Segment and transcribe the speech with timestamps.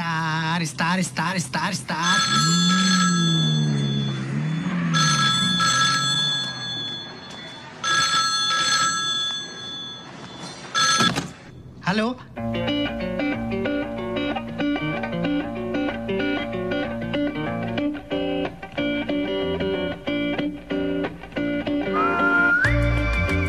[0.00, 2.18] Star, star, star, star, star.
[11.84, 12.16] Hallo?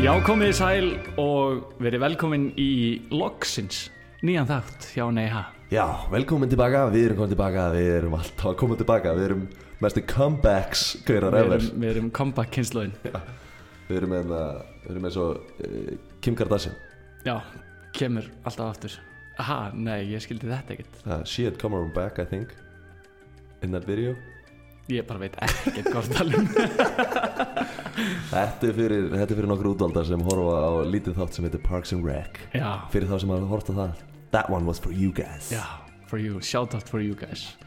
[0.02, 3.88] Já, komið þið sæl og verið velkomin í Logsins,
[4.20, 5.48] nýjan þátt hjá Neiha.
[5.72, 9.44] Já, velkomin tilbaka, við erum komin tilbaka, við erum alltaf að koma tilbaka, við erum
[9.82, 12.92] mestu comebacks gaurar ever við erum comeback kynnslóðin.
[13.88, 14.34] Við erum með,
[14.84, 15.94] við erum með svo uh,
[16.24, 16.76] Kim Kardashian
[17.24, 17.38] Já,
[17.96, 18.98] kemur alltaf aftur.
[19.40, 21.00] Aha, nei, ég skildi þetta ekkert.
[21.08, 22.52] uh, She had come around back, I think
[23.64, 24.12] In that video
[24.92, 26.48] Ég bara veit ekkert hvort talum.
[28.32, 31.62] Þetta er fyrir, þetta er fyrir nokkur útvaldar sem horfa á lítið þátt sem heitir
[31.64, 34.00] Parks and Rec Já, Fyrir þá sem hafa hort á það
[34.32, 35.64] That one was for you guys já,
[36.08, 37.58] for you, shout out for you guys.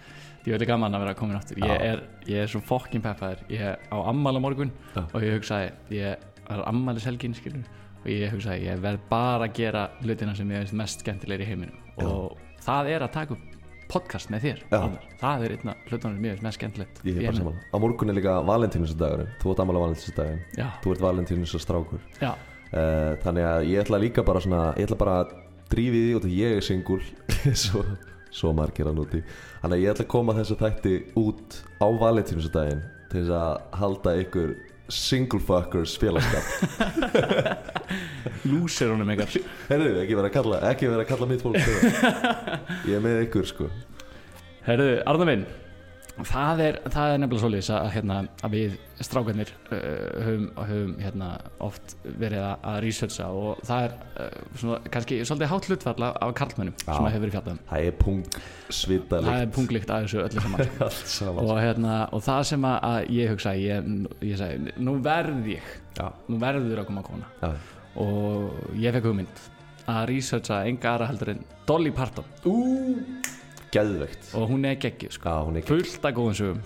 [0.45, 1.57] Ég veit gaman að vera komin aftur.
[1.57, 3.41] Ég er, ég er svo fokkin peppaður.
[3.49, 5.01] Ég er á ammali morgun Já.
[5.07, 6.19] og ég hugsaði, ég
[6.53, 7.65] er ammali selgin, skilur.
[8.03, 11.49] Og ég hugsaði, ég verð bara að gera hlutina sem ég veist mest skemmtilegir í
[11.49, 11.79] heiminum.
[12.05, 13.55] Og það er að taka upp
[13.89, 14.61] podcast með þér.
[15.23, 17.01] Það er einna hlutunum veist mest skemmtilegt.
[17.09, 20.93] Ég er bara saman Á morgun er líka Valentínusdagurinn Þú ert ammala Valentínusdagurinn Já, Þú
[20.93, 25.35] ert já, uh, Þannig að ég ætla líka bara svona Ég ætla bara að
[25.73, 27.01] drífi því út að ég er singul
[27.65, 27.85] svo,
[28.35, 29.23] svo margir að núti
[29.63, 34.17] Þannig að ég ætla að koma þessu þætti út á Valentínusdaginn Til þess að halda
[34.25, 34.55] ykkur
[34.93, 36.45] single fuckers félagskap
[38.49, 39.33] lúsir honum einhver.
[39.71, 41.57] Herðu, ekki vera að kalla, ekki vera að kalla mitt fólk.
[42.85, 43.69] Ég er með ykkur sko
[44.67, 45.47] Herðu, Arna minn
[46.23, 49.79] það er, það er nefnilega svolítið að, hérna, að við strákarnir uh,
[50.23, 51.31] höfum, höfum hérna,
[51.67, 56.35] oft verið að, að researcha og það er uh, svona, kannski svolítið hátt hlutfalla af
[56.39, 57.63] karlmönnum sem að hefur verið fjallað um.
[57.73, 58.23] Það er pung
[58.71, 60.45] svitalegt það er punglikt að þessu öllu
[61.17, 61.43] saman.
[61.45, 63.91] Og, hérna, og það sem að, að ég hugsa ég,
[64.31, 67.29] ég segi, nú verð ég Já, nú verður að koma kona.
[67.43, 67.53] Já.
[68.03, 69.43] Og ég fekk hugmynd
[69.91, 72.27] að researcha enga aðra heldur en Dolly Parton.
[72.49, 72.55] Ú,
[73.75, 74.29] geðveikt.
[74.39, 75.33] Og hún er geggið sko.
[75.69, 76.61] Fullt af góðum sögum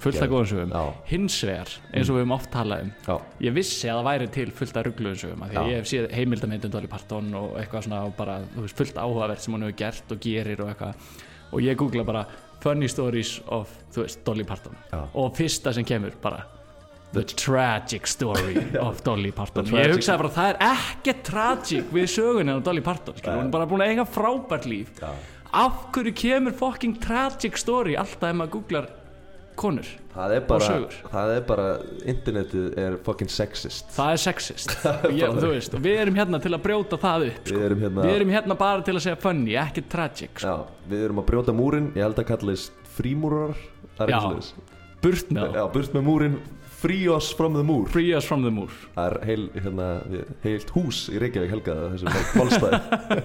[0.48, 0.74] sögum.
[1.08, 3.14] Hins vegar, eins og við höfum oft talað um Já,
[3.48, 5.72] ég vissi að það væri til fullt af ruggluðum sögum því að Já.
[5.72, 9.56] ég hef séð heimildamindum Dolly Parton og eitthvað svona og bara veist, fullt áhugavert sem
[9.56, 11.08] hún hefur gert og gerir og eitthvað.
[11.48, 12.26] Og ég googla bara
[12.60, 14.76] funny stories of veist, Dolly Parton.
[14.92, 15.02] Já.
[15.14, 16.44] og fyrsta sem kemur bara
[17.14, 19.64] the tragic story of Dolly Parton.
[19.72, 23.68] Ég hugsaði bara það er ekkert tragic við sögunni á Dolly Parton hún er bara
[23.70, 24.92] búin að eiga frábært líf.
[25.00, 25.14] Já
[25.52, 28.88] af hverju kemur fucking tragic story alltaf ef maður googlar
[29.58, 29.88] konur
[30.18, 30.76] Það er bara,
[31.12, 31.64] það er bara,
[32.10, 34.72] internetið er fucking sexist það er sexist
[35.42, 37.54] þú veist, og við erum hérna til að brjóta það upp sko.
[37.58, 40.48] Við erum hérna, við erum hérna bara til að segja funny, ekki tragic sko.
[40.54, 43.54] já, við erum að brjóta múrin Ég held að kallist frímúrar
[43.98, 44.64] Það er Já.
[45.02, 46.38] burt með Já, burt með múrin
[46.78, 48.70] Free us from the múr free us from the moor.
[48.94, 49.86] Það er heil, hérna,
[50.44, 52.78] heilt hús í Reykjavík helgað Þessu málstæði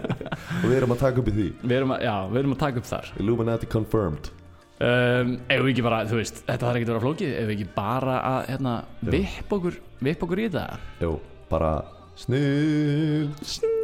[0.64, 1.46] Og við erum að taka upp í því.
[1.62, 3.12] Við erum að, já, við erum að taka upp þar.
[3.22, 4.32] Illuminati confirmed.
[4.84, 7.36] Um, ef við ekki bara, þú veist, þetta þarf ekki að vera flókið.
[7.38, 8.74] Ef við ekki bara að, hérna,
[9.14, 10.82] vipp okkur vipp okkur í þetta?
[11.06, 11.14] Jú,
[11.54, 11.72] bara
[12.18, 13.83] snill Snill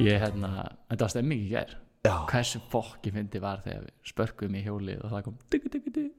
[0.00, 0.50] Ég hérna,
[0.90, 1.76] þetta var stemming í gær.
[2.06, 5.92] Já, Hversu fokki fyndi var þegar við spörkum í hjólið og það kom diggu diggu
[5.92, 6.16] diggu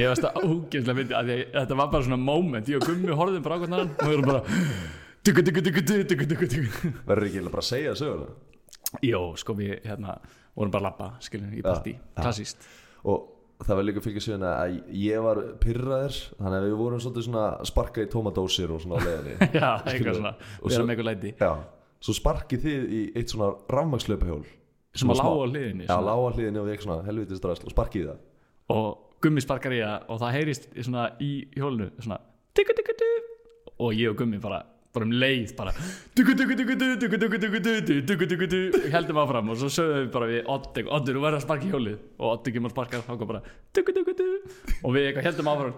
[0.00, 2.70] Ég varst að ógeðslega fyndi að að þetta var bara svona moment.
[2.72, 4.42] Ég og Gummi horfðum bara á hvernig hann og við erum bara
[5.28, 8.30] diggu diggu diggu diggu diggu diggu verður ekki bara að segja söguna?
[9.04, 10.16] Jó, sko við hérna
[10.56, 12.22] vorum bara að labba, skiljum, í partí, já.
[12.22, 12.64] klassíst
[13.04, 13.28] Og
[13.66, 18.04] það var líka fylgja söguna að ég var pyrraður Þannig að við vorum svona sparka
[18.06, 19.48] í tómadósir og svona á leiðinni.
[19.60, 21.34] Já, eitthvað svona, svo- með eitthvað læti.
[21.42, 21.52] Já,
[22.04, 24.44] svo sparkið þið í eitt svona rafmakslöpahjól
[24.98, 28.08] sem að lága hliðinni Já, lága hliðinni og við eitthvað svona helvitist drasl og sparkið
[28.08, 28.24] það.
[28.74, 28.88] Og
[29.22, 32.20] Gummi sparkar í það og það heyrist svona í hjólinu svona
[32.58, 33.36] diggu diggu diggu
[33.78, 34.62] og ég og Gummi bara
[34.96, 35.72] bara um leið bara
[38.94, 41.96] heldum áfram og svo sögðum við bara við Oddur, Oddur, þú verður að sparka hjólið
[42.16, 43.42] og Oddur kemur að sparka og hann kom bara
[44.82, 45.72] og við heldum áfram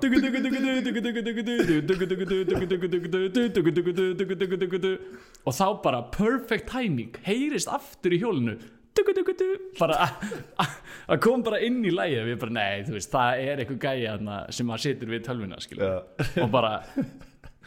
[5.41, 8.55] og þá bara perfect timing heyrist aftur í hjólinu
[9.79, 9.97] bara
[11.11, 13.85] að kom bara inn í lægi og við bara, nei, þú veist, það er eitthvað
[13.87, 14.13] gæja
[14.53, 15.57] sem að setur við tölvina
[16.43, 16.73] og bara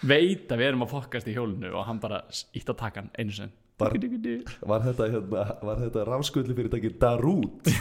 [0.08, 2.24] veit að við erum að fokkast í hjólinu og hann bara
[2.56, 3.98] ítt að taka hann einu sen Bara-
[4.70, 7.72] Var þetta, hérna, þetta rafskulli fyrirtæki Darút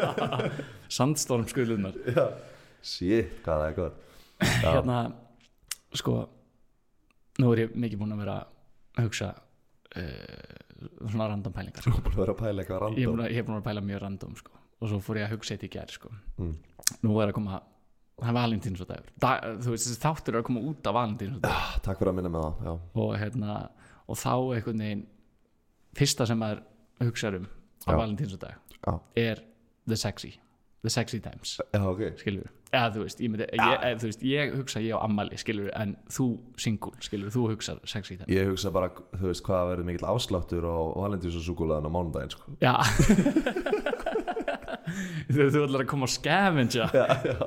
[0.98, 2.28] sandstorm skulunar Já.
[2.80, 3.74] Shit, hvað það er
[4.40, 5.00] Já, hérna
[5.98, 6.14] sko
[7.40, 10.54] nú er ég mikið búin að vera að hugsa uh,
[11.10, 11.84] svona random pælingar.
[11.84, 12.12] Sko.
[12.16, 13.10] Vera pæla eitthvað ég er random.
[13.12, 14.54] búin að, ég er búin að pæla mjög random sko.
[14.80, 16.12] og svo fór ég að hugsa þetta í gær sko.
[16.40, 16.54] Mm.
[17.04, 17.60] nú er að koma
[18.20, 19.30] það er valentíns og dagur da,
[19.64, 22.12] þú veist þessi þáttur er að koma út af valentíns og dagur Ah, Takk fyrir
[22.12, 23.56] að minna með það og, hérna,
[24.10, 25.06] og þá einhvern veginn
[25.98, 26.62] fyrsta sem maður
[27.04, 27.48] hugsa um
[27.86, 27.96] á Já.
[27.96, 29.40] valentíns og dag já, er
[29.88, 30.34] the sexy.
[30.84, 31.58] The sexy times.
[31.74, 32.00] Já ok.
[32.20, 35.36] Skilur eða þú veist, ég, myndi, ég, eða, þú veist ég hugsa ég á ammali
[35.40, 36.26] skilur en þú
[36.62, 38.30] single skilur þú hugsa sexy times.
[38.30, 42.54] Ég hugsa bara, þú veist, hvað verður mikill afsláttur á valentínsasúkulaðan á mánudaginn sko.
[42.62, 42.72] já
[45.30, 46.88] þú, þú ætlar að koma að scavenja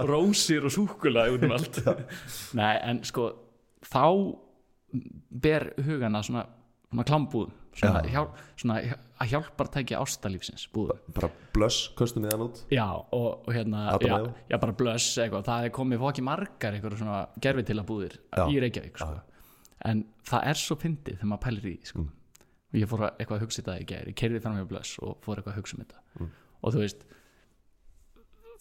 [0.10, 1.82] rósir og súkula út um allt.
[2.60, 3.32] Nei en sko
[3.90, 4.06] þá
[5.44, 6.46] ber hugana svona,
[6.92, 8.12] svona klambúðum svona, Já.
[8.14, 8.78] hjálp, svona
[9.24, 12.64] að hjálpar tækja ástalífsins búðum Bara blöss, köstum við hann út.
[12.74, 14.18] Já, og, og hérna já,
[14.50, 15.46] já, bara blöss eitthvað.
[15.48, 16.78] Það er komið fóki margar
[17.44, 18.18] gerfi til að búðir
[18.48, 19.16] í Reykjavík sko.
[19.90, 22.04] En það er svo fyndið þegar maður pælir í sko.
[22.04, 22.12] Mm.
[22.74, 24.08] og ég fór að eitthvað að hugsa þetta í gær.
[24.10, 26.04] Ég keirði fram með blöss og fór eitthvað að hugsa um þetta.
[26.20, 26.32] Mm.
[26.62, 27.06] og þú veist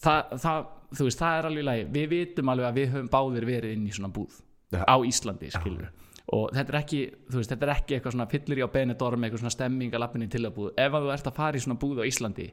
[0.03, 1.85] það, það, þú veist, það er alveg í lagi.
[1.97, 4.39] Við vitum alveg að við höfum báðir verið inn í svona búð
[4.73, 4.83] Já.
[4.83, 5.91] á Íslandi skilur
[6.33, 9.25] og þetta er ekki, þú veist, þetta er ekki eitthvað svona fyllir í á Benidorm,
[9.25, 11.63] eitthvað svona stemming að lappinni til að búð, ef að þú ert að fara í
[11.65, 12.45] svona búð á Íslandi,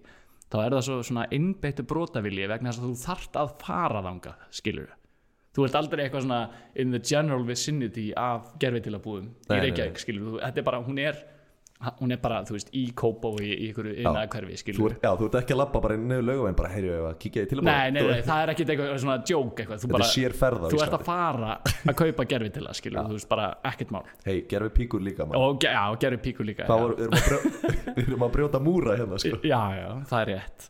[0.51, 4.49] þá er það svo svona innbeittu brotavilji vegna þess að þú þart að fara þangað,
[4.59, 4.91] skilur
[5.55, 6.41] þú ert aldrei eitthvað svona
[6.79, 10.83] in the general vicinity af gerfi til að búðum í Reykjavík, skilur þetta er bara,
[10.87, 11.23] hún er
[11.81, 15.37] hún er bara, þú veist, í Kópó í, í hverfi, Þú skilur já, þú ert
[15.41, 17.93] ekki að labba bara inn niður lögum en bara heyrju að kíkja í tilbúið Nei,
[17.95, 20.69] nei, nei, það er ekki eitthvað svona joke eitthvað, þú bara, er sér ferð á
[20.69, 24.03] þú ert að fara að kaupa gerfi til það, skilur, þú veist, bara ekkert mál.
[24.27, 25.47] Hei, gerfi píkur líka maður.
[25.47, 27.49] Og já, og gerfi píku líka við erum að
[27.97, 29.41] við erum að brjóta múra hérna sko.
[29.41, 30.69] já, já, það er rétt.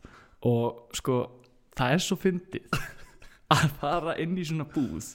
[0.50, 1.18] Og sko,
[1.80, 2.78] það er svo fyndið
[3.56, 5.10] að fara inn í svona búð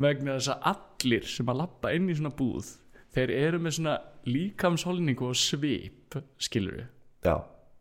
[0.00, 2.76] vegna þess að allir sem að lappa inn í svona búð
[3.14, 3.96] þeir eru með svona
[4.28, 6.88] líkamsholningu og svip skilur við,
[7.26, 7.36] Já,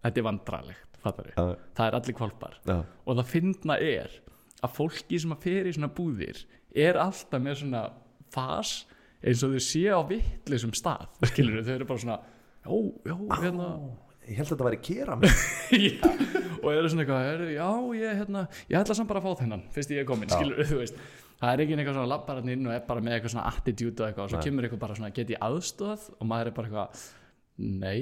[0.06, 1.38] þetta er vandralegt fattar við,
[1.78, 2.78] það er allir kvalpar já.
[3.06, 4.16] Og það fyndna er
[4.60, 6.42] að fólki sem að fer í svona búðir
[6.76, 7.86] er alltaf með svona
[8.34, 8.74] fas
[9.24, 12.76] eins og þau séu á vittlisum stað skilur þau eru bara svona já,
[13.10, 13.72] já, hérna.
[14.30, 15.16] Ég held að þetta væri kera
[16.62, 19.64] og eru svona eitthvað er, já, ég, hérna, ég ætla samt bara að fá þennan
[19.74, 21.00] fyrst ég er komin, skilur þú veist
[21.40, 24.04] það er ekki eitthvað svona labbar hann inn og er bara með eitthvað svona attitude
[24.04, 26.70] og eitthvað og svo kemur eitthvað bara svona get ég aðstóð og maður er bara
[26.70, 27.08] eitthvað
[27.60, 28.02] nei,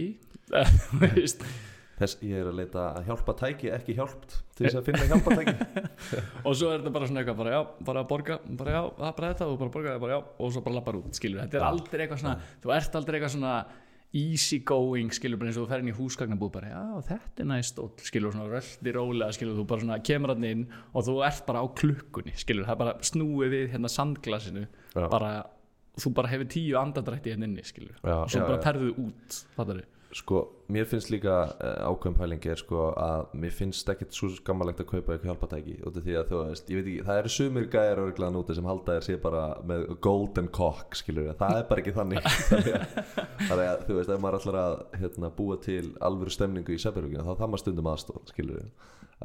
[1.97, 5.37] Þess, ég er að leita að hjálpa tæki ekki hjálpt til þess að finna hjálpa
[5.39, 5.53] tæki
[6.45, 9.07] og svo er þetta bara svona eitthvað bara já, bara að borga, bara já, það
[9.07, 11.41] er bara þetta og bara borga, bara já, og svo bara lappar út, skilur.
[11.41, 13.55] Þetta er aldrei eitthvað svona, þú ert aldrei eitthvað svona
[14.15, 17.49] easy going, skilur bara eins og þú fer inn í húsgagnabúð bara, já, þetta er
[17.51, 20.63] næst stóll, skilur svona röldi rólega, skilur þú bara svona kemur hann inn
[20.93, 24.63] og þú ert bara á klukkunni, skilur það er bara snúið við hérna sandglasinu
[24.95, 25.05] Já.
[25.11, 25.33] bara,
[25.99, 29.41] þú bara hefur tíu andadrætti hérna inni, skilur Já, og svo já, bara ferðu út,
[29.59, 29.83] fattar
[30.15, 30.37] Sko,
[30.71, 34.87] mér finnst líka uh, ákveðum pælingi er sko að mér finnst ekkert svo skammalegt að
[34.93, 37.65] kaupa eitthvað hjálpatæki út af því að þú veist, ég veit ekki, það eru sumir
[37.73, 41.65] gæjar örglega núti sem halda þér sé bara með golden cock, skilur við, það er
[41.71, 42.29] bara ekki þannig.
[42.51, 42.99] Þannig að,
[43.49, 47.25] þannig að þú veist, ef maður ætlar að hérna, búa til alvöru stemningu í Sæbergina,
[47.27, 48.71] þá það maður stundum aðstof, skilur við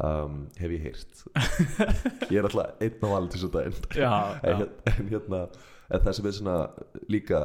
[0.08, 1.24] um, hef ég heyrt.
[2.32, 3.78] Ég er alltaf einn á alveg þessu daginn.
[3.94, 4.12] Já,
[4.42, 5.42] en, já, hér- en hérna
[5.92, 6.58] en það sem er svona
[7.12, 7.40] líka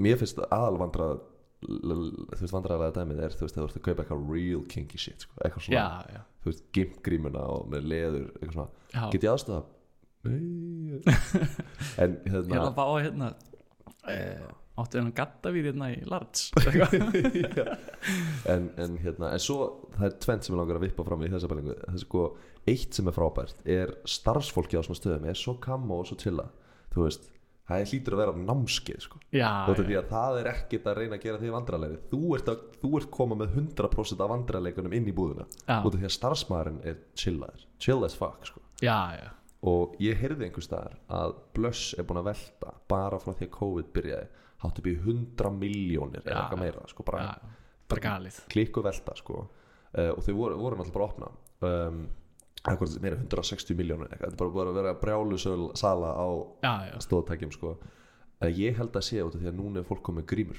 [0.00, 1.18] mér finnst aðal vandrað
[1.64, 5.24] þú veist vandræðlega dæmið er þú veist, þú ert að kaupa eitthvað real kinky shit
[5.24, 5.38] sko.
[5.40, 9.08] eitthvað svona, já, já, þú veist, gimpgrímuna og með leður, eitthvað svona.
[9.14, 9.64] Get ég aðstofa?
[10.26, 11.00] Nei.
[12.02, 13.32] En hérna að fá hérna
[14.10, 14.46] eh,
[14.76, 16.50] Áttu hennan gattavír hérna í Lards
[18.52, 21.30] en, en hérna, en svo það er tvent sem ég langar að vippa fram í
[21.32, 22.24] þessa bælingu það er sko,
[22.68, 26.50] eitt sem er frábært er starfsfólki á svona stöðum er svo kammo og svo chilla,
[26.92, 27.30] þú veist
[27.66, 29.20] það hlýtur að vera námskeið sko
[30.10, 33.38] það er ekkert að reyna að gera því vandrarlegri þú ert, að, þú ert koma
[33.40, 35.80] með 100% af vandrarleikunum inn í búðina Já.
[35.80, 38.62] út af því að starfsmæðurinn er chillaður chill as fuck sko.
[38.84, 39.28] já, já.
[39.66, 43.56] og ég heyrði einhvers staðar að Blöss er búin að velta bara frá því að
[43.58, 47.26] COVID byrjaði hátt upp í 100 miljónir eða eitthvað meira sko, bara.
[47.86, 48.18] Bara
[48.50, 49.42] klikku velta sko.
[49.94, 51.28] uh, og þau voru, voru náttúrulega bara opna
[51.66, 52.00] um,
[53.02, 54.30] meira 160 miljónir eitthvað.
[54.30, 55.38] þetta er bara búin að vera brjálu
[55.78, 56.28] sala á
[56.64, 57.76] Já, já, stóðtækjum sko.
[58.50, 60.58] ég held að sé út af því að núna er fólk komið grímur.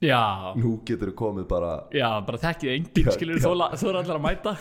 [0.00, 0.54] Já.
[0.54, 3.50] Nú getur þú komið bara Já, bara þekkið enginn, skilur þú
[3.90, 4.52] er allir að mæta.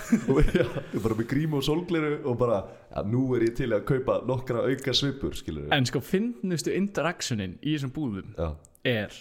[1.04, 2.58] Bara með grímu og sólgleru og bara,
[3.06, 7.76] nú er ég til að kaupa nokkra auka svipur, skilur En sko, finnustu interaktionin í
[7.76, 8.50] þessum búðum já,
[8.84, 9.14] er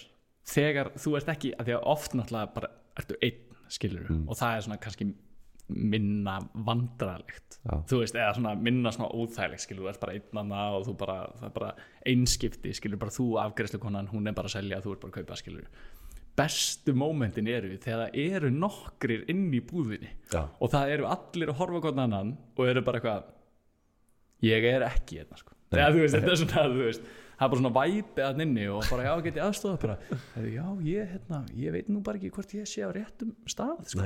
[0.47, 4.25] þegar þú ert ekki, að því að oft náttúrulega bara ertu einn, skilur Mm.
[4.31, 5.07] og það er svona kannski
[5.67, 7.57] minna vandralegt
[7.89, 11.17] þú veist, eða svona minna svona óþægilegt skilur, þú ert bara einnanna og þú bara
[11.35, 11.71] það er bara
[12.07, 15.17] einskipti, skilur, bara þú afgreðslu konan, hún er bara að selja, þú ert bara að
[15.19, 15.67] kaupa skilur.
[16.37, 20.43] Bestu mómentin eru þegar það eru nokkrir inn í búðinni Já.
[20.45, 23.31] og það eru allir að horfa hvort annan og eru bara eitthvað
[24.45, 25.55] ég er ekki hérna sko.
[25.73, 28.65] Þegar, þú veist, þetta er svona, þú veist það er bara svona væpið að nynni
[28.73, 29.97] og bara já, get ég aðstofa bara,
[30.35, 33.83] "Heyrðu, já, ég, hérna, ég veit nú bara ekki hvort ég sé á réttum stað
[33.91, 34.01] sko.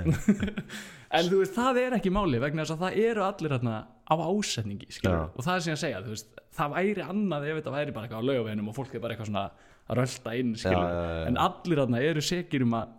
[1.17, 4.15] en þú veist, það er ekki máli vegna þess að það eru allir hérna á
[4.19, 5.29] ásetningi skilur, Já.
[5.31, 7.93] og það er sem ég að segja, þú veist það væri annað ef þetta væri
[7.95, 9.45] bara eitthvað á laugaveginum og fólk er bara eitthvað svona
[9.91, 11.27] að rölda inn skilur, já, já.
[11.31, 12.97] en allir hérna eru sekir um að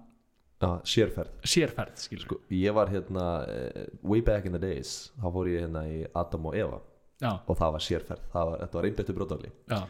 [0.86, 1.30] sérferð.
[1.42, 5.64] Sérferð skilur, Sko, ég var hérna uh, way back in the days þá fór ég
[5.66, 6.78] hérna í Adam og Eva.
[7.22, 9.80] Já, og það var sérferð, það var, þetta var einbyttu brotalli já,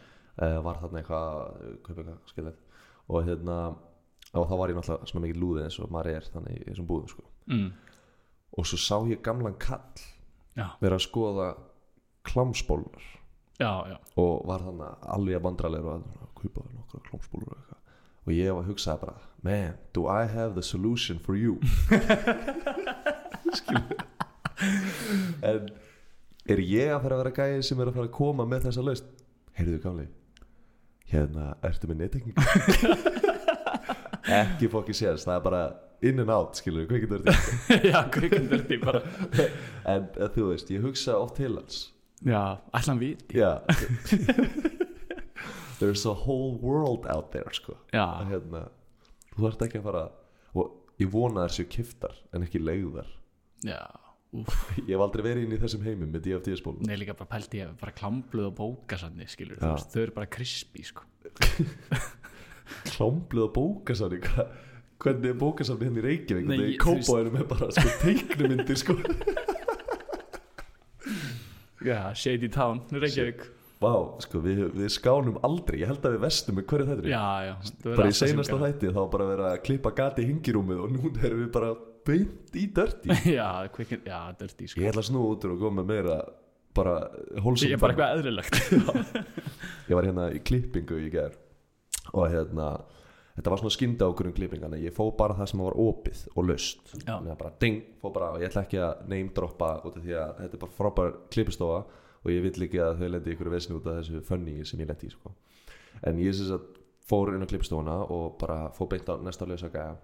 [0.41, 1.33] uh, var þarna eitthvað
[1.87, 2.61] kaupa eitthvað skilið
[3.13, 3.57] og hérna
[4.33, 6.89] og þá var ég náttúrulega svona mikið lúðið eins og maður er þannig í þessum
[6.89, 7.25] búðum sko.
[7.53, 7.69] Mm,
[8.57, 10.05] og svo sá ég gamlan kall
[10.57, 11.49] já, vera að skoða
[13.61, 17.79] já og var þannig alveg að vandralegur og að kaupa nokkra klámsbólur og eitthvað.
[18.23, 21.59] Og ég var að hugsaði bara man, do I have the solution for you?
[25.43, 25.67] En
[26.47, 28.85] er ég að fara að vera gæði sem er að fara að koma með þessa
[28.87, 29.09] laust
[29.59, 30.07] heyrðu gamli
[31.11, 32.43] hérna, ertu með nettekningu
[34.43, 35.63] ekki fokki sést það er bara
[36.03, 37.35] in and out, skilur þetta
[37.93, 39.03] já, kvikundur því bara.
[39.93, 41.85] En eh, þú veist, ég hugsa oft til hans.
[42.27, 43.63] Já, allan við já.
[45.79, 47.75] There's a whole world out there sko.
[47.95, 48.69] Já, hérna,
[49.35, 50.05] þú ert ekki að fara
[50.59, 53.09] og ég vona þær séu kiftar en ekki leiðar
[53.67, 53.81] já,
[54.39, 54.59] úf
[54.89, 57.73] ég hef aldrei verið inn í þessum heimum með DFT-spólum Nei, líka bara pælti ég
[57.81, 61.07] bara klámbluð og bókasafni skilur, þú veist, þau eru bara crispy sko.
[62.95, 64.47] klámblið og bókasafni hva,
[65.03, 66.49] hvernig er bókasafni henni í Reykjavík?
[66.49, 68.99] Nei, veist- kópáinu með bara sko, teiknumyndir sko.
[71.83, 73.43] Já, Shady Town, Reykjavík.
[73.83, 75.81] Vá, sko, við, við skánum aldrei.
[75.83, 77.55] Ég held að við vestum með hverju þetta er Já, já
[77.89, 81.41] bara í seinasta þætti þá bara verið að klippa gati í hingirúmið og nú erum
[81.43, 81.73] við bara
[82.07, 84.81] beint í dörti Já, kvikin, já, dirty sko.
[84.83, 86.19] ég ætla að snúa út og koma með meira
[86.77, 86.97] bara
[87.45, 88.59] hólsum Ég er bara eitthvað eðlilegt.
[89.91, 91.37] Ég var hérna í klippingu í ger
[92.13, 92.73] og hérna
[93.37, 96.49] þetta var svona skynda okkur um klippingana ég fó bara það sem var opið og
[96.51, 100.17] löst bara ding, fó bara og ég ætla ekki að name droppa út af því
[100.21, 101.81] að þetta er bara frábær klippistofa
[102.23, 104.91] og ég vill ekki að þau lendi ykkur vesni út af þessu funny sem ég
[104.91, 105.33] lendi í sko.
[106.07, 106.69] en ég syns að
[107.09, 109.97] fór inn á klippstofuna og bara fór beint á næsta lösa gæja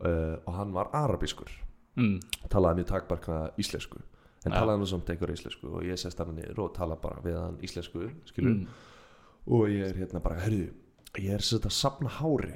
[0.00, 1.50] uh, og hann var arabískur.
[1.96, 2.18] Mm,
[2.52, 4.02] talaði mjög takbarka íslensku.
[4.46, 4.60] En Já.
[4.60, 7.56] talaði hann samt einhver íslensku og ég sest hann niður og tala bara við hann
[7.66, 8.66] íslensku skilur mm,
[9.56, 10.68] og ég er hérna bara, herðu
[11.18, 12.52] ég er sett að sapna hári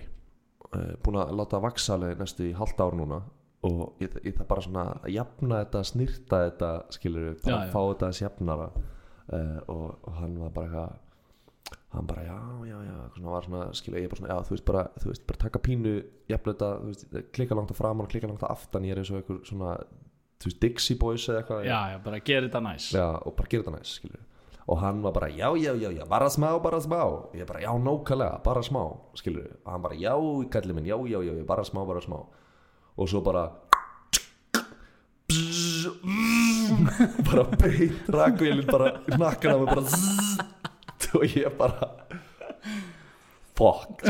[0.70, 3.20] uh, búin að láta vaksa alveg næstu í halvt ár núna
[3.66, 7.72] og ég, ég það bara svona að jafna þetta snirta þetta skilur bara Já, já.
[7.74, 10.98] fá þetta að sjafnara uh, og, og hann var bara eitthvað
[11.90, 12.38] hann bara já,
[12.70, 15.24] já, já svona var svona, skilur, ég bara svona, já, þú veist bara þú veist,
[15.26, 15.94] bara taka pínu,
[16.30, 19.02] jafna þetta þú veist, klika langt að framan og klika langt að aftan ég er
[19.02, 19.76] eins og einhver svona,
[20.40, 21.64] þú veist, Dixie Boys eða eitthvað.
[21.66, 22.90] Já, já, bara gera þetta næs.
[22.94, 24.26] Já, og bara gera þetta næst skilur
[24.70, 27.00] og hann var bara já, já, já, já, bara smá, bara smá.
[27.34, 28.84] Ég bara, já, nókalega, bara smá
[29.18, 30.14] skilur, og hann bara, já,
[30.52, 32.22] kallið minn já, já, já, já, bara smá, bara smá.
[32.96, 33.50] Og svo bara
[37.26, 40.59] bara beitt rakvélinn bara nakkan af mig bara
[41.18, 41.90] og ég bara
[43.60, 44.02] fuck.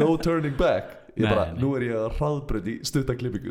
[0.00, 0.96] No turning back.
[1.18, 1.60] Ég Nei, bara, nei.
[1.60, 3.50] nú er ég að hraðbrönd í stuttaklippingu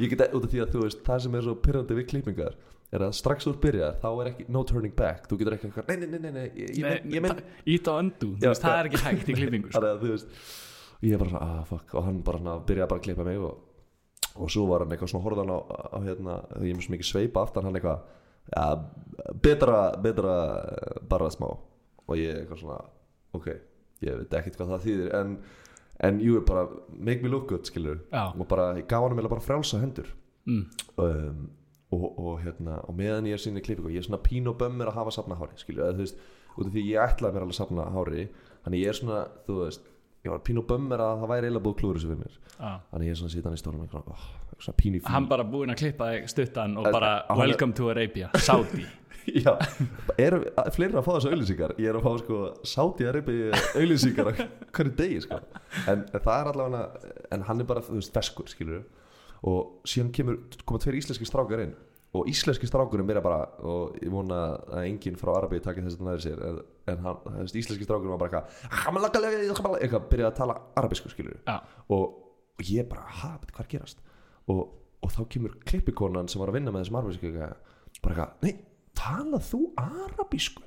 [0.00, 2.54] ég get út af því að þú veist það sem er svo pyrrandi við klippingar
[2.92, 5.26] er að strax úr byrjar þá er ekki no turning back.
[5.28, 7.42] Þú getur ekki eitthvað, nei, nei, nei, nei, nei ég, ég, men, ég men
[7.74, 9.74] Ít á öndu, þú veist, það er ekki hægt í klippingu sko.
[9.78, 10.48] þannig að þú veist
[11.02, 11.94] ég er bara svona, ah fuck.
[11.98, 13.60] Og hann bara byrjaði bara að klippa mig og,
[14.38, 17.42] og svo var hann eitthvað svona horfðan á, á hérna, ég er svo mikið sveipa
[17.42, 18.06] aftan hann eitthvað
[18.54, 18.66] ja,
[19.42, 20.36] betra, betra
[21.10, 21.50] bara smá
[22.08, 22.78] og ég eitthvað svona,
[23.38, 23.48] ok
[24.02, 25.34] ég veit ekkert hvað það þýðir en,
[26.08, 26.64] en jú, bara
[26.98, 28.24] make me look good skilur Já.
[28.34, 30.08] og bara, ég gaf hann meðlega bara frjálsa hendur.
[30.50, 30.64] Mm,
[30.98, 31.42] um,
[31.94, 34.88] og, og, hérna, og meðan ég er sinni klippingu ég er svona pín og bömmir
[34.90, 36.22] að hafa safna hári skilju, eða þú veist,
[36.56, 38.24] út af því ég ætlaði mér alveg að safna hári
[38.64, 39.86] þannig ég er svona, þú veist
[40.22, 42.34] ég var pín og bömmir að það væri eiginlega búið klúður þessu fyrir mér.
[42.58, 42.72] Já.
[42.90, 44.26] þannig ég er svona síðan í stórum eitthvað, oh,
[44.62, 47.74] svona pín í fí Hann bara búinn að klippa þig stuttan og bara er- Welcome
[47.78, 48.86] to Arabia, Saudi
[49.44, 49.52] já,
[50.20, 50.36] er
[50.74, 52.40] fleiri að fá þessu auðlýsingar ég er að fá sko
[53.16, 53.36] reypi
[53.78, 54.32] auðlýsingar
[54.74, 55.38] hverju degi sko.
[55.90, 58.82] En, það er allavega en hann er bara, þú veist, feskur skilur
[59.48, 60.36] og síðan kemur,
[60.66, 61.72] koma tveir íslenski strákar inn.
[62.12, 66.08] Og íslenski strákurinn byrja bara og ég vona að enginn frá Arabíu takki þess að
[66.10, 66.58] næri sér en,
[66.92, 71.56] en hann, þessi íslenski strákurinn var bara eitthvað eitthvað byrjaði að tala arabísku skilur Já,
[71.88, 72.04] og,
[72.60, 74.04] og ég bara, ha, betur hvað er gerast?
[74.52, 74.60] Og
[75.02, 77.48] og þá kemur klippikonan sem var að vinna með þessum arabísku gæja,
[78.04, 78.52] bara eitthvað, nei,
[79.02, 80.64] talað þú arabísku?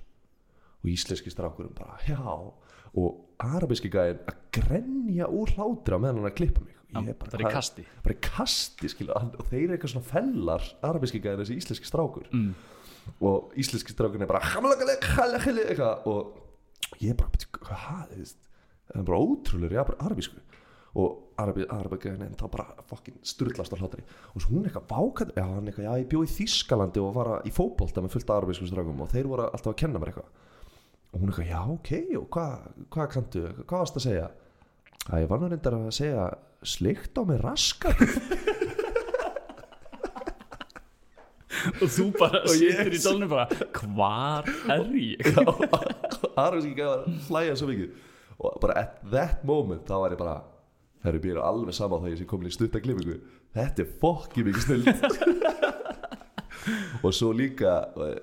[0.84, 2.20] Og íslenski strákurum bara, já.
[2.96, 3.10] Og
[3.42, 6.76] arabíski gæðin að grenja úr hlátra meðan hann er að klippa mig.
[6.96, 7.84] Það er í kasti.
[8.06, 11.90] bara í kasti skilur, hann, og þeir eru eitthvað svona fellar arabíski gæðin þessi íslenski
[11.90, 12.30] strákur.
[12.32, 12.54] Mm.
[13.22, 14.42] og íslenski strákurinn er bara
[16.10, 18.40] og ég er bara, "Bíddu, hvað, þú veist
[18.86, 20.40] það er bara ótrúlega arabísku
[20.96, 24.04] og arabi, arabíkagæðin þá bara fokkin sturlast á hlátri.
[24.34, 27.14] Og svo hún er eitthvað vákað, já hann eitthvað, já ég bjóð í Þískalandi og
[27.18, 30.14] var að- í fótbolta með fullt arabísku strákum og þeir voru alltaf að kenna mér
[30.14, 30.30] eitthvað.
[31.12, 32.52] Og hún er eitthvað, já ok, og hvað
[32.96, 34.28] hva kanntu, hvað varst að segja?
[35.12, 36.24] Að ég var nú reyndar að segja
[36.66, 38.00] slikt á mig raskat
[41.82, 45.22] og þú bara Og ég- situr í dólnum bara hvar er ég?
[46.42, 47.90] Arabíski gæðar hlæja svo mikið.
[48.40, 50.36] Og bara at that moment þá var ég bara
[51.06, 53.18] það eru býra alveg sama þegar ég sé komin í stutta klippingu.
[53.56, 54.86] Þetta er fokki mikið snill
[57.06, 57.76] og svo líka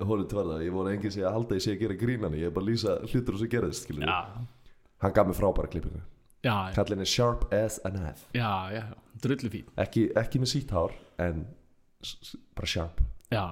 [0.03, 2.51] hórum til verða, ég voru enginn sé að halda ég sé að gera grínani, ég
[2.51, 4.17] er bara að lýsa hlutur og sem gerðist, já,
[4.99, 6.01] hann gaf mér frábæra klippingu,
[6.75, 8.83] kallin er sharp as a knife já, já
[9.23, 9.69] drullu fín.
[9.79, 11.45] Ekki, ekki með sítt hár en
[12.57, 12.99] bara sharp.
[13.31, 13.45] Já,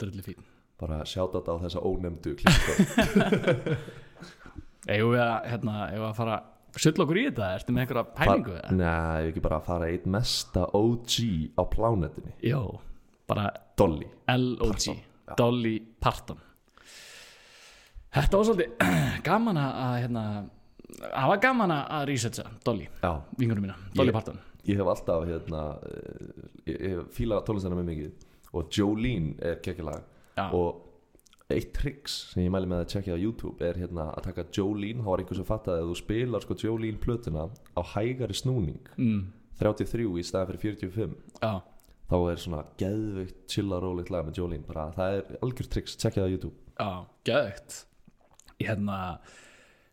[0.00, 0.40] drullu fín.
[0.80, 3.76] Bara sjáta þetta á þessa ónefndu klippingu.
[4.92, 6.40] Eigum við að, hérna, við að fara
[6.82, 8.54] sull okkur í þetta, ertu með einhverja pælingu?
[8.78, 11.14] Nei, ekki bara að fara einn mesta OG
[11.54, 12.62] á plánetinni Jó,
[13.30, 14.88] bara Dolly LOG.
[15.38, 16.38] Dolly Parton.
[18.14, 20.24] Þetta var svolítið gaman að hérna,
[21.02, 24.38] það var gaman að researcha Dolly, Já, vingunum mína, Dolly Ég- Parton.
[24.64, 30.04] ég hef alltaf hérna eh, ég, hef fílað tónlistina með mikið og Jolene er kekkjalag
[30.38, 30.83] Já, og
[31.52, 35.04] eitt tricks sem ég mæli með að tjekkja á YouTube er hérna að taka Jolene
[35.04, 38.90] þá var einhver sem fattaði að þú spilar sko Jolene plötuna á hægari snúning.
[38.96, 39.26] Mm,
[39.60, 41.52] 33 í staðan fyrir 45 já,
[42.10, 46.24] þá er svona geðveikt chilla rólegt lag með Jolene bara það er algjör tricks, tjekkja
[46.24, 46.56] það á YouTube.
[46.74, 46.90] Já,
[47.28, 47.82] geðvegt
[48.62, 48.98] Hérna,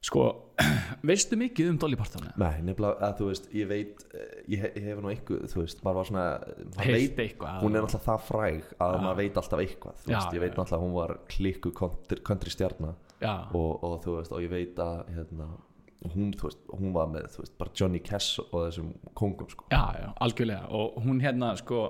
[0.01, 0.23] sko
[1.09, 2.25] veistu mikið um Dolly Parton?
[2.41, 5.81] Nei, nefnilega að þú veist, ég veit eh, ég, ég hef nú eitthvað, þú veist,
[5.85, 6.23] maður var svona
[6.75, 9.01] maður veit, eitthvað hún er alltaf það fræg að Já.
[9.05, 12.53] maður veit alltaf eitthvað þú veist, ég veit alltaf að hún var klikku country, country
[12.53, 15.49] stjarna Já, og, og þú veist, og ég veit að hérna,
[16.15, 19.67] hún, þú veist, hún var með þú veist, bara Johnny Cash og þessum kongum sko.
[19.69, 21.83] já, já, algjörlega og hún hérna, sko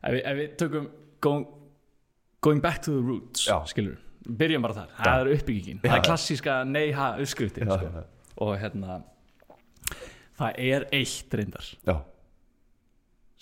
[0.00, 0.88] ef við, ef við tökum
[1.20, 1.44] going,
[2.40, 5.80] going back to the roots, skilur byrjum bara þar, það er uppbyggingin.
[5.82, 6.06] Það Já, er já.
[6.06, 7.90] klassíska nei-ha uppskriftin já, sko.
[7.90, 8.04] já,
[8.46, 9.00] og hérna
[10.38, 11.96] það er eitt reyndar já,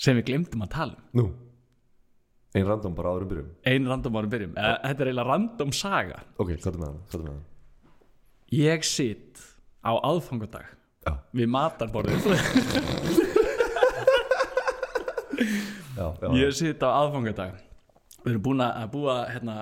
[0.00, 1.04] sem við glemdum að tala um.
[1.20, 1.28] Nú?
[2.50, 3.50] Ein random bara áður um byrjum.
[3.70, 6.16] Ein random árum byrjum, eða, þetta er eiginlega random saga.
[6.42, 7.36] Ok, hvað er með hana?
[8.50, 9.38] Ég sitt
[9.86, 10.66] á aðfangadag
[11.06, 12.26] já, við matarborðið.
[16.00, 17.58] Já, já, ég sitt á aðfangadag.
[18.24, 19.56] Við erum búin að búa hérna,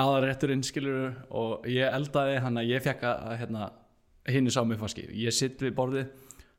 [0.00, 3.68] aðarétturinn skilur og ég eldaði hann að ég fekk að hérna,
[4.30, 6.12] hinni sá mig faski ég sitt við borðið,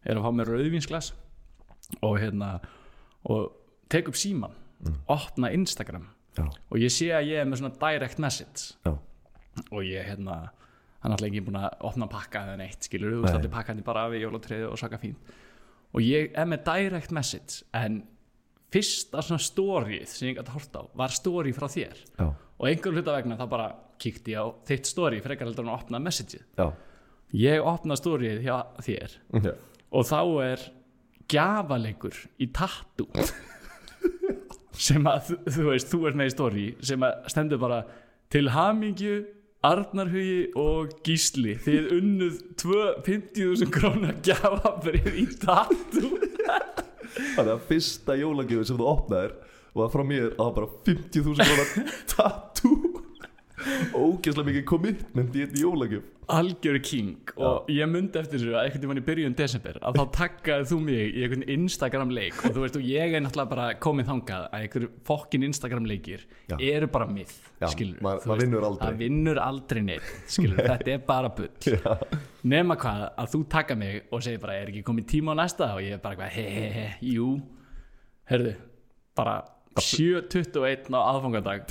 [0.06, 1.13] er að fá mér rauðvínsglas
[2.04, 2.58] og hérna
[3.30, 3.54] og
[3.91, 4.54] tek upp síman
[5.12, 8.93] opna Instagram já, og ég sé að ég er með svona direct message já,
[9.69, 10.38] og ég hérna
[11.04, 13.86] hann er alltaf ekki búin að opna pakka eða neitt skilur, þú veist allir pakkandi
[13.86, 15.17] bara við jólatriði og svaka fín
[15.93, 18.04] og ég er með direct message en
[18.74, 21.98] fyrsta svona storyð sem ég gæti hort á var story frá þér.
[22.20, 23.68] Já, og einhver hluta vegna þá bara
[24.02, 26.68] kíkti ég á þitt story frekar heldur en að opna messageið já,
[27.38, 29.18] ég opna storyð hjá þér.
[29.44, 29.54] Já.
[29.94, 30.66] og þá er
[31.34, 33.08] gjafalegur í tattoo
[34.88, 37.84] sem að þú- veist, þú ert með í story sem að stendur bara
[38.34, 39.16] til hamingju
[39.64, 41.54] Arnarhugi og Gísli.
[41.64, 42.40] Þið unnuð
[43.06, 46.12] 50.000 krónar gjafabrið í tattoo
[47.13, 49.36] Þannig að fyrsta jólagjöfu sem þú opnaðir
[49.73, 52.83] var frá mér að bara 50.000 krónar tattoo
[53.93, 56.10] ógeðslega mikið commitment í þetta jólagjöf.
[56.34, 57.17] Algjör king.
[57.36, 60.78] Og ég myndi eftir þessu að einhvern tímann í byrjun desember að þá takkaði þú
[60.86, 62.38] mig í einhvern Instagram leik.
[62.47, 66.23] Og þú veist og ég er náttúrulega bara komið þangað að einhver fokkin Instagram leikir
[66.47, 66.56] Já.
[66.63, 67.34] eru bara mið
[67.73, 68.88] skilur maður- maður vinnur aldrei.
[68.88, 71.52] það vinnur aldrei neitt skilur þetta er bara bull.
[72.56, 75.73] Nema hvað að þú taka mig og segir bara er ekki komið tíma á næsta?
[75.76, 77.41] Og ég er bara hvað he he he jú.
[78.32, 78.56] Herðu
[79.15, 79.41] bara
[79.76, 81.67] 7.21 á aðfangadag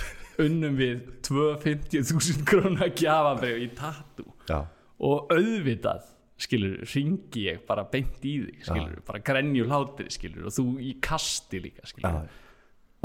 [0.46, 4.34] unnum við 250.000 krónar gjafabrif í tattoo.
[4.48, 4.58] Já,
[5.02, 6.08] og auðvitað
[6.42, 10.96] skilur, ringi ég bara beint í þig skilur, bara grenju hlátri skilur og þú í
[11.02, 12.40] kasti líka skilur já,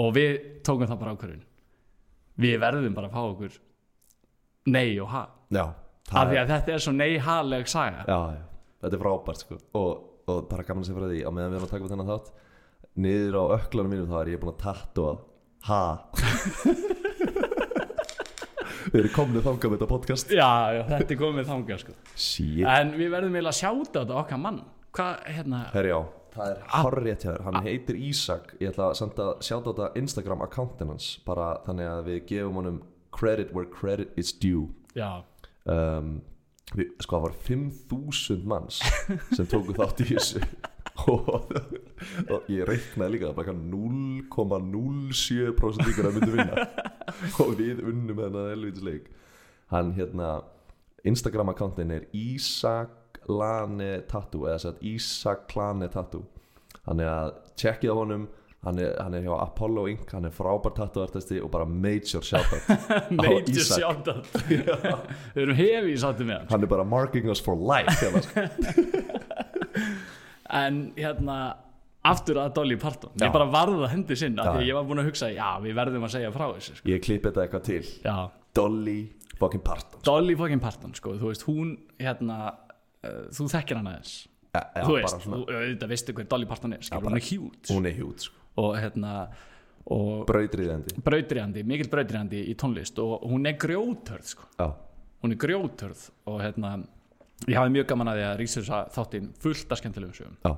[0.02, 0.34] og við
[0.66, 1.46] tókum það bara ákvörðun.
[2.38, 3.60] Við verðum bara að fá okkur
[4.74, 5.28] nei og ha.
[5.54, 5.66] Já
[6.08, 8.04] af því að þetta er svo nei-haleg saga.
[8.08, 8.44] Já, já,
[8.84, 9.58] þetta er frábært sko.
[9.76, 11.92] Og, og bara gaman að segja frá því á meðan við erum að taka upp
[11.92, 12.30] þennan þátt
[12.98, 15.12] niður á öklanum mínum þá er ég búin að tattua
[15.68, 15.82] ha
[18.92, 20.32] við erum komnið þangað með þetta podcast.
[20.34, 21.98] Já, já, þetta er komið þangað sko.
[22.76, 24.62] en við verðum eiginlega að sjáta þetta okkar mann.
[24.98, 26.02] Hvað, hérna, herri á
[26.38, 28.54] það er horrið hjá þér, hann heitir Ísak.
[28.62, 32.80] Ég ætla að senda sjáta þetta Instagram accountin hans bara þannig að við gefum honum
[33.18, 34.68] credit where credit is due.
[34.98, 35.24] Já.
[35.66, 36.20] Um,
[36.76, 38.82] við, sko það var 5.000 manns
[39.36, 40.44] sem tóku þátt í þessu
[41.06, 41.52] og,
[42.34, 46.56] og ég reiknaði líka það bara eitthvað 0,07% líkur að myndu vinna.
[47.44, 49.06] Og við unnum þennan elvítisleik
[49.72, 50.28] hann hérna
[51.08, 52.92] Instagram accountin er Ísak
[53.28, 56.24] Lane Tattoo eða sett Ísak Lane Tattoo.
[56.88, 57.30] Hann er að
[57.60, 58.24] tjekkið á honum
[58.66, 62.64] hann er, hann er hjá Apollo Inc hann er frábær tattoo-artisti og bara major shoutout
[63.22, 64.14] major sjáta
[64.50, 66.50] við erum hefi í sátti með hann.
[66.52, 68.36] Hann er bara marking us for life hérna, sko.
[70.50, 71.38] en hérna
[72.08, 73.26] aftur að Dolly Parton Já.
[73.28, 74.52] ég bara varði að hendi sinna Já.
[74.54, 76.90] því að ég var búin að hugsa já við verðum að segja frá þessu sko.
[76.94, 78.16] ég klippi þetta eitthvað til já,
[78.56, 78.98] Dolly
[79.40, 84.16] fucking Parton Dolly fucking Parton sko, þú veist hún hérna uh, þú þekkir hana þess
[84.56, 87.22] ja, ja, þú veist, svona, þú auðvitað veistu hver Dolly Parton er skilur, bara- hún
[87.22, 88.36] er hjút hún er hjút sko.
[88.64, 89.14] og hérna
[89.88, 94.48] og brautriðandi brautriðandi, mikill brautriðandi í tónlist og hún er grjótörð sko.
[94.60, 94.72] já,
[95.24, 96.74] hún er grjótörð og hérna
[97.46, 100.40] ég hafði mjög gaman að því að rísa þáttinn fullt af skemmtilegum sögum.
[100.42, 100.56] Já,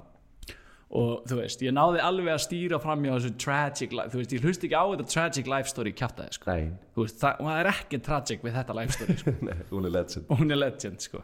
[0.99, 4.31] og þú veist, ég náði alveg að stýra fram hjá þessu tragic life, þú veist,
[4.33, 6.55] ég hlust ekki á þetta tragic life story kjátaði, sko.
[6.97, 9.35] Veist, það, það er ekki tragic við þetta life story, sko.
[9.49, 10.31] Nei hún er legend.
[10.39, 11.21] Hún er legend, sko.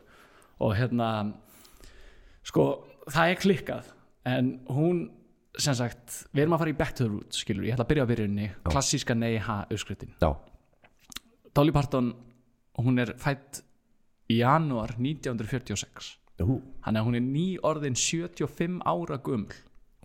[0.65, 1.09] Og hérna
[2.45, 2.65] sko,
[3.11, 3.91] það er klikkað
[4.29, 5.05] en hún,
[5.61, 7.91] sem sagt við erum að fara í back to the roots, skilur ég ætla að
[7.93, 10.29] byrja á byrjunni, klassíska nei ha uppskritin já,
[11.55, 12.11] Dolly Parton,
[12.81, 13.61] hún er fætt
[14.31, 19.53] í janúar 1946 jú, hann er hún er nýorðin 75 ára gömul.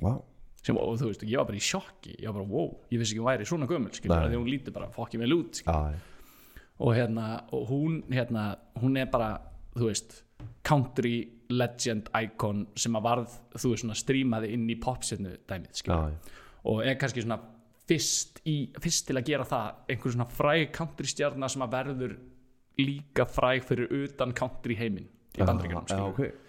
[0.00, 0.24] Wow
[0.64, 2.14] sem, og þú veist, ég var bara í sjokki.
[2.20, 4.90] Ég var bara, wow, ég vissi ekki hún væri svona gömul því hún lítur bara
[4.94, 5.94] fokkið vel út skilur.
[5.94, 8.44] já, og hérna, og hún hérna,
[8.80, 9.30] hún er bara,
[9.76, 10.20] þú veist
[10.64, 11.14] country
[11.50, 16.37] legend icon sem að varð, þú veist, svona strímaði inn í popsinu dæmið, skilur já,
[16.70, 17.40] og er kannski svona
[17.88, 22.18] fyrst, í, fyrst til að gera það einhver svona fræg country stjarnar sem að verður
[22.80, 26.46] líka fræg fyrir utan country heiminn í bandaríkjunum, já, skilur ok.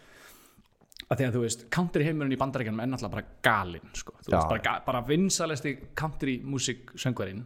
[1.11, 4.13] Að því að þú veist, country heimurinn í bandaríkjanum er náttúrulega bara galinn sko.
[4.31, 7.41] Bara, bara vinsalesti country músík söngvarinn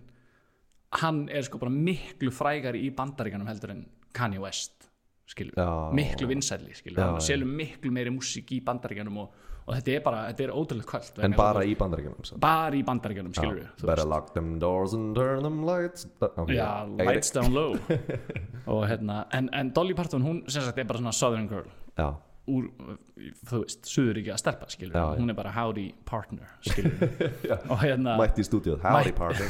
[1.02, 4.88] hann er sko bara miklu frægari í bandaríkjanum heldur en Kanye West
[5.28, 5.92] skilur, Já.
[5.96, 9.34] miklu vinsæli skilur, Já, hann selur miklu meiri músík í bandaríkjanum og,
[9.66, 13.34] og þetta er bara, þetta er ótrúlega kvöld en bara í bandaríkjunum bara í bandaríkjanum
[13.38, 16.60] skilur við better lock them doors and turn them lights okay.
[16.60, 17.74] Já, lights down low.
[18.72, 21.68] Og hérna, en, en Dolly Parton hún sem sagt er bara svona southern girl.
[21.98, 22.14] Já,
[22.52, 22.68] úr,
[23.50, 25.20] þú veist, suður ekki að stelpa skilur, Já, já.
[25.22, 27.06] hún er bara howdy partner skilur
[27.72, 29.48] og hérna mætti í stúdíu howdy party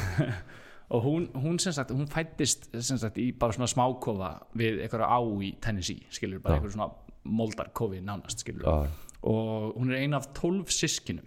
[0.96, 5.10] og hún, hún sem sagt, hún fættist sem sagt í bara svona smákofa við einhverja
[5.12, 6.60] á í Tennessee skilur, bara Já.
[6.62, 6.88] einhverja svona
[7.26, 8.88] moldarkofi nánast skilur, já,
[9.22, 11.26] og hún er ein af tólf sískinum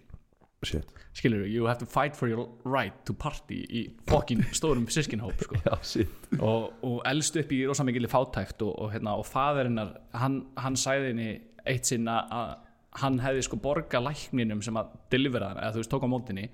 [0.64, 0.84] shit.
[1.14, 5.58] Skilur, you have to fight for your right to party í fokkin stórum sískinhóp sko.
[5.66, 6.26] já, shit.
[6.38, 10.76] Og, og elst upp í rosa mikil fátækt og, og, hérna, og faðurinnar hann, hann
[10.78, 11.30] sæði henni
[11.68, 12.52] eitt sinna að
[13.00, 16.48] hann hefði sko borga lækninum sem að delivera hann, eða þú veist tók á mótinni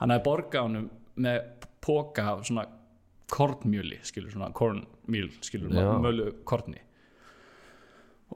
[0.00, 0.88] hann hefði borgað honum
[1.20, 1.40] með
[1.80, 2.66] póka af svona
[3.30, 5.90] kornmjöli skilur, svona kornmjöl skilur, Já.
[6.02, 6.80] mölu korni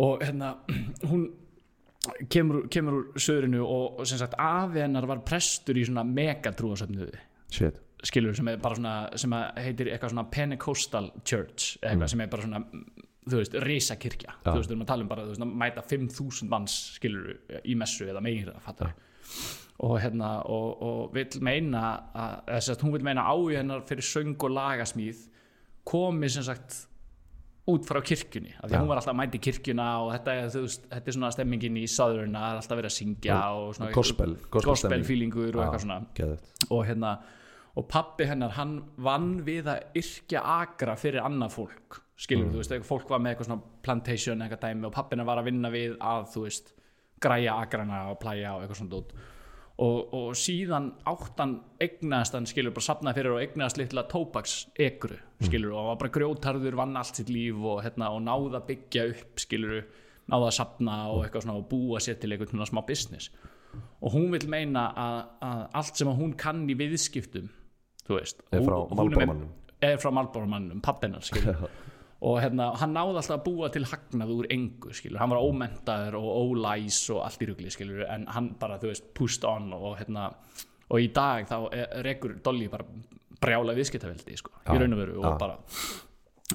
[0.01, 0.55] og hérna
[1.11, 1.29] hún
[2.31, 7.23] kemur, kemur úr söðrinu og, og sem sagt afi hennar var prestur í svona megatrúasöfnuði
[7.55, 7.81] shit.
[8.05, 12.33] Skilur sem er bara svona sem að heitir eitthvað svona Pentecostal Church eitthvað sem er
[12.33, 12.63] bara svona
[13.25, 16.51] þú veist, risakirkja, þú veist, við erum að tala um bara veist, að mæta 5.000
[16.53, 18.93] manns skilur í messu eða meira, fattar.
[19.85, 24.07] Og hérna, og, og vill meina að, sem sagt, hún vill meina áhuga hennar fyrir
[24.07, 25.25] söng og lagasmíð
[25.89, 26.85] komi sem sagt
[27.73, 31.01] út frá kirkjunni, af því að hún var alltaf að mæti kirkjuna og þetta þetta
[31.01, 35.07] er svona stemmingin í sáðurina, það er alltaf verið að syngja og svona gospel, gospel
[35.09, 35.99] feelingur og eitthvað svona.
[36.19, 36.53] Geðvegt.
[36.69, 37.15] og hérna
[37.75, 42.75] og pappi hennar hann vann við að yrkja agra fyrir annað fólk skilur þú veist,
[42.87, 45.97] fólk var með eitthvað svona plantation eitthvað dæmi og pappi hennar var að vinna við
[45.99, 46.75] að þú veist,
[47.25, 49.17] græja agrana og plæja og eitthvað svona dót
[49.83, 55.17] og, og síðan áttan egnaðast hann skilur bara sapnaði fyrir og egnaðast litla tópaks ekru
[55.43, 59.09] skilur og hann var bara grjótarður vann allt sitt líf og, hérna, og náða byggja
[59.11, 59.81] upp skilur
[60.31, 63.27] náða að sapna og eitthvað svona og búa sér til eitthvað svona smá business.
[64.01, 67.51] Og hún vil meina að, að allt sem að hún kann í viðskiptum
[68.07, 69.45] þú veist hún- frá hún er með-
[69.85, 71.67] er frá Malbormannum, pappennar skilur
[72.25, 76.15] og hérna, hann náði alltaf að búa til hagnað úr engu, skilur, hann var ómentaður
[76.21, 79.99] og ólæs og allt í rugli, skilur, en hann bara, þú veist, pushed on og
[80.01, 80.31] hérna,
[80.89, 82.87] og í dag þá er- rekur Dolly bara
[83.45, 85.39] brjála viðskiptaveldi sko, Já, í raun og veru og já.
[85.39, 85.59] bara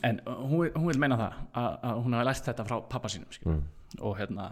[0.03, 3.09] en hún, vil- hún vil meina það að, að hún hafi lært þetta frá pappa
[3.09, 3.55] sínum skilur.
[3.59, 4.01] Mm.
[4.05, 4.47] og hérna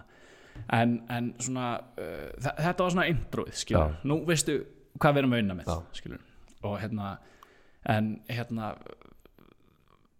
[0.74, 3.94] en, en svona uh, þetta var svona introið skilur.
[3.96, 4.08] Já.
[4.10, 4.60] nú veistu
[5.00, 6.22] hvað við erum að unna með skilur.
[6.64, 7.18] og hérna
[7.86, 8.72] en hérna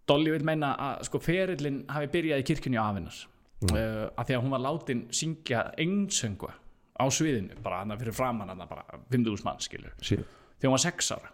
[0.08, 3.18] Dolly vil meina að sko ferillin hafi byrjað í kirkjunni á afinnar
[3.64, 3.74] mm.
[3.74, 6.54] uh, að því að hún var látin syngja einsöngva
[6.98, 10.24] á sviðinu bara hann fyrir framann hann bara 5.000 mann skilur Shit.
[10.58, 11.32] þegar hún var 6 ára.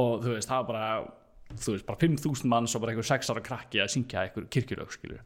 [0.00, 0.90] Og þú veist það var bara
[1.56, 4.92] þú veist bara 5.000 manns og bara einhver 6 ára krakki að syngja einhver kirkjulög
[4.94, 5.22] skilur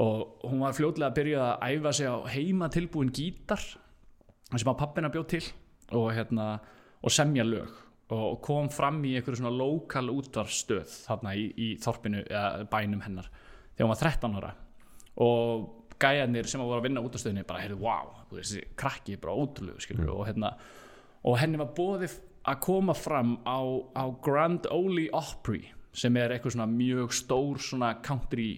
[0.00, 3.62] og hún var fljótlega að byrja að æfa sig á heima tilbúin gítar
[4.52, 5.42] sem að pappina bjóð til
[5.98, 6.46] og hérna
[7.02, 7.72] og semja lög
[8.14, 13.28] og kom fram í einhverju svona lokal útvarstöð þarna í, í þorpinu eða bænum hennar
[13.74, 14.54] þegar hún var 13 ára.
[15.20, 15.68] Og
[16.00, 19.84] gæjarnir sem voru að vinna út á stöðinni bara heyrðu, wow, þessi krakki bara ótrúlegu
[19.84, 20.54] skilur og hérna
[21.28, 22.16] og henni var bóðið
[22.48, 23.60] að koma fram á,
[23.92, 28.50] á Grand Ole Opry sem er eitthvað svona mjög stór svona country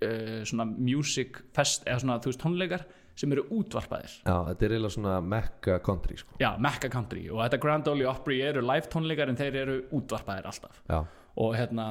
[0.00, 4.18] uh, svona music fest eða svona þú veist tónleikar sem eru útvarpaðir.
[4.26, 6.36] Já, þetta er eiginlega svona mekka country sko.
[6.42, 7.22] já, Mecca Country.
[7.32, 10.82] Og þetta Grand Ole Opry eru live tónleikar en þeir eru útvarpaðir alltaf.
[10.90, 11.00] Já,
[11.36, 11.88] og hérna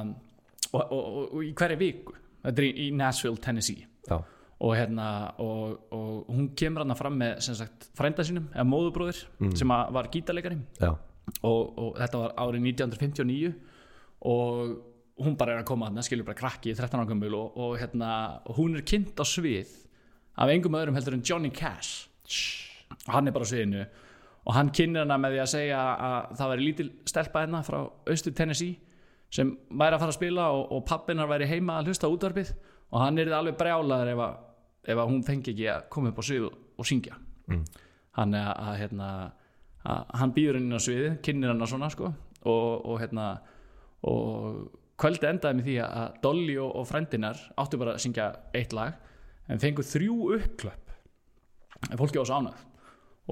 [0.72, 2.14] og, og, og, og í hverju viku.
[2.46, 3.88] Þetta er í, í Nashville, Tennessee.
[4.06, 4.20] Já,
[4.56, 5.06] og hérna
[5.42, 9.18] og, og hún kemur hann fram með sem sagt frænda sínum eða móðubróðir
[9.58, 10.56] sem að var gítarleikari.
[11.42, 13.50] Og, og þetta var árið 1959
[14.30, 14.76] og
[15.26, 17.34] hún bara er að koma hann skilur bara krakki í 13 ára gömul.
[17.36, 18.08] Og, og hérna
[18.56, 19.74] hún er kynnt á svið
[20.36, 22.08] af engum öðrum heldur en Johnny Cash.
[23.06, 23.84] Og hann er bara á sviðinu.
[24.46, 27.78] Og hann kynir hana með því að segja að það væri lítil stelpa hérna frá
[27.82, 28.76] austur Tennessee
[29.32, 32.52] sem væri að fara að spila og, og pappinar væri heima að hlusta á útvarpið.
[32.92, 34.36] Og hann er alveg brjálaður ef, að,
[34.92, 37.18] ef að hún fengi ekki að koma upp á svið og, syngja.
[37.46, 37.64] Mm.
[38.16, 39.08] hann er að, hérna,
[39.86, 42.08] að hann býður henni á sviðið, kynir hann svona sko,
[42.42, 43.26] og, og hérna
[44.06, 44.64] og
[45.00, 48.96] kvöldi endaði með því að Dolly og, og frændinar áttu bara að syngja eitt lag
[49.48, 50.90] en fengu þrjú uppklöpp
[52.00, 52.64] fólki var svo ánægð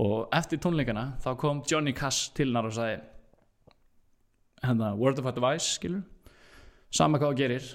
[0.04, 3.00] og eftir tónleikana þá kom Johnny Cash til hennar og sagði
[4.64, 6.02] hérna, word of advice skilur
[6.94, 7.66] sama hvað þú gerir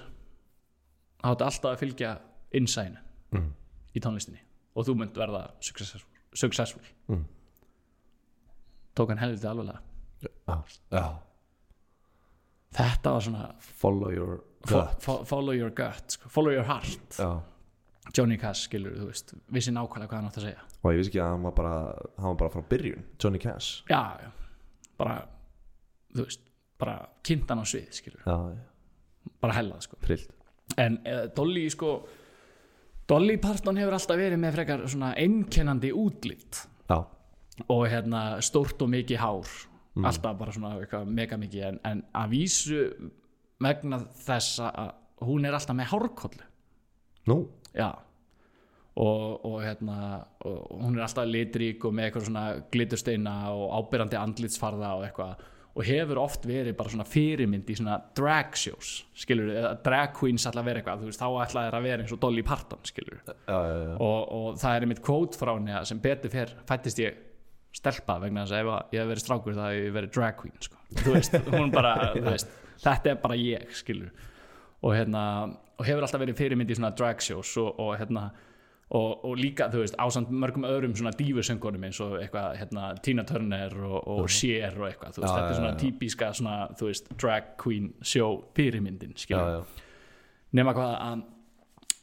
[1.20, 2.16] þá áttu alltaf að fylgja
[2.56, 3.52] innsæðinu Mm.
[3.94, 4.40] í tónlistinni
[4.74, 6.00] og þú mynd verða successful,
[6.34, 6.82] successful.
[7.08, 7.20] Mm.
[8.98, 9.78] tók hann helviti alveglega
[10.48, 10.56] já,
[10.90, 11.04] já.
[12.74, 16.28] þetta var svona Follow your fo gut fo follow your gut sko.
[16.28, 17.40] follow your heart Já,
[18.16, 20.64] Johnny Cash skilur, þú veist, vissi nákvæmlega hvað hann átt að segja.
[20.80, 21.74] Og ég vissi ekki að hann var bara
[22.16, 23.84] hann var bara frá byrjun, Johnny Cash.
[23.90, 24.30] Já, já,
[24.98, 25.16] bara
[26.16, 26.42] þú veist,
[26.80, 26.96] bara
[27.26, 28.36] kynnt hann á svið skilur, Já,
[29.40, 30.00] bara hellað sko.
[30.04, 30.34] Trillt.
[30.80, 31.94] En uh, Dolly sko
[33.10, 37.00] Dolly Parton hefur alltaf verið með frekar svona einkennandi útlitt Já,
[37.66, 39.56] og hérna stórt og mikið hár.
[40.00, 41.64] Alltaf bara svona eitthvað mega mikið.
[41.66, 42.84] En, en að vísu
[43.60, 44.92] vegna þess að
[45.26, 46.46] hún er alltaf með hárkollu.
[47.28, 47.36] Nú,
[47.76, 47.90] já.
[49.00, 49.96] Og, og hérna
[50.44, 55.46] og hún er alltaf litrík og með eitthvað svona glitursteina og ábyrrandi andlitsfarða og eitthvað.
[55.70, 60.48] Og hefur oft verið bara svona fyrirmynd í svona drag shows skilur, eða drag queens
[60.50, 61.06] að vera eitthvað.
[61.06, 63.94] Veist, þá ætla þeir að vera eins og Dolly Parton skilur já, já, já.
[63.94, 67.22] og, og það er einmitt kvót frá henni að sem betur fyrr fættist ég
[67.76, 70.58] stelpa vegna þess að ef ég hef verið strákur það hef ég verið drag queen
[70.66, 70.80] sko.
[71.06, 71.36] veist,
[71.76, 71.94] bara
[72.26, 72.52] veist,
[72.82, 74.10] þetta er bara ég skilur
[74.80, 75.22] og, hérna,
[75.80, 78.26] og hefur alltaf verið fyrirmynd í svona drag shows og, og, hérna,
[78.92, 83.24] og, og líka þú veist, ásamt mörgum öðrum svona dífusöngunum eins og eitthvað hérna, Tina
[83.24, 85.78] Turner og, og Cher og eitthvað þú veist, Já, þetta er já, svona já.
[85.84, 89.86] típiska svona, þú veist, drag queen show fyrirmyndin skilur já, já.
[90.60, 91.24] nema hvað að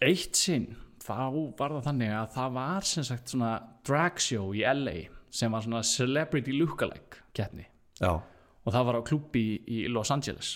[0.07, 0.71] eitt sinn
[1.03, 1.19] þá
[1.59, 3.51] var það þannig að það var sem sagt svona
[3.87, 4.97] drag show í LA
[5.37, 7.67] sem var svona celebrity lookalike keppni
[8.01, 8.15] já.
[8.17, 10.55] og það var á klubbi í, í Los Angeles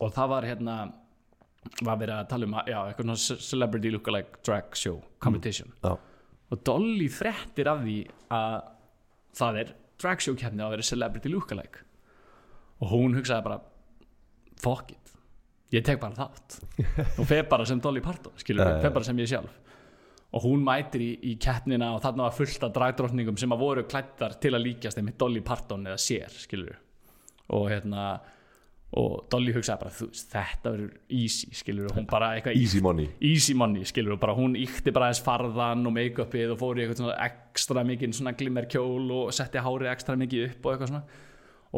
[0.00, 0.76] og það var hérna
[1.82, 5.72] var verið að tala um já, eitthvað celebrity lookalike drag show competition.
[5.84, 5.94] Já.
[6.52, 7.98] og Dolly frettir af því
[8.34, 8.56] að
[9.38, 11.86] það er drag show keppni að vera celebrity lookalike.
[12.82, 13.60] Og hún hugsaði bara
[14.62, 15.12] fuck it,
[15.74, 16.58] ég tek bara þátt.
[17.20, 18.80] Og fer bara sem Dolly Parton skilur, já.
[18.82, 19.58] fer bara sem ég sjálf.
[20.32, 23.82] Og hún mætir í, í keppnina og þarna var fullt af dragdrottningum sem að voru
[23.84, 26.78] klættar til að líkjast þeim með Dolly Parton eða sér skilur
[27.52, 28.04] og hérna
[29.00, 33.08] og Dolly hugsaði bara, þú þetta verður easy skilur, hún bara eitthvað Easy money.
[33.24, 37.00] Easy money skilur bara hún íkti bara aðeins farðan og make-upið og fór í eitthvað
[37.00, 41.20] svona ekstra mikið svona glimmer kjól og setti hárið ekstra mikið upp og eitthvað svona.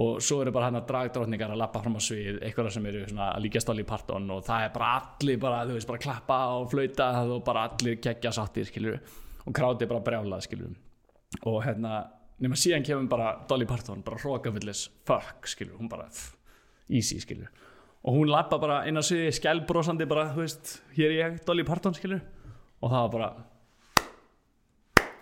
[0.03, 3.05] Og svo eru bara hann að dragdrótningar að lappa fram á svið eitthvað sem eru
[3.07, 6.03] svona að líka stáli í parton og það er bara allir bara, þú veist, bara
[6.03, 8.99] klappa og flauta og bara allir geggja sáttir skilur
[9.45, 10.75] og krátið bara brjálað skilur
[11.47, 12.01] og hérna
[12.43, 16.09] nema síðan kemur bara Dolly Parton bara hrókafullis fuck skilur hún bara
[16.89, 17.49] easy skilur
[18.05, 21.97] og hún lappa bara inn á sviði skælbrósandi bara þú veist hér ég Dolly Parton
[21.97, 22.23] skilur
[22.85, 23.33] og það var bara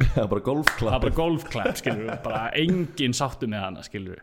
[0.03, 4.23] það er bara það golfklapp var bara golfklapp skilur bara engin sáttu með hana skilur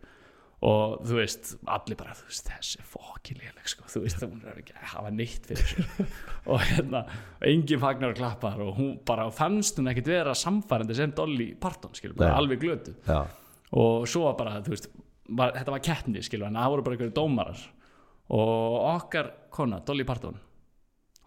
[0.59, 3.85] og þú veist, allir bara þú veist, þessi fokkin léleg sko.
[3.87, 6.09] þú veist, hún er ekki að hafa neitt fyrir sér.
[6.51, 7.03] Og hérna,
[7.37, 11.53] og engin fagnar og klappar og hún bara fannst hún ekkit vera samfærandi sem Dolly
[11.61, 12.41] Parton skilur, bara Nei.
[12.41, 13.21] alveg glötu já,
[13.79, 14.89] og svo var bara, þú veist
[15.37, 17.65] var, þetta var keppni, skilur, en það voru bara einhverju dómarar.
[18.29, 20.37] Og okkar kona, Dolly Parton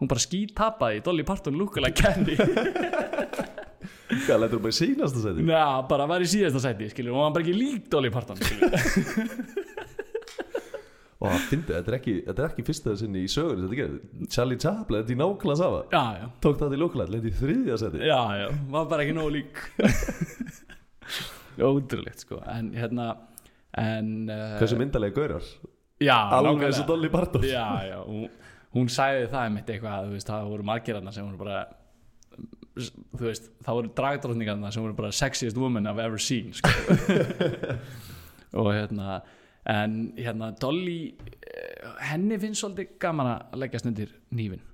[0.03, 2.35] hún bara skítapaði Dolly Parton lúkulega keppni.
[4.27, 7.15] Hvað lætur þú bara í sínast að setja Já, bara var í síðasta sæti, skilur,
[7.17, 8.39] og hann bara ekki lík Dolly Parton,
[11.23, 14.27] og það fyndi, þetta er ekki, þetta er ekki fyrsta sinni í sögur þetta gerir,
[14.35, 15.81] Charlie Chaplin, þetta í nákvæmlega sama.
[15.95, 19.17] Já, já, tók það til lókulega, lendi í þriðja seti já, já, var bara ekki
[19.17, 19.55] nógu lík.
[21.73, 23.07] Ótrúlegt, sko, en hérna
[23.79, 25.51] uh, hversu myndalega gaurar?
[26.03, 27.45] Já, alveg eins og Dolly Parton.
[27.47, 28.27] Já, já, hún,
[28.75, 31.61] hún sagði það einmitt eitthvað, veist, það voru margirarna sem voru bara
[32.73, 36.73] þú veist, það voru dragdrótningarna sem voru bara sexiest woman I've ever seen sko.
[38.61, 39.21] og hérna
[39.69, 44.65] en hérna Dolly eh, henni finnst svolítið gaman að leggjast undir nýfin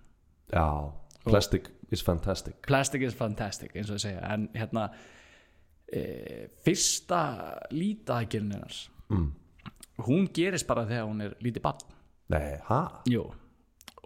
[0.48, 0.64] já,
[1.26, 2.54] plastic is fantastic.
[2.66, 4.24] Plastic is fantastic eins og þau segja.
[4.32, 4.88] En hérna
[5.92, 7.20] e, fyrsta
[7.74, 9.28] lítaðgerinn hennars mm.
[10.08, 11.96] hún gerist bara þegar hún er lítið barn
[12.34, 12.80] nei, ha?
[13.08, 13.24] Jú,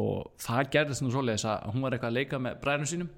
[0.02, 3.12] og það gerðist nú svoleiðis að hún var eitthvað að leika með bræðinu sínum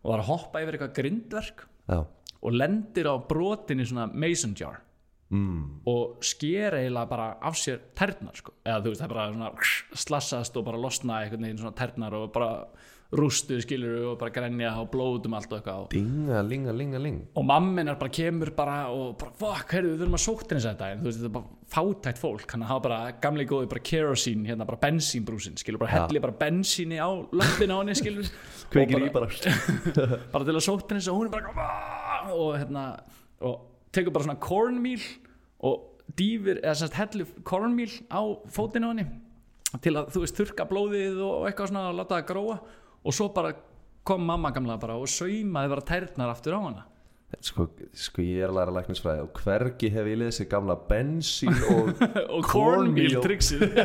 [0.00, 1.98] og var að hoppa yfir eitthvað grindverk já,
[2.40, 4.80] og lendir á brotinni svona mason jar
[5.30, 5.82] mm.
[5.90, 8.54] og sker eiginlega bara af sér ternar sko.
[8.64, 12.16] eða þú veist það er bara svona slassast og bara losna einhvern veginn svona ternar
[12.18, 12.50] og bara
[13.10, 15.86] rústu skilur og bara grenja og blóðum allt og eitthvað.
[15.90, 17.16] Dinga, linga, linga, ling.
[17.34, 20.62] Og mammin er bara kemur bara og bara fuck, heyrðu við þurfum að sótt henni
[20.66, 22.44] þetta en þú veist þetta er bara fátækt fólk.
[22.54, 26.04] Hann hafa bara gamlega góði bara kerosín hérna bara bensínbrúsin skilur bara Ja.
[26.06, 28.30] helli bara bensíni á löppin á henni skilur
[28.72, 29.26] kveikir í bara.
[30.32, 32.84] bara til að sótt henni og hún er bara og hérna
[33.42, 33.58] og
[33.90, 35.02] tekur bara svona cornmeal
[35.66, 38.22] og dýfir eða sérst helli cornmeal á
[38.54, 39.06] fótinn á henni
[39.82, 42.56] til að þú veist þurka blóðið og eitthvað svona og láta það gróa
[43.04, 43.52] og svo bara
[44.04, 46.86] kom mamma gamla bara og saumaði bara tærnar aftur á hana
[47.44, 51.92] sko, sko ég er að læra læknisfræði og hvergi hef ég lesið gamla bensín og
[52.36, 53.20] og Cornmeal.
[53.24, 53.66] trixið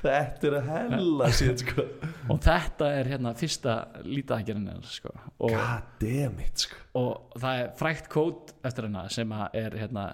[0.00, 1.84] þetta er að hella sér sko
[2.30, 3.76] og þetta er hérna fyrsta
[4.06, 5.12] lítaðgerinn hennar sko.
[5.38, 9.78] og, god damn it sko og það er frækt kvót eftir hennar sem að er
[9.84, 10.08] hérna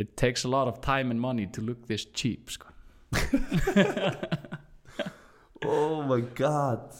[0.00, 2.66] it takes a lot of time and money to look this cheap sko.
[5.66, 6.90] oh my god.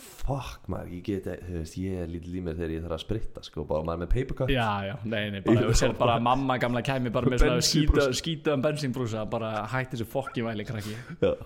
[0.00, 3.42] Fuck maður, ég get þú veist, ég er lítið mér þegar ég þarf að spritta
[3.44, 6.80] sko, bara maður með paper cut já, já, nei, nei, bara, sér bara mamma gamla
[6.86, 8.06] kæmi bara með svona Bensínbrúsa.
[8.06, 10.96] skýta, skýtaðan bensínbrúsa bara hætti þessu fokki væli krakki.
[11.20, 11.32] Já.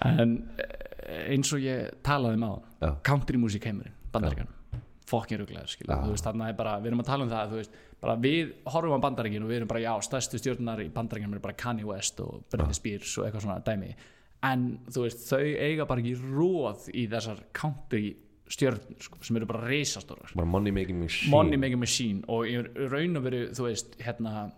[0.00, 2.88] En eh, eins og ég talaði með Já.
[2.88, 4.48] á country music heimurinn, bandaríkan
[5.10, 7.58] fokkin ruglaður, skilja, þú veist þarna er bara við erum að tala um það, þú
[7.58, 11.34] veist, bara við horfum á bandaríkin og við erum bara, já, stærstu stjórnar í bandaríkin
[11.34, 13.90] er bara Kanye West og Britney Spears og eitthvað svona dæmi,
[14.46, 18.14] en þú veist þau eiga bara ekki róð í þessar country
[18.50, 21.30] stjórnur sko, sem eru bara reisastórar bara money making machine.
[21.30, 22.24] Money making machine.
[22.32, 22.56] Og í
[22.90, 24.50] raun og veru þú veist hérna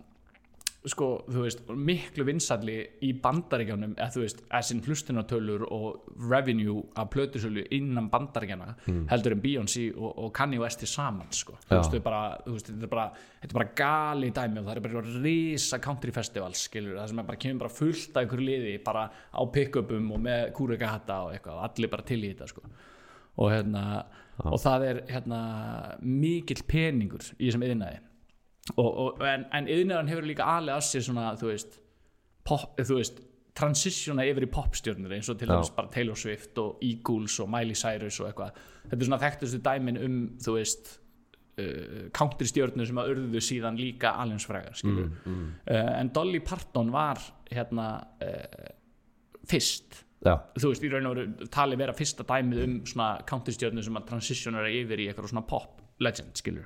[0.89, 2.75] sko, þú veist, miklu vinsalli
[3.07, 8.73] í bandaríkjánum, eða þú veist essin hlustunartölur og revenue af plötusölu innan bandaríkjana
[9.11, 11.77] heldur en Beyoncé og, og Kanye West í saman, sko, þú Já.
[11.79, 13.07] veist, þau bara þú veist, þetta er bara,
[13.41, 17.23] þetta er bara gali dæmi og það er bara risa country festival skilur, það sem
[17.23, 21.37] er bara kemur bara fullt af einhverju liði bara á pick-upum og með kúrikahata og
[21.37, 22.67] eitthvað, allir bara til í þetta sko.
[23.41, 23.83] Og hérna
[24.43, 25.39] og það er hérna
[26.01, 28.01] mikill peningur í þessum yðnaði
[28.77, 31.77] og, og, en, en yðnaðan hefur líka alveg að sér svona þú veist,
[32.47, 33.21] pop, þú veist
[33.57, 37.77] transitiona yfir í popstjörnur eins og til dæmis bara Taylor Swift og Eagles og Miley
[37.77, 38.61] Cyrus og eitthvað.
[38.87, 40.93] Þetta er svona þekktustu dæmin um þú veist
[41.61, 45.43] uh, country stjörnur sem að urðu síðan líka alheimsfrægar skilur mm.
[45.67, 47.21] uh, en Dolly Parton var
[47.51, 47.89] hérna
[48.23, 48.71] uh,
[49.49, 50.01] fyrst.
[50.23, 53.97] Já, þú veist, í raun og veru tali vera fyrsta dæmið um svona countystjörnu sem
[53.99, 56.65] að transitionera yfir í eitthvað svona pop legend, skilur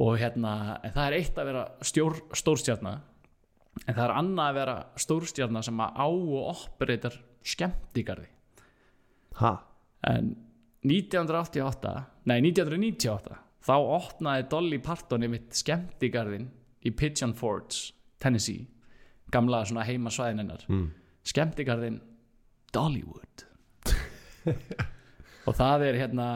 [0.00, 2.94] og hérna, en það er eitt að vera stjór, stórstjarna
[3.86, 7.18] en það er annað að vera stórstjarna sem að á og operator
[7.52, 8.28] skemmtigarði.
[9.40, 9.52] Ha?
[10.08, 10.34] En
[10.82, 11.94] 1988
[12.28, 16.48] nei 1998 þá opnaði Dolly Parton ymitt skemmtigarðin
[16.82, 18.66] í Pigeon Forge, Tennessee
[19.32, 20.64] gamla svona heimasvæðin hennar.
[20.68, 20.90] Mm.
[21.24, 22.00] skemmtigarðin
[22.74, 23.44] Dollywood.
[25.46, 26.26] Og það er hérna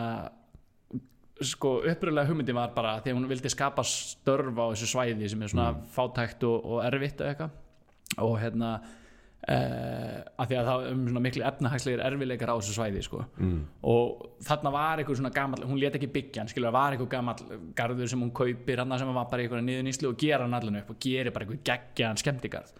[1.45, 5.43] sko uppröðlega hugmyndin var bara því að hún vildi skapa störf á þessu svæði sem
[5.43, 10.87] er svona fátækt og, og erfitt eða eitthvað og hérna uh, að því að það
[10.93, 13.23] um svona miklu efnahagslegir erfileikar á þessu svæði sko.
[13.37, 13.61] mm.
[13.93, 17.61] og þarna var einhver svona gamall hún let ekki byggja hann, skilur, var einhver gamall
[17.77, 20.81] garður sem hún kaupir hann sem var bara einhver niður nýslu og gera hann allan
[20.81, 22.77] upp og gerir bara einhver geggjaðan skemmtigarð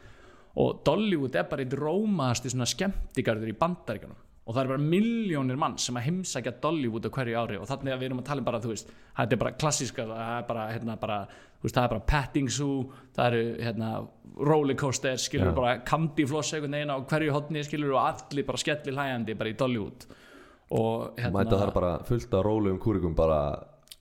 [0.57, 5.59] og Dollywood er bara eitt rómaðasti svona skemmtigarður í bandaríkanum og það er bara miljónir
[5.59, 8.43] mann sem að heimsækja Dollywood á hverju ári og þannig að við erum að tala
[8.43, 11.17] um bara þú veist, þetta er bara klassíska það er bara, hérna, bara,
[11.57, 12.77] þú veist, það er bara petting zoo,
[13.17, 13.91] það eru hérna,
[14.51, 15.57] rollercoaster, skilur Já.
[15.57, 19.59] bara candyfloss einhvern veginn á hverju hotni skilur og allir bara skellir hlæjandi bara í
[19.59, 20.07] Dollywood
[20.77, 23.41] og hérna Mæta þar bara fullt af rólegum kúrikum bara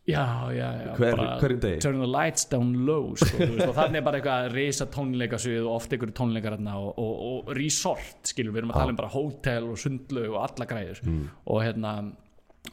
[0.07, 1.79] já, já, já, Hver- hverjum degi?
[1.81, 5.71] turn the lights down low sko, veist, og þannig er bara eitthvað reysa tónleikasvið og
[5.79, 7.15] oft einhverju tónleikar þarna og, og,
[7.47, 11.01] og resort, skilur, við erum að tala um bara hótel og sundlaug og alla græður
[11.05, 11.25] Mm.
[11.47, 11.95] og hérna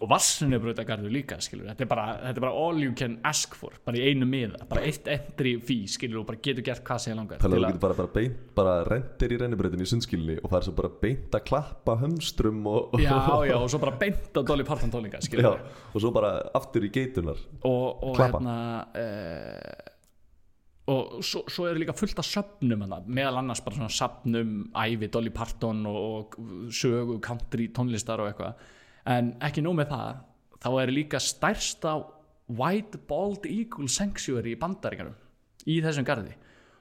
[0.00, 3.76] og vassunnibrautagarður líka, skilur þetta er, bara, þetta er bara all you can ask for
[3.86, 7.12] bara í einu miða, bara eitt entry fee skilur og bara getur gert hvað sem
[7.12, 10.38] ég langar Þannig að þú getur bara, bara beint, bara rendir í rennibreytin í sundskilinni
[10.40, 13.14] og það er svo bara beint að klappa hömstrum og, já,
[13.50, 15.54] já, og svo bara beint á Dolly Parton tónleika, skilur Já,
[15.92, 18.58] og svo bara aftur í geitunar og, og hérna
[18.96, 19.90] uh,
[20.92, 25.08] og svo, svo er líka fullt af söfnum hana, meðal annars bara svona söfnum ævi
[25.12, 28.70] Dolly Parton og, og sögu country tónlistar og eitthvað
[29.08, 30.20] en ekki nóg með það
[30.62, 31.96] þá er líka stærsta
[32.52, 35.18] White Bald Eagle Sanctuary í bandaríkanum
[35.70, 36.34] í þessum garði.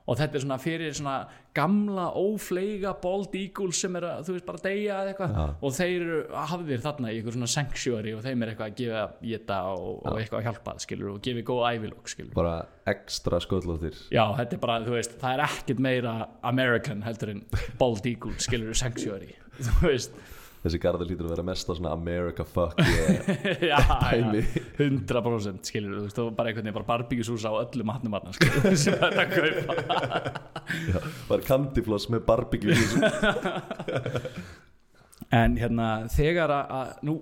[0.09, 1.15] Og þetta er svona fyrir svona
[1.55, 5.35] gamla ófleiga Bald Eagle sem er að þú veist bara deyja eða eitthvað.
[5.37, 5.43] Já.
[5.61, 6.07] og þeir
[6.51, 10.17] hafðir þarna í eitthvað svona sanctuary og þeim er eitthvað að gefa geta og, og
[10.17, 12.33] eitthvað að hjálpa skilur og gefi góð ævilók skilur.
[12.35, 12.57] Bara
[12.91, 16.15] ekstra sköllóttir Já, þetta er bara, þú veist, það er ekkert meira
[16.51, 17.45] American heldur en
[17.79, 19.35] Bald Eagle skilur Sanctuary,
[19.69, 20.17] þú veist
[20.61, 23.31] þessi garður lítur að vera mest á svona America fuck yeah.
[23.61, 23.79] já,
[24.21, 24.43] já,
[24.77, 28.75] 100% skilur, þú veist, og bara einhvern veginn bara barbíkisús á öllum matnum matna, skilur,
[28.83, 29.73] sem þetta kaupa.
[31.31, 32.77] Bara candyfloss með barbecue
[35.41, 37.13] en hérna, þegar að, að nú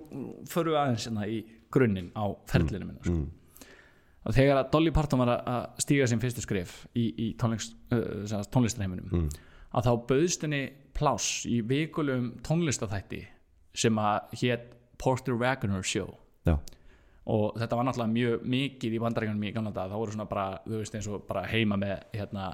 [0.50, 3.20] förum við aðeins hérna í grunninn á ferlinu minna, sko.
[4.28, 7.72] Og þegar að Dolly Parton var að- að stíga sin fyrstu skrif í, í tónlist,
[7.94, 9.28] uh, tónlistarheiminum
[9.70, 10.58] að þá bauðst henni
[11.00, 13.24] pláss í vikulegum tónlistathætti
[13.76, 16.12] sem að hétt Porter Wagoner Show.
[16.44, 16.58] Já,
[17.30, 20.48] og þetta var náttúrulega mjög mikið í bandaríkanum í gamla dag, það voru svona bara,
[20.66, 22.50] þú veist eins og bara heima með hérna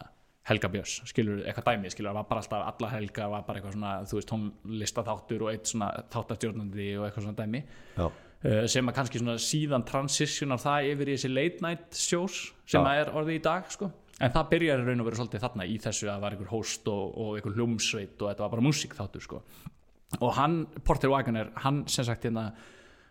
[0.46, 3.74] Helga Björns, skilur eitthvað dæmi, skilur það var bara alltaf alla helga, var bara eitthvað
[3.74, 7.62] svona þú veist tónlistaþáttur og eitt svona þáttastjórnandi og eitthvað svona dæmi.
[7.96, 12.38] Já, uh, sem að kannski svona síðan transitionar það yfir í þessi late night shows
[12.62, 12.86] sem Já.
[12.86, 13.90] að er orðið í dag sko.
[14.16, 16.88] En það byrjar raun og veru svolítið þarna í þessu að það var einhver host
[16.92, 19.42] og, og einhver hljómsveit og þetta var bara músíkþáttur sko.
[20.20, 22.50] og hann, Porter Wagoner hann sem sagt hérna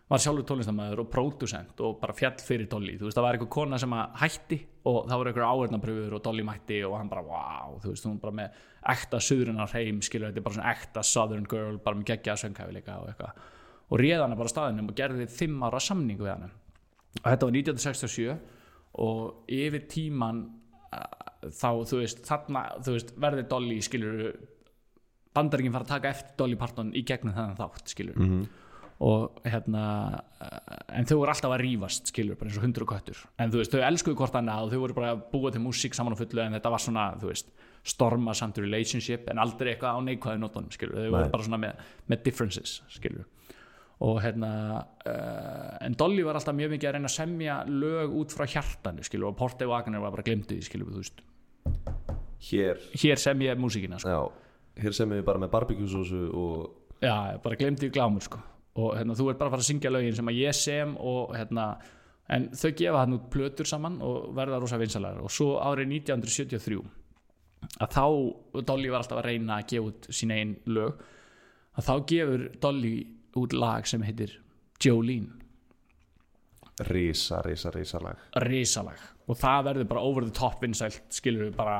[0.06, 3.50] var sjálfur tónlistamæður og pródusent og bara fjall fyrir Dolly, þú veist það var einhver
[3.50, 7.78] kona sem hætti og það voru einhver áhörnapröfur og Dolly mætti og hann bara wow,
[7.82, 8.60] þú veist hún bara með
[8.92, 13.00] ekta suðrunar heim skilur þetta er bara svona ekta southern girl bara með geggja sönghafileika
[13.02, 13.40] og eitthvað.
[13.90, 16.52] Og réð hana bara staðinum og gerði fimm ára samning við hana.
[17.22, 18.36] Og þetta var 1967
[19.06, 20.44] og yfir tíman
[21.46, 24.20] þá þú veist þarna þú veist verði Dolly skilur
[25.36, 28.46] bandaringin fara að taka eftir Dolly Parton í gegnum þennan þátt skilur Mhm.
[29.04, 29.82] og hérna
[30.40, 33.18] uh, en þau voru alltaf að rífast skilur bara eins og hundur og köttur.
[33.38, 35.92] En þú veist þau elskuðu hvort annað og þau voru bara að búa til músík
[35.98, 37.50] saman á fullu en þetta var svona þú veist
[37.84, 41.84] storma samt relationship en aldrei eitthvað á neikvæðu nótunum skilur þau voru bara svona með,
[42.08, 43.26] með differences skilur
[44.04, 44.50] og hérna
[45.08, 49.04] uh, en Dolly var alltaf mjög mikið að reyna að semja lög út frá hjartanu
[49.06, 51.22] skilur og Porte Wagner var bara því skilur þú veist
[52.50, 54.12] hér hér sem ég músíkina sko.
[54.12, 58.42] já, hér sem við bara með barbecue sósu og já, bara glemdi glámur sko.
[58.76, 61.32] og hérna, þú ert bara að fara að syngja lögin sem að ég sem og
[61.32, 61.66] hérna
[62.28, 66.80] en þau gefa hann út plötur saman og verða rosa vinsalar og svo árið 1973
[67.80, 71.00] að þá Dolly var alltaf að reyna að gefa út sín einn lög
[71.76, 72.96] að þá gefur Dolly
[73.40, 74.38] út lag sem heitir
[74.82, 75.32] Jolene.
[76.90, 78.20] Risa, risa, risa lag.
[78.44, 79.00] Risalag.
[79.26, 81.78] Og það verður bara over the top vinsælt skilur við bara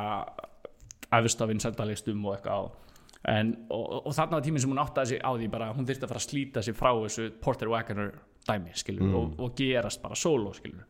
[1.18, 2.86] efsta vinsæltalistum og eitthvað á.
[3.26, 6.06] En, og, og, þarna var tíminn sem hún áttaði sig á því bara hún þyrfti
[6.06, 8.12] að fara að slíta sig frá þessu Porter Wagoner
[8.46, 10.84] dæmi skilur og, og gerast bara solo skilur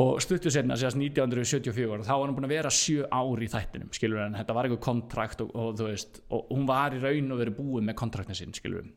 [0.00, 3.48] og stuttu setna sérst 1974 og þá var hún búin að vera sjö ár í
[3.52, 7.02] þættinum skilur en þetta var eitthvað kontrakt og, og þú veist og hún var í
[7.02, 8.88] raun og verið búið með kontraktin sinn skilur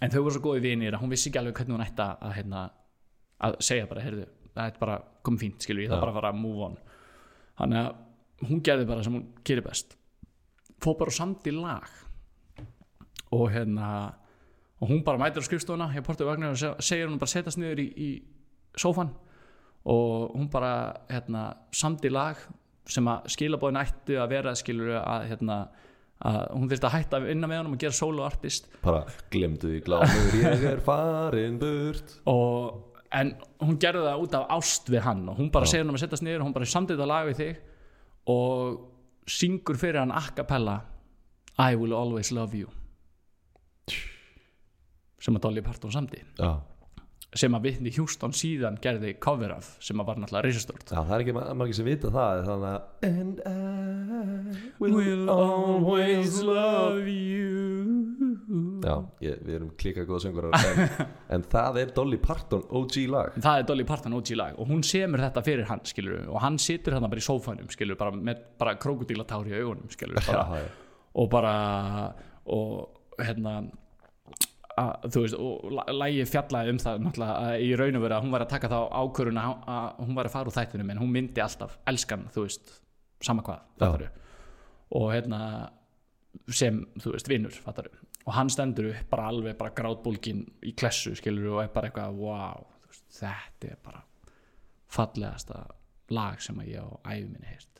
[0.00, 2.32] en þau voru svo góði vinir að hún vissi ekki alveg hvernig hún ætti að,
[2.36, 2.64] hérna,
[3.46, 4.26] að segja bara, heyrðu,
[4.56, 6.76] það er bara komið fínt, skilur, ég þarf bara að fara að move on.
[7.60, 9.96] Þannig að hún gerði bara sem hún gerir best.
[10.84, 11.86] Fór bara og samdi lag.
[13.32, 13.88] Og hérna
[14.80, 17.56] og hún bara mætir á skrifstofuna hjá Portu Vagnar og se- segir hún bara setjast
[17.58, 18.08] niður í, í
[18.76, 19.08] sófan
[19.88, 22.36] og hún bara hérna, samdi lag
[22.86, 25.56] sem að skilabóðin ættu að vera skilur að, hérna,
[26.24, 28.68] að hún þurfti að hætta að vinna með honum og gera solo artist.
[28.84, 32.18] Bara glemdu því glámur ég er farin burt.
[32.32, 35.94] Og, en hún gerði það út af ást við hann og hún bara segir hann
[35.94, 37.60] að setjast niður og hún bara samdi þetta lag við þig
[38.32, 38.78] og
[39.36, 40.80] syngur fyrir hann a cappella
[41.58, 42.68] I will always love you.
[45.20, 46.20] Sem að Dolly Parton samdi.
[46.36, 46.50] Já.
[47.36, 51.14] Sem að Whitney Houston síðan gerði cover af sem að var náttúrulega risastort já, það
[51.18, 58.16] er ekki ma- margir sem vita það þannig að and I Will always love you.
[58.84, 60.82] Já, ég, við erum klika góða söngur en,
[61.36, 63.38] en það er Dolly Parton OG lag.
[63.42, 66.58] Það er Dolly Parton OG lag og hún semur þetta fyrir hann skilur og hann
[66.62, 70.62] situr þarna bara í sófanum skilur bara með bara krókudílatár í augunum skilur bara, já,
[70.62, 71.02] já.
[71.22, 71.54] og bara
[72.46, 73.56] og hérna
[74.80, 78.34] að, þú veist, og lagið fjallaði um það náttúrulega í raun og veru að hún
[78.34, 81.44] var að taka þá ákvörun að, hún var að fara úr þættunum en hún myndi
[81.44, 82.74] alltaf elskan, þú veist
[83.24, 84.10] sama hvað, fattaru
[84.96, 85.40] og hérna
[86.52, 87.94] sem, þú veist, vinnur, fattaru
[88.26, 92.66] og hann stendur bara alveg bara grátbólgin í klessu, skilur og er bara eitthvað, wow,
[92.88, 94.04] veist, þetta er bara
[94.92, 95.64] fallegasta
[96.14, 97.75] lag sem að ég á æfi minni heist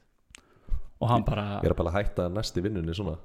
[0.96, 3.16] og hann bara ég er bara að hætta næst í vinnunni svona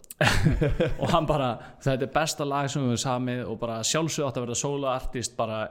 [1.01, 1.51] og hann bara,
[1.83, 5.37] þetta er besta lag sem við samið og bara sjálfsög átt að verða solo artist
[5.37, 5.63] bara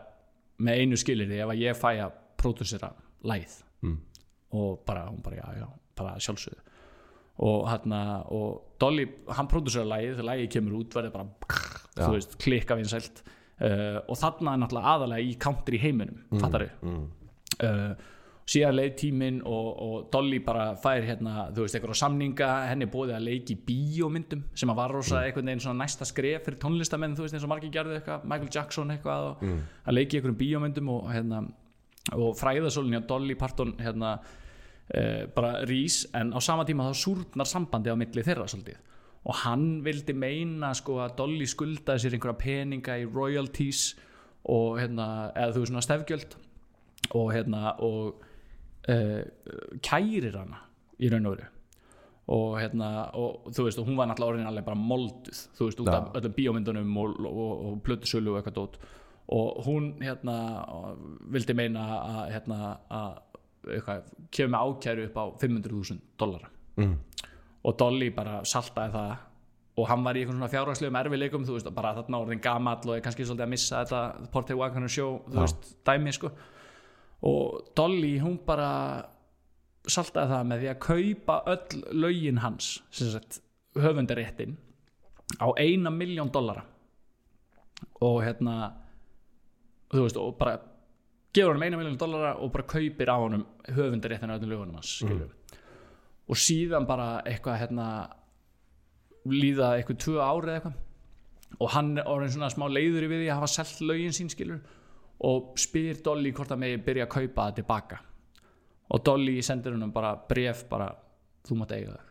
[0.61, 2.95] með einu skilir ef að ég fæ að pródusera
[3.29, 3.97] lagið Mm.
[4.53, 6.53] og bara, hún bara, já, já, bara sjálfsög
[7.41, 7.93] og hann
[8.29, 11.27] og Dolly, hann pródusera lagið þegar lagið kemur út verður bara
[11.97, 12.05] Já.
[12.05, 16.43] þú veist, klikka vinsælt uh, og þarna er náttúrulega aðalega í country heiminum, mm.
[16.43, 17.07] fattari mm.
[17.65, 17.95] uh,
[18.51, 23.17] síðan leið tíminn og, og Dolly bara fær hérna, þú veist, einhverja samninga henni bóðið
[23.19, 27.27] að leiki bíómyndum sem að var rosa einhvern veginn svona næsta skref fyrir tónlistamenn, þú
[27.27, 31.11] veist, eins og margir gerðu eitthvað Michael Jackson eitthvað og að leiki einhverjum bíómyndum og
[31.15, 31.45] hérna
[32.17, 37.49] og fræðasólinn hjá Dolly Parton hérna uh, bara rís en á sama tíma þá súrnar
[37.49, 38.81] sambandi á milli þeirra svolítið.
[39.29, 43.93] Og hann vildi meina sko að Dolly skuldaði sér einhverja peninga í royalties
[44.49, 46.37] og hérna, eða þú veist svona stefgjöld
[47.19, 48.25] og hérna og
[48.89, 49.23] uh,
[49.85, 50.63] kærir hana
[51.01, 51.49] í raun og veru.
[52.31, 55.81] Og hérna og þú veist og hún var náttúrulega orðin alveg bara molduð þú veist
[55.83, 58.79] út af öllum bíómyndunum og, og, og plötusölu og eitthvað dót.
[59.35, 60.37] Og hún hérna
[61.31, 62.61] vildi meina að hérna
[62.91, 63.19] að
[63.75, 66.49] eitthvað, kemur með ákæru upp á 500.000 dollara.
[66.81, 66.95] Mm.
[67.67, 69.11] og Dolly bara saltaði það
[69.81, 72.95] og hann var í einhvern svona fjárhagslegum erfileikum þú veist, bara þarna orðin gamall og
[72.97, 76.33] er kannski svolítið að missa þetta Porter Wagoner show, þú veist, dæmi sko
[77.27, 78.71] og Dolly hún bara
[79.91, 83.41] saltaði það með því að kaupa öll lögin hans sagt,
[83.77, 84.57] höfundaréttin
[85.41, 86.65] á eina miljón dollara.
[88.05, 88.73] Og hérna
[89.93, 90.59] þú veist, og bara
[91.35, 94.97] gefur honum eina miljón dollara og bara kaupir á honum höfundaréttin á öllum lögunum hans
[95.01, 95.31] skilur
[96.31, 97.87] og síðan bara eitthvað hérna
[99.27, 100.77] líða eitthvað tvö ári eða eitthvað.
[101.59, 104.61] Og hann orðin svona smá leiður í við því að hafa selt lögin sín skilur
[105.27, 107.99] og spyr Dolly hvort að megi byrja að kaupa það tilbaka.
[108.91, 110.91] Og Dolly sendir hennum bara bref bara
[111.47, 112.07] þú mátt eiga þau.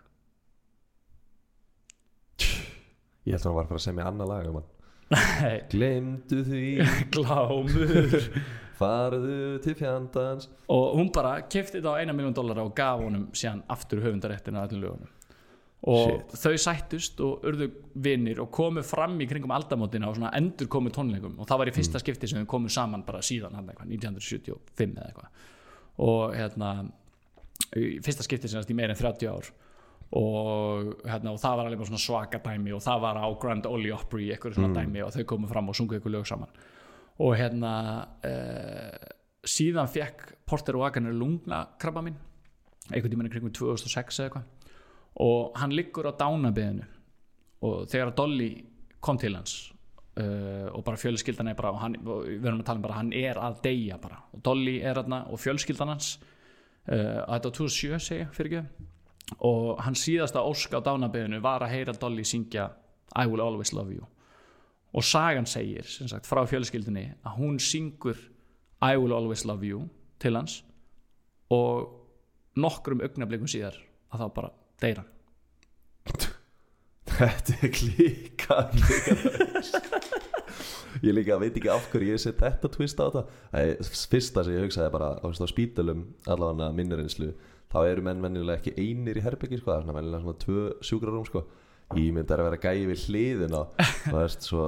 [3.28, 4.70] Ég held að hann var að fara að segja mér annað lag um hann.
[5.74, 6.66] Glemdu því.
[7.14, 8.28] Glámur.
[8.80, 10.47] Farðu til fjandans.
[10.72, 14.64] Og hún bara kefti þetta á eina miljón dollara og gaf honum síðan aftur höfundaréttina
[14.70, 15.16] öllum lögunum
[15.88, 17.70] og þau sættust og urðu
[18.04, 21.38] vinnir og komu fram í kringum aldamótina og svona endur komu tónleikum.
[21.40, 24.98] Og það var í fyrsta skipti sem þau komu saman bara síðan hann eitthvað, 1975
[24.98, 25.46] eða eitthvað.
[26.04, 26.74] Og hérna
[27.80, 29.48] í fyrsta skipti sem sagt í meir en 30 ár.
[30.20, 33.94] Og, hérna, og það var alveg svona svaka dæmi og það var á Grand Ole
[33.96, 36.52] Opry eitthvað svona dæmi og þau komu fram og sungu eitthvað lög saman.
[37.24, 37.74] Og hérna
[38.26, 39.12] uh,
[39.48, 42.18] síðan fekk Porter Wagoner lungna krabba minn
[42.90, 44.59] einhvern tímann í kringum 2006 eða eitthvað
[45.20, 46.88] og hann liggur á dánabeðinu
[47.68, 48.50] og þegar Dolly
[49.04, 49.72] kom til hans
[50.20, 53.00] uh, og bara fjölskyldan er bara og, hann, og við erum að tala um bara
[53.00, 54.22] hann er að deyja bara.
[54.34, 58.88] Og Dolly er aðna og fjölskyldan hans uh, að þetta var 2007 segja fyrir ekki
[59.46, 62.72] og hann síðasta ósk á dánabeðinu var að heyra Dolly syngja
[63.14, 64.08] I will always love you.
[64.94, 68.18] Og sagan segir sagt frá fjölskyldinni að hún syngur
[68.82, 69.84] I will always love you
[70.20, 70.64] til hans.
[71.54, 71.90] Og
[72.58, 73.78] nokkrum augnablikum síðar
[74.10, 74.52] að þá bara
[74.84, 75.06] deyra
[77.10, 78.60] Þetta er klíka
[81.04, 83.22] Ég líka veit ekki af hverju ég set þetta twist á þetta.
[83.86, 87.30] Fyrsta sem ég hugsaði bara á, spítalum allavega minnurinslu
[87.70, 90.64] þá eru menn mennilega ekki einir í herbyggi sko, það er svona mennilega svona tvö
[90.90, 91.44] sjúkrarúm sko.
[91.98, 93.62] Ég myndi að vera gæi við hliðina
[94.12, 94.66] og veist, svo,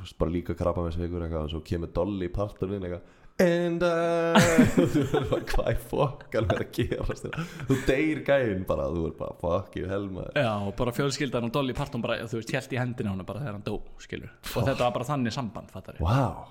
[0.00, 4.32] veist, bara líka krabba með eitthvað og svo kemur Dolly parturinn eitthvað And uh,
[4.94, 7.34] þú er bara hvað er fokkan verið að gera
[7.68, 10.38] þú deyr gæinn bara þú er bara fuck you hell maður.
[10.40, 13.42] Já, og bara fjölskyldan og Dolly Parton bara, þú veist, held í hendina hana bara
[13.44, 16.46] þegar hann dó, skilur og þetta var bara þannig samband, fattar wow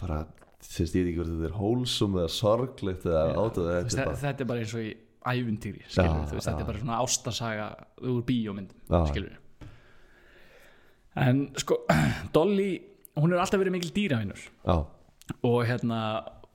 [0.00, 0.20] bara
[0.62, 4.06] þess ég ekki hvort þetta er hólsum eða sorglegt eða átöð Þú veist, þetta þetta,
[4.06, 4.90] bara þetta er bara eins og í
[5.26, 6.62] ævintýri, skilur Já, þú veist, þetta já.
[6.62, 7.68] er bara svona ástasaga
[8.12, 9.00] úr bíómyndum, Já.
[9.10, 9.34] skilur
[11.26, 11.80] en sko
[12.36, 12.70] Dolly,
[13.18, 14.76] hún er alltaf verið mikil dýravinnur já,
[15.42, 16.00] og hérna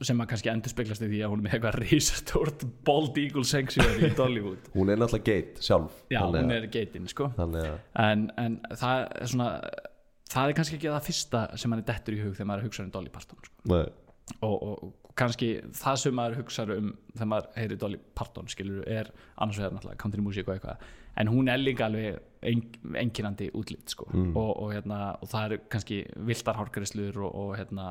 [0.01, 3.43] sem að kannski endur speglast í því að hún er með eitthvað risastórt bald eagle
[3.45, 4.71] sanctuary í Dollywood.
[4.73, 7.29] Hún er náttúrulega geit sjálf já, hún er geitin sko.
[7.37, 9.49] en, en það er svona
[10.31, 12.85] það er kannski ekki það fyrsta sem mann er dettur í hug þegar maður hugsa
[12.85, 13.83] um Dolly Parton sko.
[14.47, 19.11] og, og, kannski það sem maður hugsa um þegar maður heyri Dolly Parton skilur er
[19.35, 20.87] annars vegar náttúrulega country music og eitthvað.
[21.19, 22.63] En hún er líka alveg ein,
[22.95, 24.07] einkinandi útlitt sko.
[24.07, 27.89] og, og, hérna, og það eru kannski viltar hárgræslur og, og hérna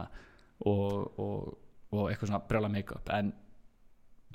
[0.66, 1.56] og, og,
[1.94, 3.10] og eitthvað svona brjála make-up.
[3.16, 3.32] En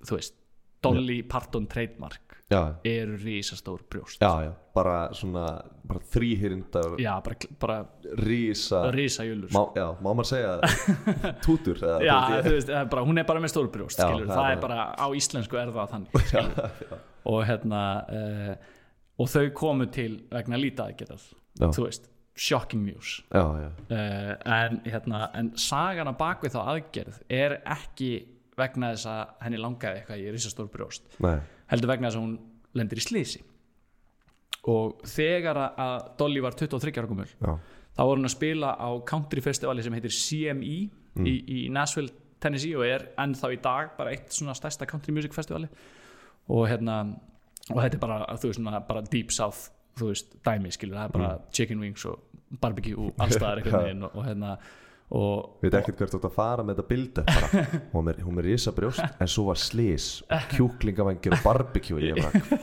[0.06, 0.42] þú veist
[0.86, 4.22] Dolly Parton trademark já, eru risastór brjóst.
[4.22, 5.46] Já, já, bara svona
[5.84, 7.78] bara þrýhyrndar já bara, bara
[8.22, 9.64] rísa risajulur má,
[10.02, 10.60] má maður segja
[11.46, 15.08] tútur veist, er bara, hún er bara með stór brjóst það það er bara, á
[15.18, 16.12] íslensku er það þannig
[17.34, 18.54] og hérna uh,
[19.18, 21.70] og þau komu til vegna lítaðgerðar Já.
[21.72, 23.22] þú veist, shocking news.
[23.32, 28.10] Já, já, uh, en hérna en sagan að bakvið þá aðgerð er ekki
[28.60, 31.38] vegna þess að henni langaði eitthvað í risastór brjóst nei.
[31.72, 32.36] heldur vegna þess að hún
[32.76, 33.42] lendir í slísi
[34.72, 37.60] og þegar að- Dolly var 23 ára já,
[37.96, 40.90] þá var hún að spila á country festivali sem heitir CME
[41.24, 45.34] í, í Nashville, Tennessee og er ennþá í dag bara eitt svona stærsta country music
[45.34, 45.70] festivali
[46.50, 47.16] og hérna
[47.72, 51.14] og þetta er bara, þú veist, bara deep south þú veist, dæmi, skilur, það er
[51.16, 54.56] bara chicken wings og barbecue og allstaðar einhvern veginn og, og hérna
[55.16, 58.48] og, veit ekkert hvert þú ert að fara með þetta bildu bara, hún er, er
[58.50, 62.60] risa brjóst en svo var slís og kjúklingavangir og barbecue ég bara,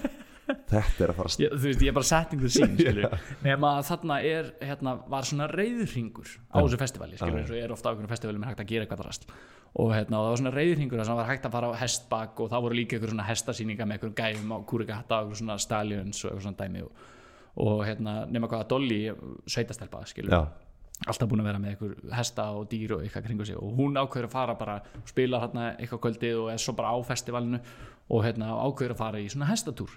[0.72, 3.10] þetta er að fara að ég, þú veist, ég er bara setting the scene,
[3.46, 7.88] nema þarna er, hérna, var svona reyðurringur á þessu festivali, skilur, eins og er ofta
[7.88, 9.28] á einhvern festivalum er hægt að gera eitthvað rast
[9.72, 12.50] og, hérna, og það var svona reyðurringur sem var hægt að fara á hestbak og
[12.52, 16.20] það voru líka einhver svona hestasýninga með einhverjum gæfum á kúrikata og einhver svona stallions
[16.26, 17.06] og einhver svona dæmi og,
[17.60, 19.00] og hérna, nema hvað að Dolly
[19.50, 20.42] sveitastelpa, skilur já,
[21.06, 23.58] alltaf búin að vera með einhver hesta og dýr og eitthvað kringu sig.
[23.58, 26.94] Og hún ákveður að fara bara og spila hérna eitthvað kvöldið og er svo bara
[26.94, 27.60] á festivalinu
[28.12, 29.96] og hérna ákveður að fara í svona hestatúr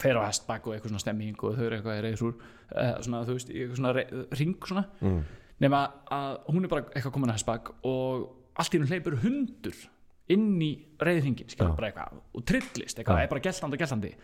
[0.00, 3.24] fer á hestbak og eitthvað svona stemming og þau eru eitthvað í reyðsúr uh, svona
[3.26, 3.92] þú veist, eitthvað svona
[4.40, 4.84] ring svona.
[5.00, 5.18] Mm.
[5.62, 5.82] nema
[6.14, 8.24] að hún er bara eitthvað komin á hestbak og
[8.58, 9.82] allt í hún hleypur hundur
[10.34, 14.14] inn í reyðringin skilur bara eitthvað og trillist eitthvað, er bara geltandi og geltandi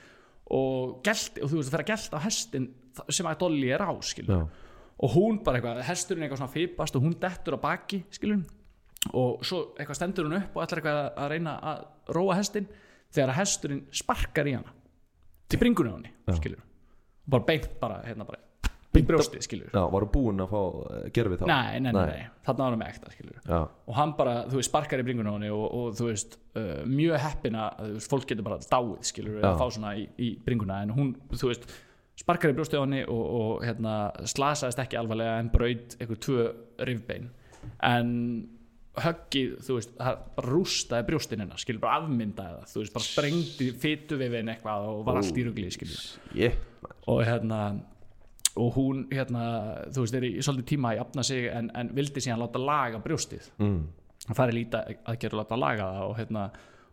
[0.51, 2.69] og, gelt, og þú veist að fer að gelta á hestin
[3.09, 4.49] sem að Dolly er á skilur
[5.01, 8.43] og hún bara eitthvað, hesturinn eitthvað svona fipast og hún dettur á baki, skilur
[9.17, 11.85] og svo eitthvað stendur hún upp og ætlar eitthvað að reyna að
[12.17, 12.67] róa hestin
[13.11, 14.75] þegar að hesturinn sparkar í hana
[15.51, 18.43] til bringunni á henni, og bara beint bara, hérna bara
[18.99, 20.63] í brjóstið, skilur já, varu búin að fá
[21.15, 21.45] gerfi þá?
[21.51, 24.59] Nei, nei, nei, nei, þarna var hann með ekta, skilur já, og hann bara, þú
[24.59, 28.11] veist, sparkar í bringunni á henni og, og þú veist, uh, mjög heppina þú veist,
[28.11, 31.69] fólk getur bara dáið, skilur að fá svona í, í bringuna, en hún, þú veist
[32.21, 36.49] sparkar í brjóstið á henni og, og hérna, slasaðist ekki alvarlega en braut eitthvað tvö
[36.89, 37.31] rifbein.
[37.87, 38.11] En
[39.01, 43.69] höggið, þú veist, bara rústaði brjóstin hennar, skilur, bara afmyndaði það þú veist, bara sprengdi
[43.81, 46.03] fytu við henni eitthvað og var allt í ruglið, skilur
[46.37, 46.59] yeah.
[47.09, 47.61] og hérna
[48.59, 49.45] og hún hérna,
[49.95, 53.01] þú veist, er í svolítið tíma að jafna sig en, en vildi síðan láta laga
[53.05, 53.47] brjóstið.
[53.63, 53.81] Mm.
[54.27, 56.51] hann fari líta að gera láta laga það og hérna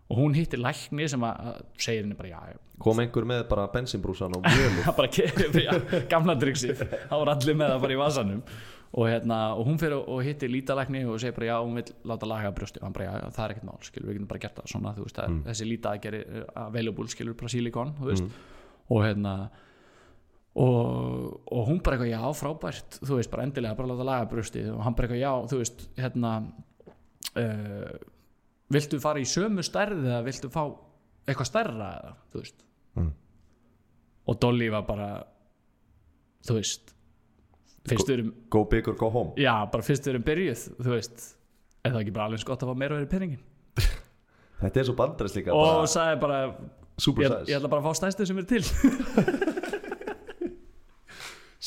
[0.08, 3.68] og hún hittir lækni sem að að segir henni bara já, kom einhver með bara
[3.74, 5.74] bensinbrúsan og mjölu bara kefir já,
[6.08, 8.42] gamla dryggsið það var allir með það bara í vasanum.
[8.88, 12.30] Og, hérna, og hún fyrir og hittir lítalækni og segir bara já, hún vil láta
[12.30, 14.62] laga brjósti og hann bara já, það er ekkert mál, skilur, við getum bara gert
[14.62, 15.42] það svona, þú veist, mm.
[15.50, 16.22] þessi líta að gera
[16.64, 18.38] available, skilur, bara silikon, þú veist.
[18.88, 19.34] Og hérna
[20.58, 23.00] og, og hún bara eitthvað, já, frábært.
[23.04, 25.84] Þú veist, bara endilega, bara láta laga brjósti og hann bara eitthvað, já, þú veist,
[26.00, 26.32] hérna
[27.38, 27.98] uh,
[28.74, 30.64] viltu fara í sömu stærði eða viltu fá
[31.28, 32.64] eitthvað stærra eða, þú veist.
[32.98, 33.12] Mm.
[34.26, 35.08] og Dolly var bara
[36.48, 36.94] þú veist
[37.88, 39.36] fyrst við erum, go big or go home.
[39.40, 41.28] Já, bara fyrst við erum byrjuð þú veist,
[41.86, 43.44] er það ekki bara alveg gott að fá meira verið penningin
[44.64, 46.42] þetta er svo bandræst líka og bara sagði bara,
[46.98, 48.64] super ég, ég ætla bara að fá stæstu sem er til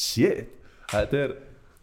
[0.01, 0.57] shit,
[0.93, 1.37] þetta er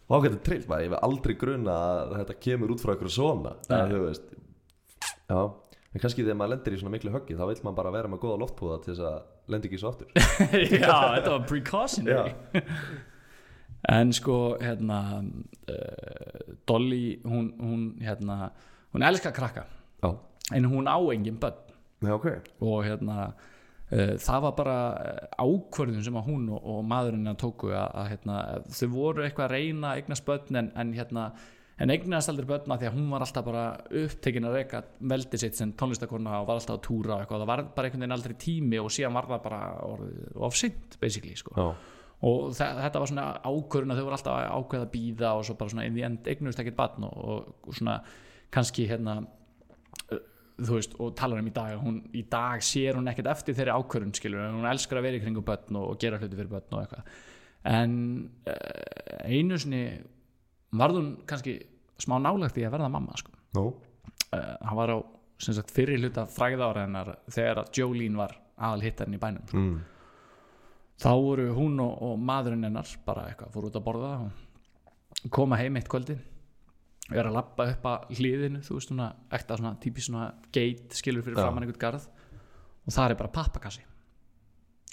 [0.08, 3.56] ágættu trill, maður, ég hef aldrei gruna að þetta kemur út frá einhverju svona.
[3.68, 4.30] En þú veist
[5.28, 5.40] já,
[5.92, 8.22] en kannski þegar maður lendir í svona miklu höggi þá vil maður bara vera með
[8.24, 10.10] góða loftpúða til þess að lendi ekki svo aftur.
[10.82, 12.34] Já, þetta var precautionary.
[13.88, 15.22] En sko hérna
[15.70, 18.50] uh, Dolly hún, hún hérna
[18.92, 19.62] hún elskar krakka.
[20.02, 20.10] Já,
[20.52, 21.54] en hún á engin börn.
[22.02, 22.26] Já ok.
[22.60, 23.32] Og hérna
[23.90, 28.10] það var bara uh, ákvörðun sem að hún og, og maðurinn hennar tóku að, að
[28.14, 28.40] hérna,
[28.80, 31.28] þau voru eitthvað að reyna eignast börn en, en hérna
[31.78, 33.64] en eignast aldrei börn að því að hún var alltaf bara
[34.00, 34.80] upptekin að reyka
[35.12, 38.16] veldi sitt sem tónlistakona og var alltaf að túra og það var bara einhvern veginn
[38.16, 41.54] aldrei tími og síðan var það bara orðið of sint basically sko.
[41.54, 41.68] Já,
[42.28, 45.46] og þe- þetta var svona ákvörðun að þau voru alltaf að ákveða að býða og
[45.46, 47.14] svo bara svona inn í end eignust ekkert barn og,
[47.62, 48.00] og, svona
[48.50, 49.20] kannski hérna
[50.58, 53.74] þú veist og talar um í dag hún, í dag sér hún ekkert eftir þeirri
[53.78, 56.74] ákvörðun skilur hún elskar að vera í kringum börn og, og gera hluti fyrir börn
[56.74, 57.12] og eitthvað
[57.68, 57.94] en
[58.48, 59.82] uh, einu sinni
[60.78, 61.58] varð hún kannski
[61.98, 63.34] smá nálagt í að verða mamma sko.
[63.58, 63.68] nú,
[64.34, 64.98] uh, hann var á
[65.38, 69.62] sagt, fyrri hluta fræða ára hennar þegar að Jolene var aðal hittarinn í bænum sko
[69.62, 69.78] mm.
[71.04, 74.12] þá voru hún og, og maðurinn hennar bara eitthvað, fóru út að borða
[75.34, 76.18] koma heim eitt kvöldi
[77.08, 80.96] og er að lappa upp að hliðinu þú veist svona, ekta svona típis svona gate
[80.98, 81.44] skilur fyrir Já.
[81.46, 83.84] framann einhvern garð og það er bara pappakassi.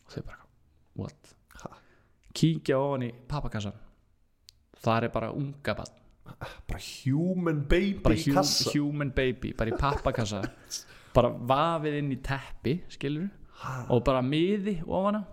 [0.06, 0.46] Og þau bara,
[1.00, 1.36] what?
[1.62, 1.72] Ha?
[2.36, 3.76] kíkja ofan í pappakassan
[4.86, 6.02] það er bara unga barn.
[6.68, 8.72] Bara human baby bara kassa.
[8.74, 10.42] human baby, bara í pappakassa.
[11.16, 13.30] Bara vafið inn í teppi skilur
[13.90, 15.24] og bara miði ofana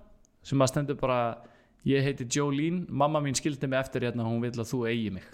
[0.42, 1.38] sem að stendur bara
[1.86, 5.26] ég heiti Jolene, mamma mín skildi mig eftir hérna hún vil að þú eigi mig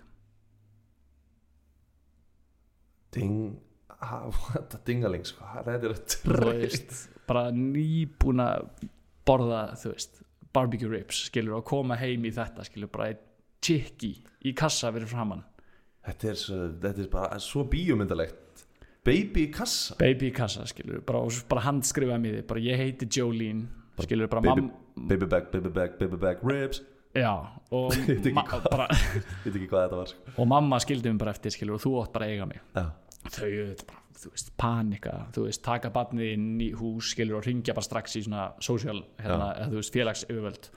[3.18, 3.58] Ding
[3.98, 5.44] ha, What a dingaling sko.
[5.56, 6.96] Það er þetta veist,
[7.28, 8.68] bara nýbúin að
[9.28, 10.20] borða þú veist,
[10.54, 13.12] barbecue ribs skilur og koma heim í þetta skilur bara
[13.64, 14.14] chicki
[14.46, 15.44] í kassa fyrir framann
[16.08, 16.42] Þetta er,
[16.82, 18.62] þetta er bara svo bíómyndalegt.
[19.04, 19.96] Baby í kassa.
[20.00, 23.66] Baby í kassa skilur, bara, bara handskrifaði mig bara ég heiti Jolene
[23.98, 24.68] skilur bara baby,
[25.10, 26.80] baby back, baby back, baby back Ribs.
[27.16, 27.34] Já,
[27.74, 27.94] og,
[28.36, 28.86] ma bara,
[29.44, 30.34] þetta sko.
[30.36, 32.60] og mamma skildi mig bara eftir skilur og þú átt bara eiga mig.
[32.76, 32.86] Já,
[33.34, 37.46] þau, auðvitað bara, þú veist, panika þú veist, taka barnið inn í hús skilur og
[37.46, 40.70] ringja bara strax í svona social hérna, eða þú veist, félags yfirvöld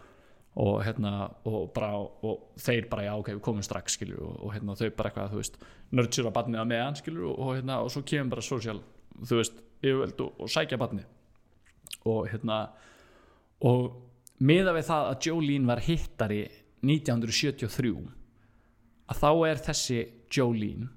[0.61, 1.13] og hérna,
[1.47, 4.89] og bara og þeir bara, já, ok, við komum strax skilur og, og hérna, þau
[4.97, 5.59] bara eitthvað, þú veist
[5.95, 8.81] nördsjura barnið að meðan, skilur og, og hérna, og svo kemur bara social,
[9.21, 11.07] þú veist yfirvöld og, og sækja barnið.
[12.11, 12.61] Og hérna
[13.67, 13.91] og
[14.41, 16.41] miða við það að Jolene var hittari
[16.81, 17.93] 1973
[19.11, 19.99] að þá er þessi
[20.33, 20.89] Jolene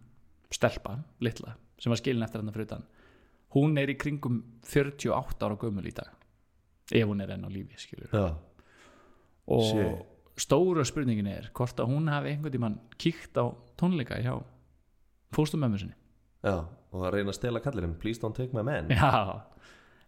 [0.55, 2.87] stelpa, litla, sem var skilin eftir hann fyrir utan
[3.55, 6.11] hún er í kringum 48 ára gömul í dag
[6.95, 8.27] ef hún er enn á lífi skilur já,
[9.47, 10.07] og Shit.
[10.47, 14.39] stóra spurningin er hvort að hún hafi einhvern tímann kíkt á tónleika hjá
[15.35, 15.97] fóstumömmu sinni.
[16.45, 16.63] Já
[16.95, 18.91] Og það reyna að stela kallirinn Please don't take my man.
[18.95, 19.43] Já,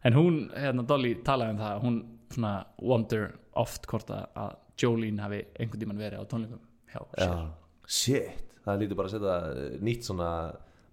[0.07, 1.97] en hún, hérna Dolly talaði um það, hún
[2.31, 3.25] svona wonder
[3.59, 6.61] oft hvort að, Jolene hafi einhvern tímann verið á tónleikum
[6.93, 7.39] hjá sér.
[7.89, 10.31] Shit Það lítur bara að setja eh, nýtt svona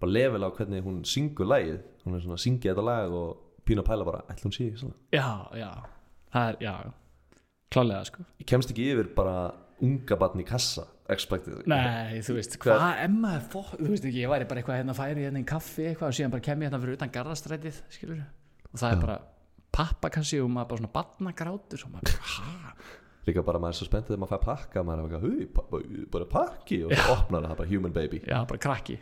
[0.03, 1.79] bara level á hvernig hún syngur lagið.
[2.03, 4.69] Hún er svona að syngja þetta lag og pína að pæla bara, ætla hún sé
[4.77, 4.97] svona?
[5.15, 5.69] Já, já,
[6.35, 6.73] það er, já.
[7.73, 8.25] Klálega sko.
[8.43, 9.37] Ég kemst ekki yfir bara
[9.83, 11.63] unga barn í kassa expected.
[11.67, 13.63] Nei, þú veist, Hvað- emma er fó...
[13.73, 16.33] Þú veist ekki, ég væri bara eitthvað hérna færi hérna í kaffi eitthvað og síðan
[16.35, 19.17] bara kem ég hérna fyrir utan garðastrætið skilur og það er bara
[19.73, 23.01] pappakassi og maður bara svona batnagrátur og maður bara, hæ?
[23.23, 26.25] Líka bara maður er svo spenntið þegar maður fær pakka maður er eitthvað, hei, bara
[26.31, 26.79] pakki.
[26.83, 28.19] Og svo opnar það bara human baby.
[28.27, 28.97] Já, bara krakki.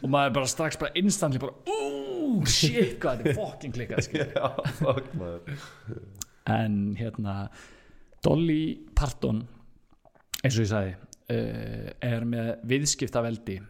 [0.00, 4.08] Og maður bara strax bara instantly bara, úúú, shit, hvað þetta er fucking klikkað
[4.38, 4.48] Já,
[4.80, 5.60] fuck maður.
[6.48, 7.36] En hérna
[8.24, 8.62] Dolly
[8.96, 9.44] Parton
[10.40, 13.60] eins og ég sagði uh, er með viðskiptaveldi.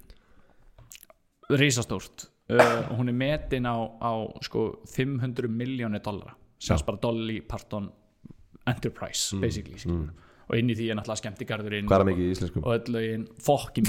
[1.59, 2.29] Risastórt.
[2.49, 4.13] Uh, og hún er metin á, á
[4.45, 6.37] sko 500 miljónir dollara.
[6.59, 7.91] Sem er bara Dolly Parton
[8.69, 10.07] Enterprise basically mm.
[10.49, 12.65] og inn í því er náttúrulega skemmtigarðurinn Hvað er mikið í íslenskum?
[12.65, 13.87] og öll lögin fokkin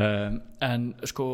[0.00, 0.40] um,
[0.70, 1.28] en sko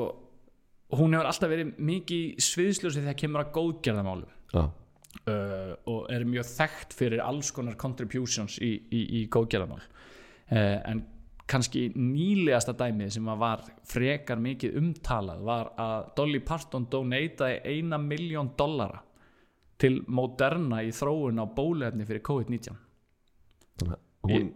[0.92, 6.50] hún hefur alltaf verið mikið sviðsljósi þegar kemur að góðgerðamálum Já, uh, og er mjög
[6.52, 11.06] þekkt fyrir alls konar contributions í, í, í góðgerðamál uh, en
[11.52, 18.52] kannski nýlegasta dæmið sem var frekar mikið umtalað var að Dolly Parton doneitaði eina miljón
[18.58, 19.02] dollara
[19.82, 22.78] til Moderna í þróun á bólefni fyrir COVID-19.
[23.82, 24.48] Þannig að hún,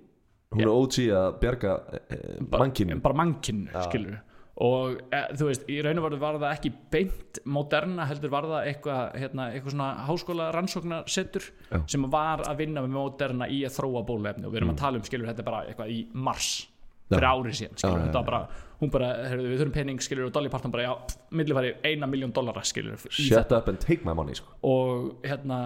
[0.54, 4.22] hún er OG að bjarga eh, mannkinu bara mannkinn skilur
[4.64, 8.46] og e, þú veist, í raun og veru var það ekki beint moderna heldur var
[8.48, 11.80] það eitthvað, hérna, eitthvað svona háskóla rannsóknarsettur Já.
[11.92, 15.00] sem var að vinna með moderna í að þróa bólefni og við erum að tala
[15.00, 16.54] um skilur þetta bara eitthvað í mars
[17.10, 18.40] fyrir árið síðan skilur, Já, já, bara,
[18.80, 22.32] hún bara, heyrðu, við þurfum pening skilur og Dolly Parton bara, já, millifæri eina miljón
[22.34, 24.56] dollara skilur Shut up and take my money sko.
[24.66, 25.60] og hérna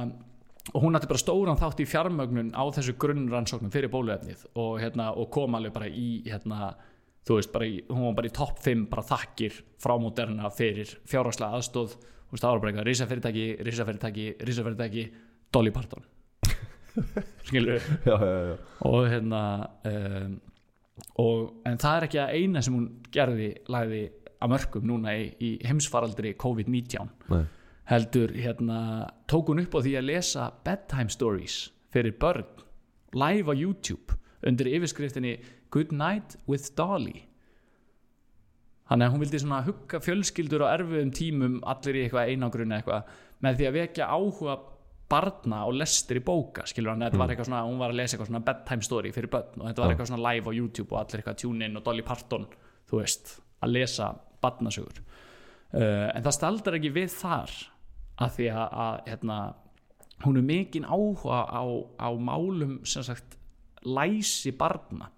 [0.74, 5.10] og hún átti bara stóran þátt í fjármögnun á þessu grunnrannsóknum fyrir bóluefnið og, hérna,
[5.16, 6.74] og kom alveg bara í hérna,
[7.26, 10.92] þú veist, bara í, hún var bara í topp 5 bara þakkir frá Moderna fyrir
[11.08, 15.06] fjárhagslega aðstóð, þú veist, það var bara eitthvað risafyrirtæki, risafyrirtæki, risafyrirtæki
[15.50, 16.04] Dolly Parton.
[17.48, 18.16] Skilur já,
[18.86, 19.42] og hérna
[19.88, 20.38] um,
[21.20, 24.02] og, en það er ekki að eina sem hún gerði lagði
[24.40, 27.44] að mörgum núna í, í heimsfaraldri COVID-19 Nei.
[27.90, 28.80] heldur hérna
[29.30, 32.46] tók hún upp á því að lesa bedtime stories fyrir börn
[33.16, 35.38] live á YouTube undir yfirskriftinni
[35.70, 37.26] Good Night with Dolly
[38.90, 43.10] þannig að hún vildi svona hugga fjölskyldur á erfiðum tímum allir í eitthvað einangrun eitthvað
[43.44, 44.56] með því að vekja áhuga
[45.10, 48.16] barna og lestir í bóka skilur hann, þetta var eitthvað svona, hún var að lesa
[48.16, 51.00] eitthvað svona bedtime story fyrir börn og þetta var eitthvað svona live á YouTube og
[51.02, 52.46] allir eitthvað tune in og Dolly Parton
[52.90, 54.10] þú veist, að lesa
[54.42, 55.02] barnasögur.
[55.70, 57.52] Uh, en það staldar ekki við þar
[58.20, 59.38] að því að, að hérna,
[60.24, 61.64] hún er mikinn áhuga á,
[62.00, 63.38] á málum sem sagt
[63.86, 65.10] læsi barna.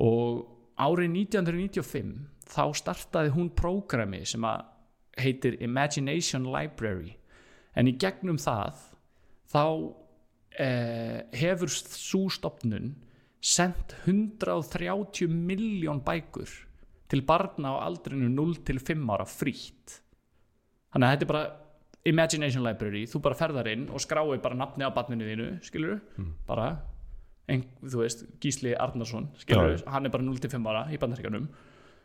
[0.00, 0.44] Og
[0.78, 2.14] árið 1995
[2.46, 4.66] þá startaði hún prógrami sem að
[5.20, 7.16] heitir Imagination Library.
[7.76, 8.78] En í gegnum það
[9.52, 9.64] þá
[10.58, 12.94] eh, hefur svo stopnun
[13.40, 16.50] sendt 130 miljón bækur
[17.06, 20.00] til barna á aldrinu 0 til 5 ára frítt.
[20.90, 21.44] Þannig að þetta er bara
[22.06, 25.98] Imagination Library, þú bara ferðar inn og skráir bara nafni á barninu þínu skilur
[26.46, 26.68] bara
[27.50, 29.90] ein, þú veist, Gísli Arnarsson skilur, Já.
[29.90, 31.48] hann er bara 0 til 5 ára í bandaríkanum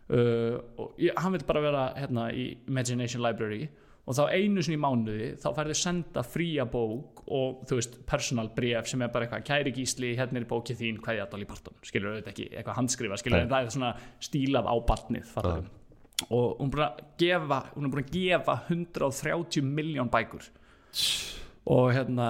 [0.10, 3.70] uh, og hann vil bara vera hérna í Imagination Library
[4.02, 8.50] og þá einu sinni í mánuði þá færðu senda fría bók og þú veist, personal
[8.56, 11.48] bref sem er bara eitthvað kæri Gísli, hérna er bókið þín hvað ég að Dolly
[11.50, 13.94] Parton, skilur þetta ekki, eitthvað handskrifa skilur, það er svona
[14.24, 15.36] stílað á barnið
[16.30, 20.50] og hún er búin að gefa hún er búin að gefa 130 miljón bækur.
[21.72, 22.28] Og hérna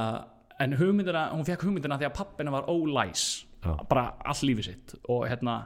[0.62, 3.46] en hugmyndina, hún fekk hugmyndina því að pappina var ólæs
[3.90, 4.96] bara all lífið sitt.
[5.10, 5.64] Og hérna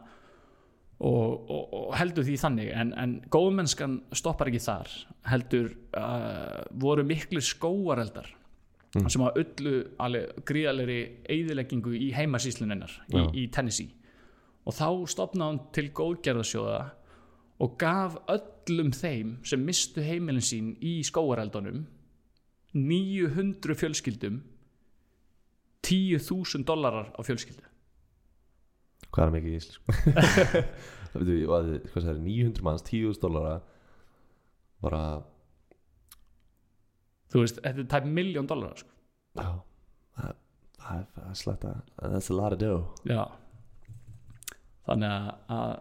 [1.00, 4.92] og, og, og heldur því þannig en, en góðmennskan stoppar ekki þar
[5.28, 8.30] heldur uh, voru miklu skóareldar
[8.96, 9.74] sem að öllu
[10.48, 13.92] gríðalegri eyðileggingu í heimasísluninnar í, í Tennessee.
[14.64, 16.80] Og þá stopnaði hún til góðgerðasjóða
[17.66, 21.84] og gaf öllum þeim sem mistu heimilin sín í skóareldunum
[22.76, 24.42] 900 fjölskyldum
[25.86, 27.68] 10.000 dollarar á fjölskyldu
[29.16, 29.60] hvað er mikið í
[31.16, 33.56] við, hvað það er 900 manns 10.000 dollara.
[34.84, 35.02] Bara,
[37.32, 38.92] þú veist, þetta er tæp miljón dollarar sko.
[39.40, 39.50] já
[40.86, 41.80] það er- slætt að
[42.14, 43.24] that's a lot of dough já.
[44.86, 45.72] Þannig að, að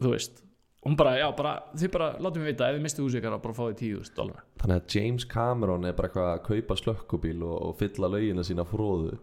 [0.00, 0.40] þú veist
[0.84, 3.42] hún bara, já, bara, þið bara látið mig vita ef þið mistið húsið ykkar og
[3.44, 7.54] bara fáið 10.000 dólar þannig að James Cameron er bara eitthvað að kaupa slökkubíl og,
[7.68, 9.18] og fylla laugina sína fróðu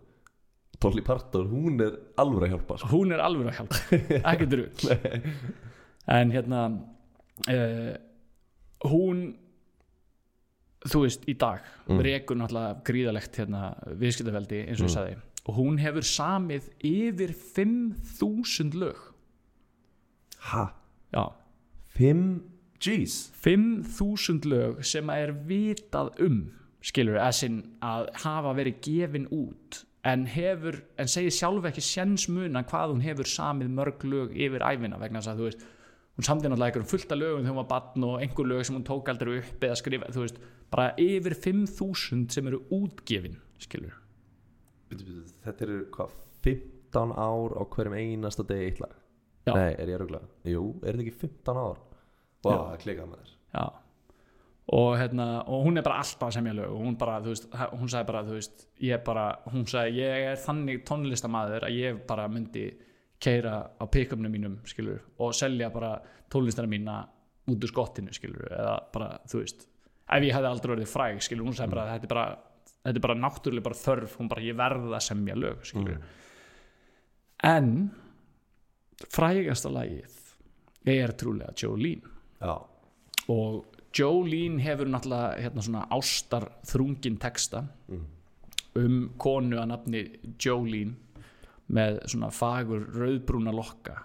[0.81, 2.87] Dolly Parton, hún er alveg að hjálpa sko.
[2.95, 3.75] hún er alveg að hjálpa.
[4.33, 4.95] Ekki drull
[6.07, 6.61] en hérna
[7.47, 7.93] uh,
[8.89, 9.19] hún
[10.89, 11.61] þú veist, í dag
[11.91, 11.99] Mm.
[12.05, 13.59] rekur náttúrulega gríðalegt hérna,
[13.99, 14.95] viðskiptaveldi eins og ég Mm.
[14.95, 15.15] sagði.
[15.49, 18.97] Og hún hefur samið yfir 5.000 lög.
[20.51, 20.71] Ha,
[21.13, 21.25] já,
[21.97, 22.41] 5
[22.81, 26.37] G's 5.000 lög sem að er vitað um
[26.81, 32.63] skilur essin að hafa verið gefin út en hefur, en segir sjálf ekki séns muna
[32.67, 35.65] hvað hún hefur samið mörg lög yfir æfina vegna þess að þú veist
[36.17, 38.77] hún samdi náttúrulega einhverjum fullt af lögum þegar hún var batn og einhver lög sem
[38.77, 40.39] hún tók aldrei upp eða skrifa, þú veist,
[40.73, 43.93] bara yfir 5.000 sem eru útgefin skilur,
[45.45, 46.17] þetta eru hvað
[46.49, 48.97] 15 ár á hverjum einasta degi eitt lag?
[49.45, 49.53] Já.
[49.57, 51.79] nei, er ég röglega, jú, er þetta ekki 15 ár?
[52.41, 52.57] Vá, Já.
[52.57, 53.31] það klikkað með þér.
[53.53, 53.65] Já
[54.67, 57.47] og, hérna, og hún er bara alltaf að semja lög og hún bara, þú veist,
[57.73, 62.03] hún sagði bara þú veist, ég bara, hún sagði ég er þannig tónlistamæður að ég
[62.07, 62.67] bara myndi
[63.21, 65.95] keira á pick-upnum mínum skilur, og selja bara
[66.31, 67.01] tónlistana mína
[67.51, 69.67] út úr skottinu skilur, eða bara, þú veist
[70.11, 72.25] ef ég hefði aldrei verið fræg, skilur, hún sagði bara þetta er bara,
[72.85, 76.01] þetta er bara náttúrulega bara þörf hún bara, ég verð að semja lög, skilur
[77.51, 77.69] en
[79.09, 80.21] frægasta lagið
[80.89, 82.09] er trúlega Jolene.
[82.41, 82.55] Já,
[83.29, 87.65] og Jolene hefur náttúrulega hérna svona ástar þrungin texta
[88.75, 90.03] um konu að nafni
[90.39, 90.95] Jolene
[91.71, 93.97] með svona fagur rauðbrúna lokka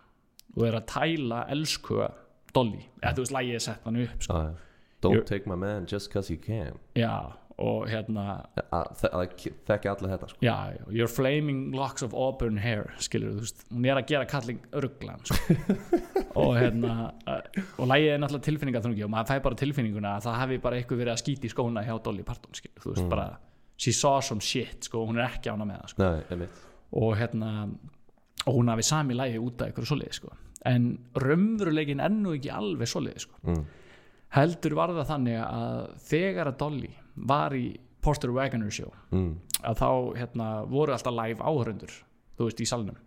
[0.57, 2.11] og er að tæla elskuga
[2.57, 4.35] Dolly, eða þú veist lægið er sett hann upp sko.
[4.35, 4.55] já.
[5.03, 5.25] don't Jú.
[5.29, 7.33] take my man just cause you can já,
[7.63, 8.25] og hérna
[8.69, 9.35] að þe- að
[9.65, 10.41] þekki allir þetta sko.
[10.45, 14.29] já, já, your flaming locks of auburn hair skilur þú veist, hún er að gera
[14.29, 15.57] kalling örglan sko.
[16.43, 17.41] og hérna uh,
[17.81, 21.01] og lægið er náttúrulega tilfinningaþrungi og maður fæ bara tilfinninguna að það hafi bara eitthvað
[21.01, 23.27] verið að skýti í skóna hjá Dolly Parton skilur, þú veist bara
[23.77, 26.11] she saw some shit, sko, hún er ekki ána með það sko.
[26.37, 26.51] nei,
[27.01, 27.55] og hérna
[28.47, 30.37] og hún hafi sami lægi út af ykkur svoleið sko.
[30.67, 33.41] en raunveruleikin ennu ekki alveg svoleiði sko.
[33.49, 33.65] mm.
[34.37, 35.83] heldur var það þannig að
[36.13, 37.69] þegar að Dolly var í
[38.05, 38.93] Porter Wagoner show.
[39.11, 39.41] Mm.
[39.67, 39.91] að þá
[40.21, 41.95] hérna, voru alltaf live áhörundur
[42.37, 42.99] þú veist í salnum.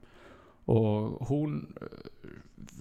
[0.70, 2.34] Og hún uh,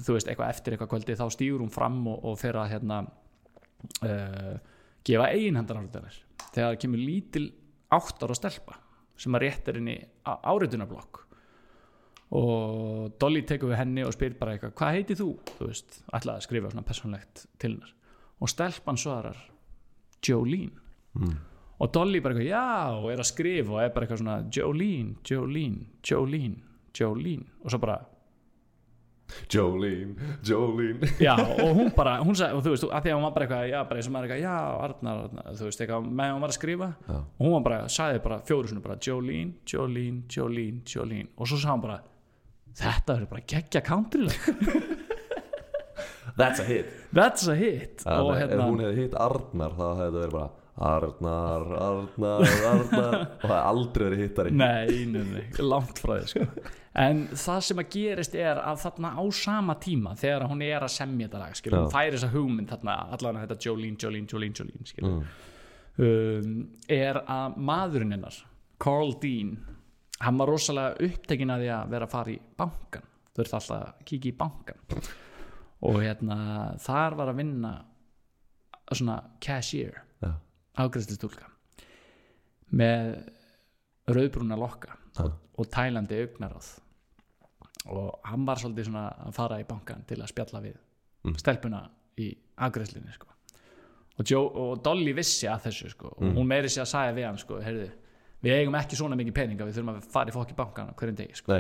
[0.04, 3.02] þú veist eitthvað eftir eitthvað kvöldi þá stýgur hún fram og, og fer að hérna
[3.06, 4.56] uh,
[5.06, 6.18] gefa eiginhendar áriðanir
[6.48, 7.46] þegar kemur lítil
[7.94, 8.78] átt ára stelpa
[9.18, 11.24] sem að réttir henni áriðunarblokk
[12.38, 16.34] og Dolly tekur við henni og spyr bara eitthvað hvað heitir þú, þú veist, ætlaði
[16.34, 17.94] að skrifa svona personlegt til hennar.
[18.38, 19.38] Og stelpan svarar
[20.22, 20.87] Jolene
[21.18, 21.34] Mm.
[21.82, 22.66] og Dolly bara eitthvað já
[22.98, 26.64] og er að skrifa og er bara eitthvað svona Jolene, Jolene, Jolene
[26.98, 27.44] Jolene.
[27.64, 27.98] Og svo bara
[29.52, 31.08] Jolene, Jolene.
[31.20, 33.46] Já og hún bara, hún sagði og þú veist, að því að hún var bara
[33.46, 34.54] eitthvað já, bara eins og maður eitthvað, já,
[34.86, 36.88] Arnar, Arnar þú veist, eitthvað, með hún var að skrifa.
[37.08, 37.16] Já.
[37.18, 41.28] og hún var bara, sagði bara fjóru svona bara Jolene, Jolene, Jolene, Jolene.
[41.36, 41.98] Og svo sagði hún bara
[42.78, 44.40] þetta er bara geggja countrylag
[46.38, 46.86] That's a hit.
[47.12, 48.04] That's a hit.
[48.06, 53.14] Og Ef hérna, hún hefði hitt Arnar þá hefði þetta verið bara Arnar, Arnar, Arnar.
[53.42, 54.52] Og það hefði aldrei verið hittari.
[54.54, 56.46] Nei, nei, nei, langt frá því sko.
[56.98, 60.94] En það sem að gerist er að þarna á sama tíma þegar hún er að
[60.96, 64.88] semja þetta lag skilur, hún færi þessa hugmynd þarna allan þetta Jolene, Jolene, Jolene, Jolene
[64.92, 65.28] skilur, Mm.
[66.08, 66.56] um,
[66.94, 68.40] er að maðurinn hennar
[68.82, 69.56] Carl Dean
[70.22, 73.70] hann var rosalega upptekinn að því að vera að fara í bankan þau eru alltaf
[73.78, 75.02] að kíkja í bankan
[75.88, 76.38] og hérna
[76.82, 77.72] þar var að vinna
[78.94, 80.00] svona cashier
[80.78, 80.84] Já.
[80.86, 81.46] afgræðslistúlka
[82.78, 83.14] með
[84.08, 85.24] rauðbrúna lokka Já.
[85.58, 86.68] og tælandi augnaráð
[87.88, 90.76] og hann var svolítið svona að fara í bankan til að spjalla við
[91.24, 91.34] Mm.
[91.34, 91.80] stelpuna
[92.16, 92.28] í
[92.62, 93.26] afgræðslinni sko.
[94.18, 96.06] og, og Dolly vissi að þessu sko.
[96.16, 96.34] og Mm.
[96.36, 97.90] hún meiri sér að sagja við hann sko, heyrðu,
[98.42, 101.16] við eigum ekki svona mikið peninga við þurfum að fara í fokk í bankan hverjum
[101.16, 101.52] degi sko.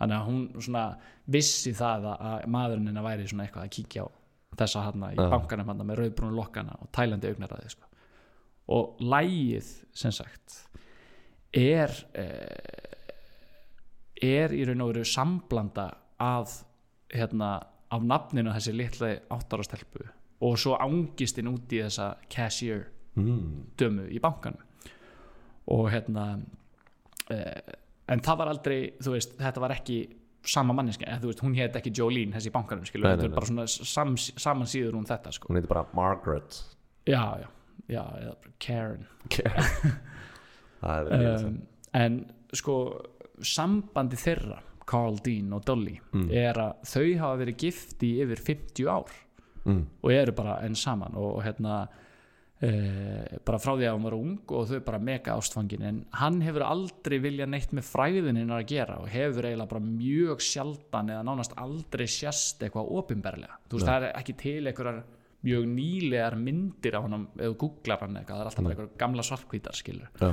[0.00, 0.96] Þannig að hún svona
[1.28, 4.08] vissi það að, að maðurinn hennar væri svona eitthvað að kíkja á
[4.56, 7.82] þessa hann í bankanum hann með rauðbrúnu lokkana og tælandi augnaræði sko.
[8.68, 10.62] Og lægið sem sagt
[11.52, 12.92] er eh,
[14.22, 15.88] er í raun og veru samblanda
[16.22, 16.62] af
[17.12, 17.58] hérna,
[17.90, 20.06] af nafninu þessi litla áttara stelpu
[20.42, 23.74] og svo ángistinn út í þessa cashier mm.
[23.78, 24.62] dömu í bankanum.
[25.70, 26.26] Og hérna
[27.30, 27.76] eh,
[28.10, 30.00] en það var aldrei þú veist, þetta var ekki
[30.42, 33.28] sama manneski, eða þú veist, hún heit ekki Jolene þessi í bankanum, skilur, Nei, þetta
[33.28, 35.50] nei, er bara svona sam, saman síður hún þetta, sko.
[35.50, 36.58] Hún heitir bara Margaret.
[37.06, 37.46] Já, já,
[37.88, 39.06] já, eða Karen
[40.82, 41.58] verið um,
[41.96, 42.20] en
[42.52, 42.76] sko
[43.42, 44.60] sambandi þeirra
[44.92, 46.28] Carl Dean og Dolly Mm.
[46.30, 49.12] er að þau hafa verið gift í yfir 50 ár
[49.64, 49.82] mm.
[50.02, 51.76] og eru bara enn saman og hérna
[52.60, 56.42] e, bara frá því að hún var ung og þau bara mega ástfangin en hann
[56.44, 61.24] hefur aldrei vilja neitt með fræðinin að gera og hefur eiginlega bara mjög sjaldan eða
[61.30, 63.92] nánast aldrei sérst eitthvað opinberlega þú veist Nei.
[63.94, 65.02] það er ekki til einhverjar
[65.42, 69.22] mjög nýlegar myndir af hann eða googlar hann eitthvað, það er alltaf bara einhverjar gamla
[69.26, 70.32] svartkvítar skilur Já,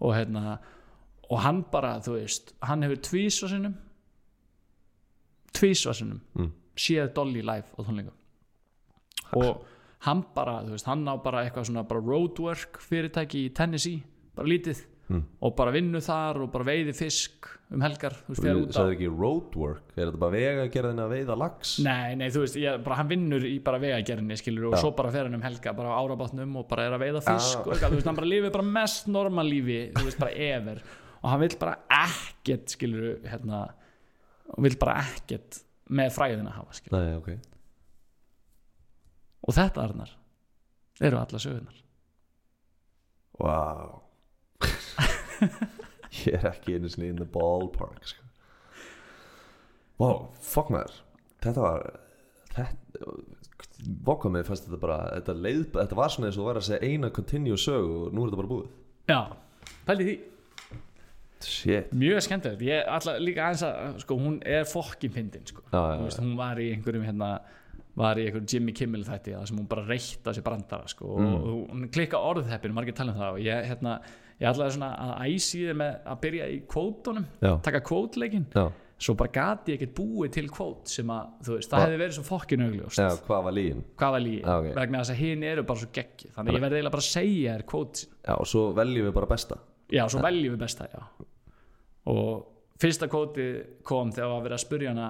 [0.00, 0.58] og hérna
[1.30, 3.74] og hann bara, þú veist, hann hefur tvísva sinnum
[5.52, 6.52] tvísva sinnum Mm.
[6.76, 8.14] séð Dolly live á tónleikum.
[9.34, 9.64] Og
[10.06, 14.02] hann bara, þú veist, hann á bara eitthvað svona bara roadwork fyrirtæki í Tennessee,
[14.34, 15.22] bara lítið Mm.
[15.40, 18.76] og bara vinnu þar og bara veiði fisk um helgar, þú veist, fer út á
[18.76, 21.70] Það er ekki roadwork Er þetta bara vega að veiða lax?
[21.80, 24.82] Nei, nei, þú veist, ég, bara, hann vinnur í bara vegagerðinni skilur og Já.
[24.82, 27.56] svo bara fer hann um helga bara á árabátnum og bara er að veiða fisk
[27.56, 27.62] Já.
[27.64, 30.82] og þú veist, hann bara lifir bara mest normal lífi, þú veist, bara ever
[31.18, 33.62] og hann vill bara ekkert skilur, hérna
[34.52, 37.30] og vill bara ekkert með fræðina hafa, skilur Nei, ok
[39.48, 40.12] og þetta, Arnar,
[41.00, 41.80] eru alla sögunar
[43.38, 44.04] Wow
[46.24, 48.24] Ég er ekki einu sinni in the ballpark sko.
[49.98, 50.94] Wow, fuck maður
[51.42, 51.84] Þetta var
[52.54, 53.12] Þetta
[54.06, 56.66] Vokka mig fannst þetta bara Þetta, leið, þetta var svona eins og þú var að
[56.68, 58.68] segja eina continue sögu og nú er þetta bara búið
[59.10, 59.20] Já,
[59.88, 60.16] pældi því
[61.48, 65.62] Shit mjög skemmtilegt, ég ætla líka aðeins að sko, hún er fokkin fyndin sko.
[65.70, 67.28] Hún var í einhverjum hérna
[67.98, 71.12] var í einhverjum Jimmy Kimmel þætti þar sem hún bara reytt á sér brandara sko,
[71.14, 71.36] Mm.
[71.38, 73.94] og hún klikka orðheppin, margir tala um það og ég, hérna,
[74.40, 78.66] ég ætlaði svona að æsi þið með að byrja í kvótunum Já, taka kvótleikin, já,
[78.98, 81.98] svo bara gati ég ekkert búið til kvót sem að, þú veist, það Hva- hefði
[82.02, 82.98] verið svo fokkin augljóst.
[82.98, 83.82] Já, hvað var líin?
[83.98, 84.68] hvað var lígi, Já, ok.
[84.78, 87.10] vegna þess að hinn eru bara svo geggi, þannig að ég verði eiginlega bara að
[87.12, 89.58] segja þér kvót Já, og svo veljum við bara besta.
[89.90, 91.02] Já, svo veljum við besta, já.
[92.08, 92.46] Og
[92.80, 93.48] fyrsta kvóti
[93.86, 95.08] kom þegar var verið að spurja hana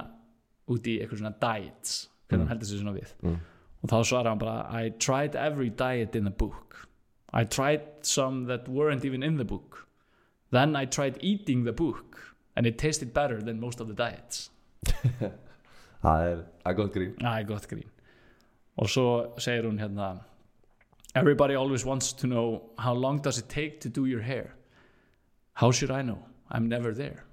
[0.69, 1.95] út í eitthvað svona diets
[2.29, 3.13] hvernig hann heldur sér svona við.
[3.25, 3.39] Mm.
[3.83, 6.88] og þá svaraði hann bara I tried every diet in the book
[7.33, 9.87] I tried some that weren't even in the book.
[10.51, 14.51] Then I tried eating the book and it tasted better than most of the diets.
[16.03, 17.15] Það er, er gott grín.
[17.19, 17.89] Það er gott grín.
[18.79, 19.07] Og svo
[19.43, 20.13] segir hún hérna
[21.19, 24.55] everybody always wants to know how long does it take to do your hair?
[25.55, 26.23] How should I know?
[26.51, 27.25] I'm never there.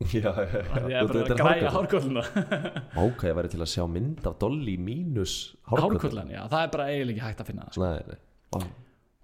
[0.12, 0.62] Já, já, já.
[0.64, 2.20] það er bara að græja hárkolluna
[3.06, 5.34] ok, ég væri til að sjá mynd af Dolly mínus
[5.68, 7.82] hárkollan hárkollan, já, það er bara eiginlega ekki hægt að finna það sko.
[7.84, 8.16] nei, nei.
[8.54, 8.62] Vá.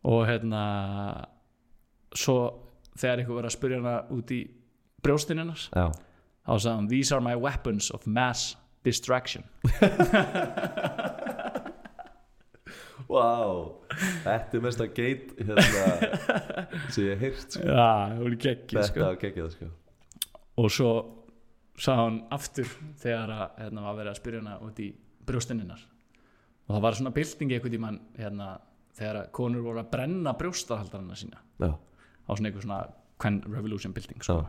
[0.07, 0.63] Og hérna
[2.17, 2.39] svo
[2.97, 4.43] þegar ykkur verið að spyrja hana út í
[5.05, 8.55] brjóstinninnars þá sagði hann these are my weapons of mass
[8.87, 9.45] distraction
[13.11, 13.75] wow
[14.27, 15.67] þetta er mest að geit hérna,
[16.93, 17.67] sem ég hef heyrt sko.
[17.67, 17.91] já,
[18.21, 19.05] hún er geggið þetta sko.
[19.05, 19.71] var geggjað sko.
[20.63, 20.93] og svo
[21.77, 22.71] sagði hann aftur
[23.03, 24.89] þegar að, hérna, var verið að spyrja hana út í
[25.27, 25.83] brjóstinninnar
[26.67, 28.55] og það var svona bylting eitthvað tímann hérna,
[28.97, 31.41] þegar konur voru að brenna brjóstahaldarana sína.
[31.63, 32.81] Já, á svona eitthvað svona
[33.23, 34.39] Quen Revolution bylting sko.
[34.43, 34.47] Já.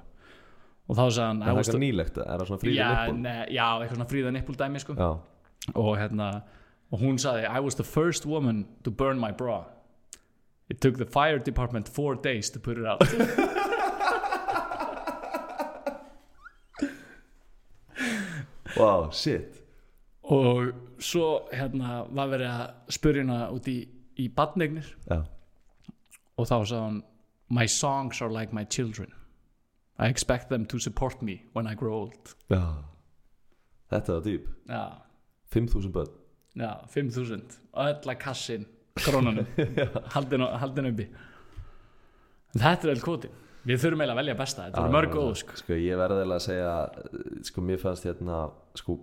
[0.88, 2.18] og þá sagði hann það er was eitthvað nýlegt?
[2.24, 4.98] Er það svona fríði já, nippul já, eitthvað svona fríða nippul dæmi sko.
[5.76, 6.30] og hérna
[6.92, 9.66] og hún sagði I was the first woman to burn my bra.
[10.70, 13.04] It took the fire department four days to put it out.
[18.78, 19.64] Wow, shit.
[20.24, 23.78] Og svo hérna var verið að spyrja hana út í,
[24.18, 25.22] í badnegnir já,
[26.38, 27.02] og þá sagði hún
[27.50, 29.14] my songs are like my children.
[29.98, 32.36] I expect them to support me when I grow old.
[32.52, 32.84] Já.
[33.90, 34.84] Þetta var dýp, já,
[35.56, 36.12] 5000 börn.
[36.58, 38.68] Já, 5000 og öll að kassin
[39.00, 39.48] krónunum.
[40.14, 41.08] Haldin, uppi.
[42.58, 45.58] Þetta er öll kvotin við þurfum eiginlega að velja besta, þetta eru mörg góð sko.
[45.62, 48.38] sko ég verði eiginlega að segja sko mér fannst hérna
[48.80, 48.98] sko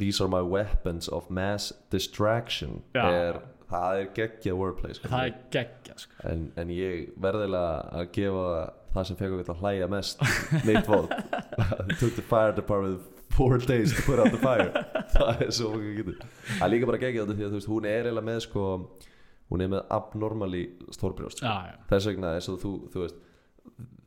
[0.00, 3.04] these are my weapons of mass distraction Já.
[3.06, 5.10] er, það er geggjað wordplay sko.
[5.12, 6.16] það er geggja sko.
[6.30, 8.48] en, en ég verði eiginlega að gefa
[8.94, 10.24] það sem fekk okkur til að hlæja mest
[10.68, 14.72] mitt vóð it took the fire department four days to put out the fire
[15.14, 17.88] það er svo okkur getur það er líka bara geggjað þetta því að veist hún
[17.92, 18.66] er eiginlega með sko
[19.48, 20.64] hún er með abnormally
[20.96, 21.54] stórbrjóst sko.
[21.54, 23.24] já, þess vegna eins og þú, þú veist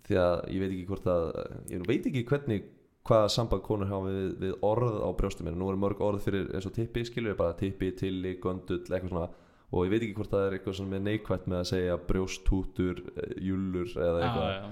[0.07, 1.25] því að ég veit ekki hvort að
[1.71, 2.69] ég veit ekki hvernig
[3.07, 6.51] hvaða samband konur hafa við, við orð á brjóstum minna nú eru mörg orð fyrir
[6.53, 9.29] eins og tippi skilur bara tippi, tilli, göndull, eitthvað svona
[9.71, 13.03] og ég veit ekki hvort það er eitthvað svona með neikvætt með að segja brjósttútur,
[13.17, 14.55] eh, júllur eða já, eitthvað.
[14.55, 14.71] já.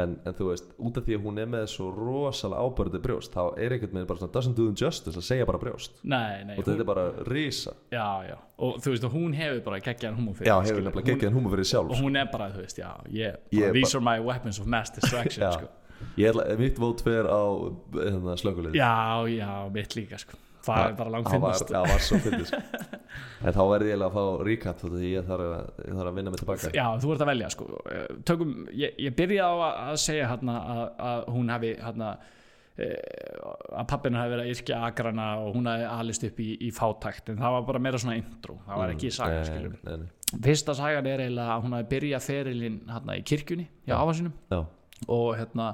[0.00, 3.34] en, en þú veist, út af því að hún er með svo rosalega ábörði brjóst
[3.36, 6.00] þá er einhvern veginn bara svona doesn't do them justice að segja bara brjóst.
[6.02, 7.74] Nei, nei, og þetta er bara risa.
[7.92, 10.70] Já, já, og þú veist, og hún hefur bara geggjaðan humor fyrir já, skilur.
[10.72, 13.36] hefur nefnilega Hún- geggjaðan húma fyrir sjálf og hún er bara, þú veist, já, Ég
[13.52, 15.52] bara, these bara- are my weapons of mass distraction, Já.
[15.52, 15.68] sko.
[16.18, 17.42] Ég ætla, mitt vót fer á
[17.94, 22.20] hérna, slökulið já, já, mitt líka, sko það er bara langt finnast það var svo
[22.20, 22.60] sko.
[23.44, 26.72] en þá verði ég að fá recap þú veist, ég þarf að, vinna mig tilbaka.
[26.76, 27.68] Já, þú ert að velja, sko.
[28.28, 32.14] Tökum, ég, ég byrja á að, segja hérna að, að hún hafi hérna
[32.74, 37.30] að pappina hafi verið að yrkja agrana og hún hafi alist upp í, í fátækt.
[37.30, 38.56] En það var bara meira svona intro.
[38.66, 40.40] Það var ekki saga, Nei, skiljum nei, nei.
[40.48, 44.32] fyrsta sagan er eiginlega að hún hafi byrjað ferilinn hérna í kirkjunni hjá afa sinum
[44.50, 44.58] já,
[45.06, 45.68] og hérna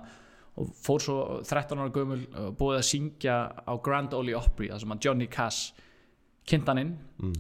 [0.61, 4.83] og fór svo 13 ára gömul uh, búið að syngja á Grand Ole Opry þar
[4.85, 5.87] sem að Johnny Cash
[6.51, 6.95] kynnt hann inn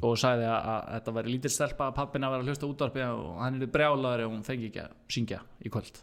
[0.06, 3.02] og sagði að, að þetta væri lítil stelpa að pappina að vera að hlusta útvarpi
[3.06, 6.00] og hann er brjálaður ef hún fengi ekki að syngja í kvöld.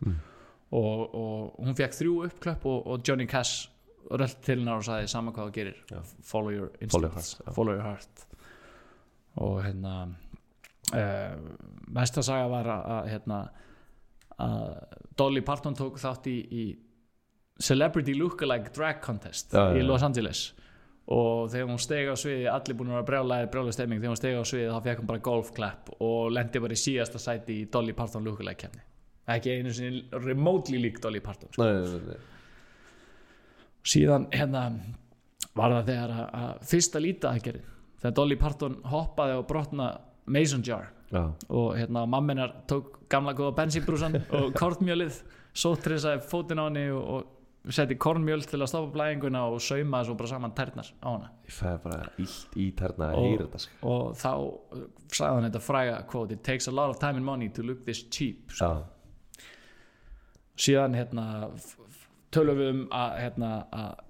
[0.76, 3.70] Og, og hún fekk þrjú uppklöpp og, og Johnny Cash
[4.12, 5.78] rölt til hennar og sagði sama hvað þú gerir
[6.24, 7.54] follow your Follow your instincts já.
[7.56, 8.26] follow your heart.
[9.46, 9.94] Og hérna
[10.98, 11.38] uh,
[11.94, 13.40] mesta saga var að, að hérna
[14.38, 14.68] að
[15.18, 16.66] Dolly Parton tók þátt í, í
[17.60, 19.84] Celebrity Lookalike Drag Contest Já, í.
[19.86, 20.48] Los Angeles
[21.08, 24.20] og þegar hún steg á sviði allir búin að vera brjálæði brjálæði stemming þegar hún
[24.20, 27.68] steg á sviði þá fekk hún bara golfklapp og lendi bara í síðasta sæti í
[27.72, 28.84] Dolly Parton Lookalike kemni
[29.38, 31.64] ekki einu sinni remotely lík Dolly Parton sko.
[31.64, 32.20] nei, nei, nei.
[33.88, 34.66] síðan hérna
[35.56, 39.90] var það þegar að, að fyrsta lítaaðgerðin þegar Dolly Parton hoppaði og brotna
[40.28, 45.22] mason jar Já, og hérna mamminar tók gamla góða bensínbrúsan og kornmjölið
[45.56, 47.37] sóttrisaði fótinn á henni og, og
[47.76, 51.30] setti kornmjöl til að stoppa blæðinguna og saumaði svo bara saman tærnar á hana.
[51.48, 53.78] Ég fæði bara illt í terna að Og- heyra þetta sko.
[53.94, 57.26] og þá uh, sagði hann þetta fræga quote it takes a lot of time and
[57.26, 58.84] money to look this cheap Já,
[60.58, 61.26] síðan hérna
[62.34, 64.04] tölum við um að hérna að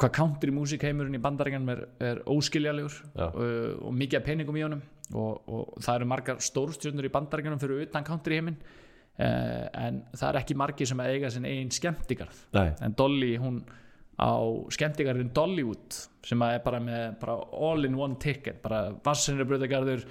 [0.00, 3.26] hvað country músík heimurinn í bandaringanum er, er óskiljalegur Já.
[3.26, 4.80] uh, og mikið af peningum í honum.
[5.10, 8.56] Og, og það eru margar stórstjörnur í bandaringanum fyrir utan country heiminn
[9.20, 12.42] en það er ekki margir sem að eiga sinn eigin skemmtigarð.
[12.56, 13.60] Nei, en Dolly hún
[14.20, 14.32] á
[14.72, 17.36] skemmtigarðin Dollywood sem að er bara með bara
[17.68, 20.04] all in one ticket bara vassinribröðagarður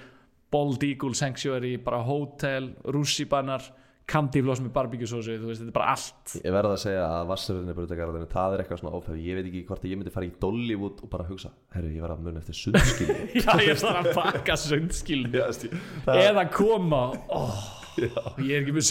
[0.49, 3.67] Bald Eagle Sanctuary bara hótel, rússibannar
[4.09, 6.31] kandifloss með barbíkjusósu þú veist, þetta er bara allt.
[6.39, 7.33] Ég verða að segja að
[7.69, 10.25] er bara það er eitthvað svona ófæð Ég veit ekki hvort að ég myndi fara
[10.29, 13.99] í Dollywood og bara hugsa Herru, ég verða að muna eftir sundskilni já, ég þarf
[13.99, 15.43] að pakka sundskilni
[16.15, 17.61] eða koma oh,
[18.05, 18.85] ég er ekki með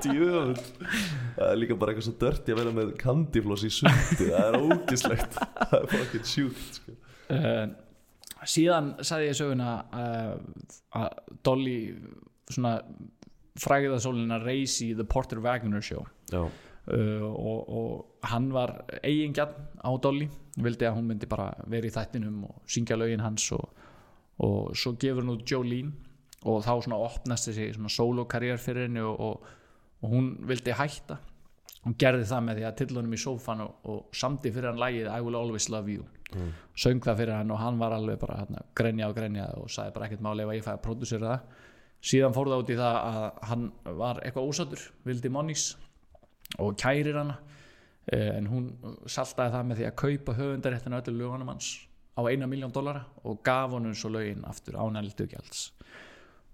[0.04, 0.56] djöfull.
[1.36, 4.26] Það er líka bara eitthvað svo dört Ég verða með kandifloss í sundi.
[4.30, 6.96] Það er ógislegt Það er fucking sjúkt sko.
[7.36, 7.64] uh,
[8.48, 10.34] síðan sagði ég söguna uh,
[11.00, 11.78] að Dolly
[12.50, 12.74] svona
[13.60, 16.04] frægiðasólina reisi í The Porter Wagner Show.
[16.32, 20.28] Já, uh, og, og hann var eigingjarn á Dolly.
[20.60, 23.68] Vildi að hún myndi bara vera í þættinum og syngja lögin hans og,
[24.42, 25.92] og svo gefur hún út Jolene
[26.48, 29.50] og þá svona opnast þessi svona solo-karriér fyrir henni og, og,
[30.00, 31.18] og hún vildi hætta.
[31.84, 34.80] Hún gerði það með því að tilla honum í sófan og, og samdi fyrir hann
[34.80, 36.06] lægið I will always love you.
[36.30, 36.52] Mm.
[36.78, 39.94] söng það fyrir hann og hann var alveg bara hérna, grenja og grenja og sagði
[39.96, 41.56] bara ekkert máli ef ég fæði að prodúsera það.
[42.10, 43.64] Síðan fór það út í það að hann
[43.98, 45.64] var eitthvað ósattur, vildi Monnís
[46.62, 47.40] og kærir hana.
[48.10, 48.70] Eh, en hún
[49.10, 51.74] saltaði það með því að kaupa höfundaréttina öllu lögunum hans
[52.16, 55.70] á eina miljón dollara og gaf honum svo lögin aftur ánældu gjalds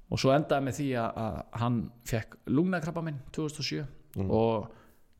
[0.06, 3.84] og svo endaði með því að, að hann fekk lungnakrabba minn 2007
[4.26, 4.68] og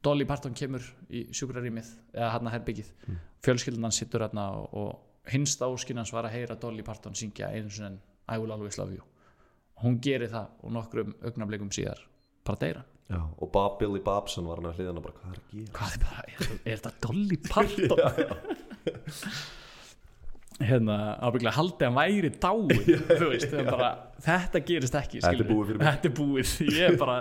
[0.06, 3.18] Dolly Parton kemur í sjúkrarýmið eða hann að herbyggið mm.
[3.42, 7.98] fjölskyldan sittur hérna og, og hinsta óskinnans var að heyra Dolly Parton syngja einu en
[8.30, 9.02] I will always love you.
[9.76, 12.00] Og hún gerir það og nokkrum augnablikum síðar
[12.46, 15.38] bara deyra já Og Bob Billy Bobson var hann að hliðan og bara Hvað er
[15.38, 15.72] að gera?
[15.76, 16.32] hvað er, bara, er,
[16.64, 17.88] er þetta Dolly Parton
[20.64, 22.70] hérna ábygglega haldið hann væri dáin
[23.20, 23.90] þú veist, þegar bara,
[24.24, 25.88] þetta gerist ekki Þetta er búið fyrir mig.
[25.88, 27.18] þetta er búið, ég er bara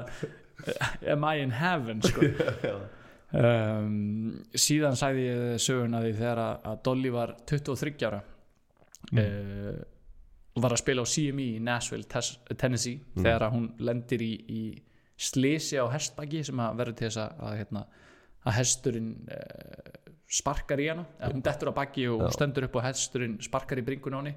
[1.15, 2.29] am I in heaven sko.
[3.41, 3.97] um,
[4.55, 8.21] síðan sagði ég söguna því þegar að, að Dolly var 23 ára
[9.11, 9.83] mm.
[10.55, 12.23] og var að spila á CME í Nashville,
[12.55, 14.63] Tennessee þegar að hún lendir í, í
[15.19, 17.85] slisi á hestbaki sem að verður til þess að, að, hérna,
[18.45, 23.37] að hesturinn uh, sparkar í hana hún dettur á baki og stendur upp og hesturinn
[23.45, 24.35] sparkar í bringun á henni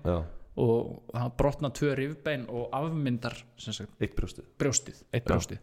[0.59, 4.49] og hann brotna tvö rifbein og afmyndar sagt, eitt brjóstið.
[4.59, 5.61] brjóstið, eitt brjóstið.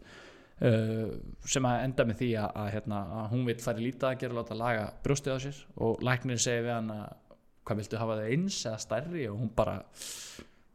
[0.56, 1.10] Uh,
[1.44, 4.38] sem að enda með því að, að, hérna, að hún vil færi lítið að gera
[4.38, 7.10] láta laga brjóstið á sér og læknir segir við hann að
[7.66, 9.26] hvað viltu hafa það eins eða stærri?
[9.28, 9.76] Og hún bara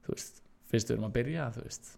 [0.05, 1.91] þú veist, finnst við erum að byrja þú veist,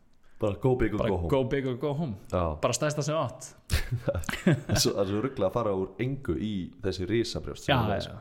[0.44, 1.30] Bara go big og bara go home.
[1.30, 2.16] go or go home.
[2.32, 3.54] Bara stærsta sem átt
[4.44, 6.54] það er svo- ruggla að fara úr engu í
[6.84, 8.20] þessi risabrjóst já, já, með, sko.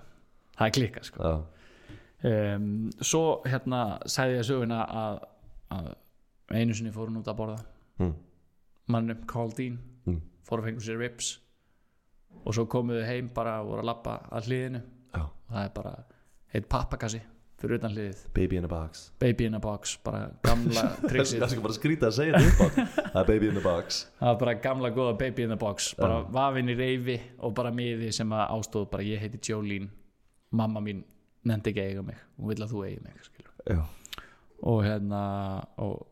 [0.59, 1.23] það er klika sko.
[1.23, 1.35] Já,
[2.57, 2.67] um,
[3.01, 5.23] svo hérna sagði ég söguna að,
[5.79, 5.89] að
[6.53, 7.59] einu sinni fór hún út að borða
[8.03, 8.13] mm.
[8.95, 10.17] mannum Carl Dean Mm.
[10.43, 11.27] fór að fengu sér rips
[12.43, 15.69] og svo komuðu heim bara og voru að lappa að hliðinu já, og það er
[15.77, 15.93] bara
[16.57, 17.21] heitt pappakassi
[17.63, 18.23] fyrir utan hliðið.
[18.37, 19.05] Baby in a box.
[19.23, 22.79] Baby in a box, bara gamla Það triksið, er bara skrýta að segja þetta upp
[22.79, 22.87] á.
[22.99, 24.01] Það er baby in a box.
[24.21, 26.29] Það var bara gamla góða baby in a box, bara Já.
[26.37, 29.91] vafinn í reyfi og bara miði sem að ástóð bara ég heiti Jolene,
[30.59, 31.05] mamma mín
[31.49, 33.79] nefndi ekki eiga mig, hún vill að þú eigi mig
[34.63, 35.21] og hérna
[35.83, 36.05] og,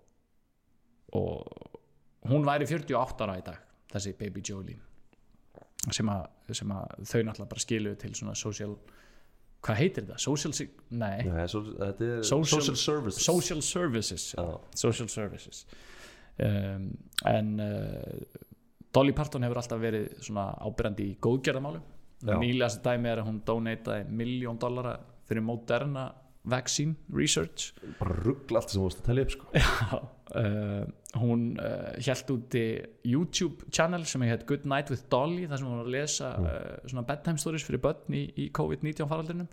[1.14, 3.60] og hún væri 48 ára í dag
[3.92, 4.86] þessi baby Jolene.
[5.90, 8.74] Sem að, sem að þau náttúrulega bara skiluðu til svona social
[9.60, 10.18] hvað heitir þetta?
[10.22, 10.52] Social,
[10.90, 14.28] nei, Nei, er Social- social, services social services.
[14.36, 15.64] Já, social services
[16.40, 16.86] um,
[17.28, 18.40] en uh,
[18.94, 21.84] Dolly Parton hefur alltaf verið svona ábyrjandi í góðgerðamálum
[22.20, 22.34] Já.
[22.40, 24.96] nýlegast dæmi er að hún donataði miljón dollara
[25.28, 26.08] fyrir Moderna
[26.50, 27.70] vaccine research
[28.00, 29.46] bara ruggla allt sem þú varst að telja upp sko.
[29.54, 30.00] Já,
[30.38, 30.84] uh,
[31.20, 32.64] hún uh, hjælt úti
[33.04, 36.78] YouTube channel sem heit Good Night with Dolly þar sem hún var að lesa uh,
[36.86, 39.50] svona bedtime stories fyrir börn í, í COVID-19 faraldrinum.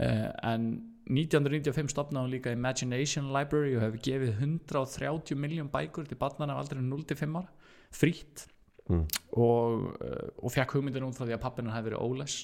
[0.00, 0.70] Uh, en
[1.10, 6.64] 1995 stopnaði hún líka Imagination Library og hefur gefið 130 miljón bækur til barnana af
[6.64, 7.48] aldrei 0-5 ára
[7.90, 8.46] frýtt
[8.90, 9.06] Mm.
[9.38, 10.02] og,
[10.42, 12.36] og fekk hugmyndin út frá því að pappina hefði verið óles.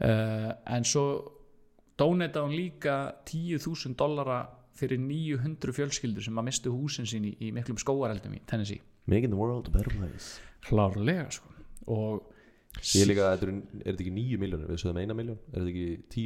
[0.00, 1.02] En svo
[2.00, 2.94] donataði hún líka
[3.28, 4.38] 10.000 dollara
[4.78, 8.82] fyrir 900 fjölskyldur sem að mistu húsin sín í, í miklum skóareldum í Tennessee.
[9.06, 10.38] Making the world a better place.
[10.64, 11.50] Klárlega sko.
[11.92, 12.30] Og
[12.82, 15.60] Ég er líka, þetta er, er þetta ekki 9 miljónir Við sögum 1 miljón, er
[15.62, 15.84] þetta ekki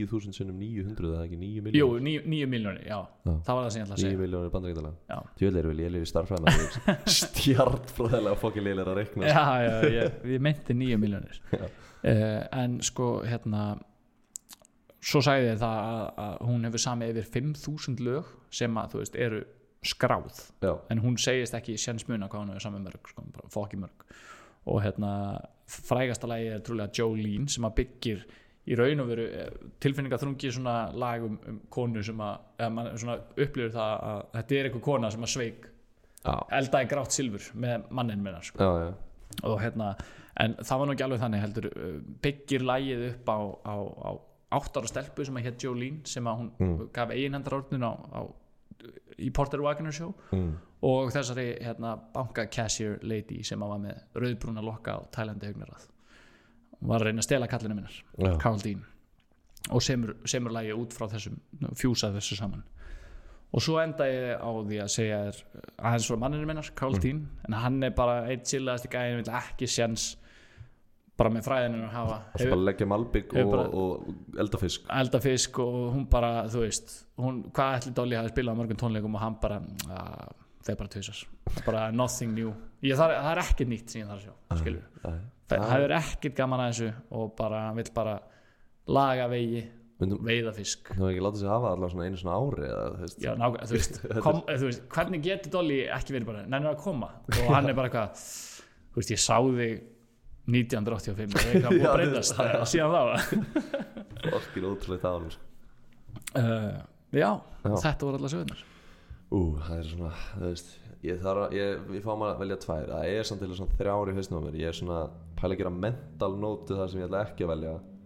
[0.09, 2.97] 10.000 sinnum 900 eða ekki 9 jú, miljónir 9, 9 miljónir, já,
[3.29, 3.33] Já.
[3.45, 4.21] það var það sem ég ætla að 9 segja.
[4.23, 4.93] miljónir bandaríkjadala.
[5.13, 5.19] Já.
[5.43, 6.55] Tjóðlega er vel, ég er í starffræðina
[7.19, 11.69] Stjartfræðilega fokkin leilir að rekna já, já, ég, ég meinti 9 miljónir uh,
[12.63, 13.67] en sko hérna
[15.09, 19.03] svo sagði ég það að, að hún hefur samið yfir 5.000 lög sem að þú
[19.03, 19.45] veist eru
[19.89, 20.43] skráð.
[20.65, 23.25] Já, en hún segist ekki séns muna hvað hún hefur samið mörg sko,
[23.55, 24.05] fokki mörg.
[24.69, 25.13] Og hérna
[25.71, 28.27] frægasta lagi er trúlega Jolene sem að byggir
[28.69, 29.27] í raun og veru
[29.81, 34.57] tilfinningaþrungi svona lag um, um konu sem að eða mann svona upplifir það að þetta
[34.59, 35.69] er eitthvað kona sem að sveik
[36.19, 38.59] Já, eldaði grátt silfur með mannin minna sko.
[38.61, 39.45] já, já.
[39.47, 39.93] Og hérna,
[40.43, 41.95] en það var nú ekki alveg þannig heldur, uh,
[42.25, 44.11] byggir lægið upp á, á, á
[44.55, 46.89] áttara stelpu sem að hétt Jolene sem að hún Mm.
[46.93, 48.21] gaf eiginhendarordnun á, á
[49.19, 50.53] í Porter Wagner show mm.
[50.83, 55.89] og þessari hérna, banka cashier lady sem að var með rauðbrúna lokka á tælandi hugnarað
[56.79, 58.39] hún var að reyna að stela kallinu minnar Já.
[58.39, 58.85] Carl Dean
[59.71, 61.41] og semur, semur lagi út frá þessum
[61.77, 62.63] fjúsa þessu saman
[63.53, 65.43] og svo enda ég á því að segja þér
[65.89, 67.01] aðeins frá manninu minnar, Carl Mm.
[67.03, 70.17] Dean en hann er bara eitt chillaðasti gæðin vil ekki sjens
[71.19, 75.59] bara með fræðinu að hafa svo bara leggja malbygg hefur og, og eldafisk elda fisk
[75.65, 79.25] og hún bara, þú veist hún, hvað ætli Dolly hafi spilað á mörgum tónleikum og
[79.25, 79.59] hann bara,
[79.99, 80.37] að,
[80.69, 81.25] þeir bara tvisar
[81.65, 82.53] bara nothing new.
[82.85, 85.11] Ég, það, það er ekkert nýtt sem ég þarf að sjá skilur Æ,
[85.55, 88.15] það er ekkert gaman að þessu og bara hann vill bara
[88.99, 89.67] laga vegi
[89.99, 90.93] Myndum, veiða fisk.
[90.93, 93.73] Þú hefur ekki látið sig hafa allavega svona einu svona ári eða, Já, ná, þú,
[93.75, 93.97] veist,
[94.29, 97.09] kom, þú veist, hvernig getur Dolly ekki verið bara, nennir að koma?
[97.35, 99.81] Og hann er bara eitthvað þú veist, ég sá þig
[100.49, 103.03] 1985 og það er eitthvað búið að breytast það- það- síðan þá.
[104.33, 105.43] Fokkin ótrúlega tánum sko.
[106.37, 107.31] uh, já,
[107.65, 107.75] Já.
[107.85, 108.63] þetta voru allar sögurnar.
[109.29, 110.77] Ú, það er svona, þú veist
[111.07, 112.89] Ég þarf að, ég, við fáum að velja tvær.
[112.91, 114.57] Það er samt til svona þrjár í hausnum á mér.
[114.59, 114.97] Ég er svona,
[115.39, 117.75] pæla að gera mental note Það sem ég ætla ekki að velja.
[117.77, 117.98] Ég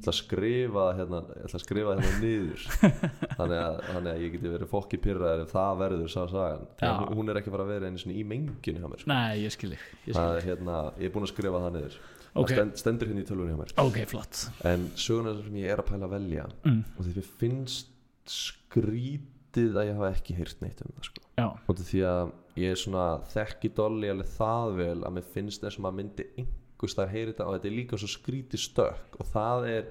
[0.00, 2.62] ætla að skrifa hérna, ég ætla að skrifa hérna niður
[3.38, 6.86] þannig að, þannig að ég geti verið fokki pyrraðir ef það verður sá sagan að
[6.86, 7.10] Já.
[7.18, 9.10] hún- er ekki að fara að vera einu í mengjunni hjá mér sko.
[9.12, 12.00] nei, ég skil er hérna, ég er búin að skrifa það niður
[12.30, 12.46] Ok.
[12.46, 15.72] það stend, stendur hérna í tölvunni hjá mér þig ok, flott en söguna sem ég
[15.74, 16.82] er að pæla að velja mm.
[16.94, 17.90] og því finnst
[18.30, 21.24] skrítið að ég hafa ekki heyrt neitt um það sko.
[21.66, 25.82] og því að ég er svona þekki dolli alveg það vel að mér finnst og
[25.82, 29.68] maður myndi einhvers þar heyri þetta og þetta er líka svo skrítið stökk og það
[29.68, 29.84] er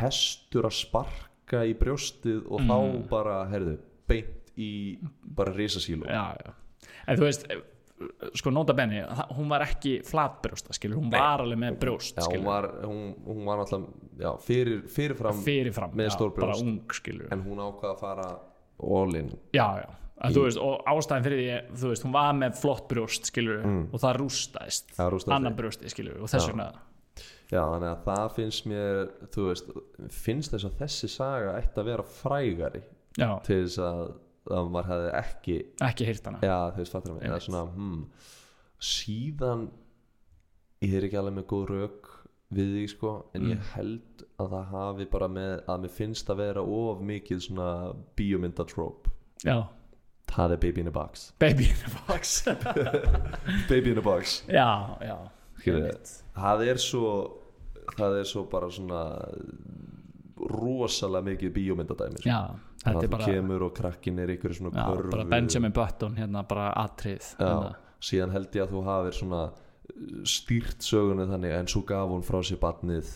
[0.00, 2.68] hestur að sparka í brjóstið og Mm.
[2.68, 3.78] þá bara, heyrðu,
[4.08, 6.06] beint í bara risasílu.
[6.06, 6.52] Já, já.
[7.06, 7.46] En þú veist,
[8.34, 9.00] sko nota benni
[9.36, 13.44] hún var ekki flatbrjósta, skilur hún var alveg með brjóst, Já, hún var, hún, hún
[13.44, 13.64] var
[14.18, 17.28] já, fyrir, fyrirfram fyrirfram, með já, stór bara ung, skilur.
[17.32, 18.38] En hún ákvað að fara
[18.82, 19.30] all in.
[19.52, 23.26] Já, já, þú veist, og ástæðin fyrir því þú veist, hún var með flott brjóst,
[23.30, 23.88] skilur Mm.
[23.92, 25.34] og það rústaðist Það rústaðist.
[25.36, 26.68] annan brjósti, skilur, og þess vegna
[27.46, 29.66] Já, þannig að það finnst mér þú veist,
[30.10, 32.80] finnst þess að þessi saga ætti að vera frægari
[33.18, 34.00] já, til þess að,
[34.50, 35.58] að maður hefði ekki
[35.90, 37.46] ekki hýrt hana já, þú veist, fattur mig, eða Einmitt.
[37.46, 38.02] svona hmm,
[38.82, 39.66] síðan
[40.84, 42.10] ég er ekki alveg með góð rauk
[42.56, 43.50] við því, sko, en Mm.
[43.52, 47.70] ég held að það hafi bara með að mér finnst að vera of mikið svona
[48.16, 49.08] bíómyndatróp
[49.44, 49.66] já,
[50.36, 51.26] það er Baby in a Box.
[51.42, 52.34] Baby in a box.
[53.70, 54.42] Baby in a Box.
[54.48, 54.68] Já,
[55.00, 55.16] já.
[55.66, 56.12] Einmitt.
[56.36, 57.08] það er svo
[57.96, 59.00] það er svo bara svona
[60.36, 62.28] rosalega mikið bíómyndadæmi sko.
[62.28, 62.40] já,
[62.84, 65.10] þetta Þannig er að þú bara kemur og krakkin er ykkur svona já, körfu.
[65.14, 67.52] Bara Benjamin Button hérna bara atrið já,
[68.10, 69.42] síðan held ég að þú hafir svona
[70.26, 73.14] stýrt sögunni þannig en svo gaf hún frá sér barnið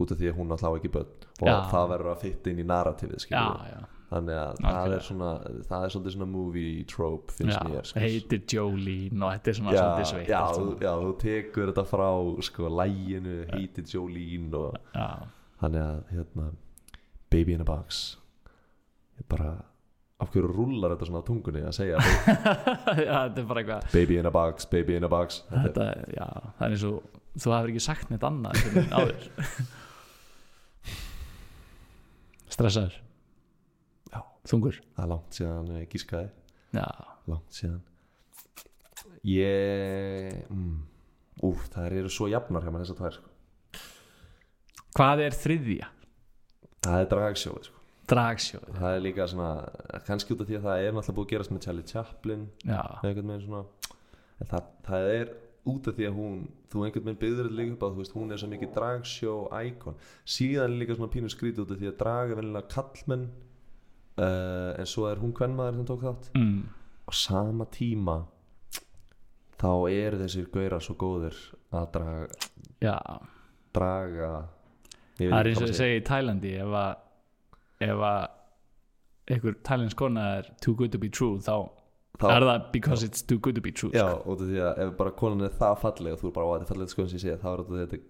[0.00, 1.08] út af því að hún alltaf ekki börn.
[1.40, 1.56] Og Já.
[1.72, 3.80] það verður að fitta inn í narrativið já, skilur já,
[4.10, 4.96] þannig að það Nákvæmlega.
[4.96, 5.30] er svona
[5.70, 8.00] það er svolítið svona movie trope finnst já mér sko.
[8.02, 10.42] heitir Jolene og þetta er svona já, svolítið sveitt já,
[10.82, 12.08] já, þú tekur þetta frá
[12.48, 14.70] sko læginu, heitir Jolene og
[15.62, 16.48] þannig að hérna
[17.30, 18.00] Baby in a Box
[19.20, 19.52] ég bara
[20.20, 21.96] af hverju rúlar þetta svona á tungunni að segja
[23.06, 26.26] já, þetta er bara eitthvað Baby in a Box, Baby in a Box þetta, já,
[26.58, 26.98] það er eins og
[27.40, 28.58] þú hafur ekki sagt neitt annað
[32.50, 32.96] stressaður.
[34.48, 34.80] Þungur?
[34.96, 36.30] Það er langt síðan gískaði.
[36.76, 36.86] Já,
[37.28, 37.80] langt síðan.
[39.26, 40.76] Ég mm,
[41.46, 43.32] úf, það eru svo jafnar hjá mér þessar tvær sko.
[44.96, 45.90] hvað er þriðja?
[46.84, 47.82] það er dragsjóð sko.
[48.10, 49.50] dragsjóð það er líka svona
[50.06, 52.48] kannski út af því að það er náttúrulega búið að gerast með Charlie Chaplin
[53.44, 53.62] svona
[54.48, 55.34] það, það er
[55.70, 56.40] út af því að hún
[56.72, 59.36] þú einhvern veginn byggður þetta líka upp á þú veist, hún er svo mikið dragsjó
[59.68, 63.26] íkon síðan er líka svona pínu skrítið út af því að draga venjulega kallmenn
[64.20, 66.30] uh, en svo er hún kvennmaður sem tók þátt.
[66.36, 66.60] Mm,
[67.08, 68.18] á sama tíma
[69.60, 71.36] þá eru þessir gaurar svo góðir
[71.76, 72.28] að draga,
[72.80, 72.96] já.
[73.76, 74.30] draga
[75.18, 75.78] það er eins og segir.
[75.80, 78.22] segi í Tælandi ef að ef að
[79.30, 81.68] einhver Thailands kona er too good to be true þá,
[82.20, 84.80] Þá- er það because it's too good to be true já, út af því að
[84.86, 87.18] ef bara konan er það falleg og þú er bara, "Vá, þetta falleg sko sem
[87.18, 88.00] ég sé þá er þetta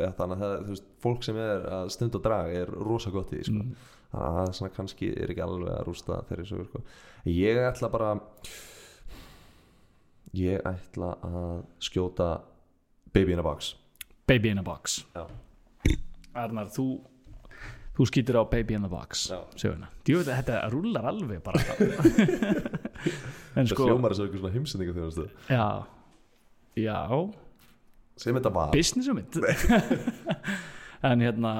[0.00, 3.32] ja, þannig að það, þú veist, fólk sem er að stunda drag er rosa gott
[3.32, 3.62] í því sko.
[3.62, 3.74] Mm.
[4.14, 6.82] Þannig að það kannski er ekki alveg að rústa þeirri sögur sko.
[7.30, 8.10] ég ætla bara
[10.34, 12.28] ég ætla að skjóta
[13.14, 13.74] Baby in a Box.
[14.26, 15.04] Baby in a Box.
[15.14, 15.26] Já.
[16.34, 16.86] Arnar, þú
[17.94, 19.38] þú skýtur á Baby in the Box Já.
[19.54, 19.86] söguna.
[20.08, 21.62] Jú, þetta, rúlar alveg bara.
[23.54, 25.66] En Það sko hljómar þessu eitthvað svona heimsendinga þjóðastu já,
[26.80, 26.96] já
[28.18, 29.36] Sem þetta var business um mitt
[31.10, 31.52] en hérna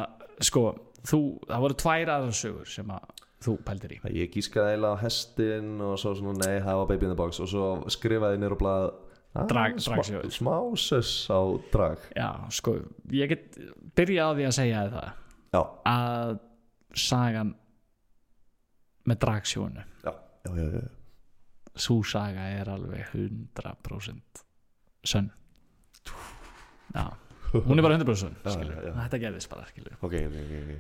[0.43, 0.65] sko,
[1.05, 3.09] þú, það voru tvær aðra sögur sem að
[3.45, 3.99] þú pældir í.
[4.17, 7.41] Ég gískaði eiginlega á hestin og svo svona nei, það var baby in the box.
[7.45, 8.87] Og svo skrifaði nýr og blað
[9.51, 10.31] Drag- smá, dragsjóður.
[10.31, 11.41] smá söss á
[11.75, 11.99] drag.
[12.15, 12.77] Já, sko,
[13.11, 13.59] ég get
[13.99, 15.09] byrja á því að segja það.
[15.55, 16.35] Já, að
[16.95, 17.55] sagan
[19.05, 20.13] með dragsjónu já,
[20.47, 20.85] já, já, já.
[21.75, 24.45] svo saga er alveg 100%
[25.05, 25.29] sönn.
[26.95, 27.05] Já,
[27.53, 28.71] hún er bara 100% sönn
[29.03, 30.73] þetta gerðist bara skilur Ok, ok, ok,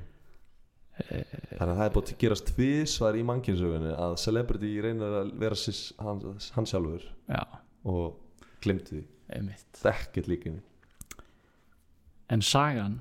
[0.94, 5.58] Þannig að það er búið að gerast tvisvar í mannkynsögunni að celebrity reynir að vera
[5.58, 6.20] sis, hann,
[6.54, 7.42] hann sjálfur já,
[7.90, 9.56] og glimti því.
[9.82, 10.62] Dekkið líkinni
[12.32, 13.00] en sagan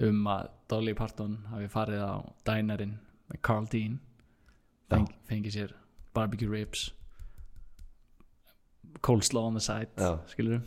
[0.00, 2.14] um að Dolly Parton hafi farið á
[2.48, 2.94] dænerinn
[3.28, 3.98] með Carl Dean
[4.92, 5.74] feng, fengið sér
[6.16, 6.90] barbecue ribs
[9.04, 10.16] coleslaw on the side Já.
[10.30, 10.62] skilur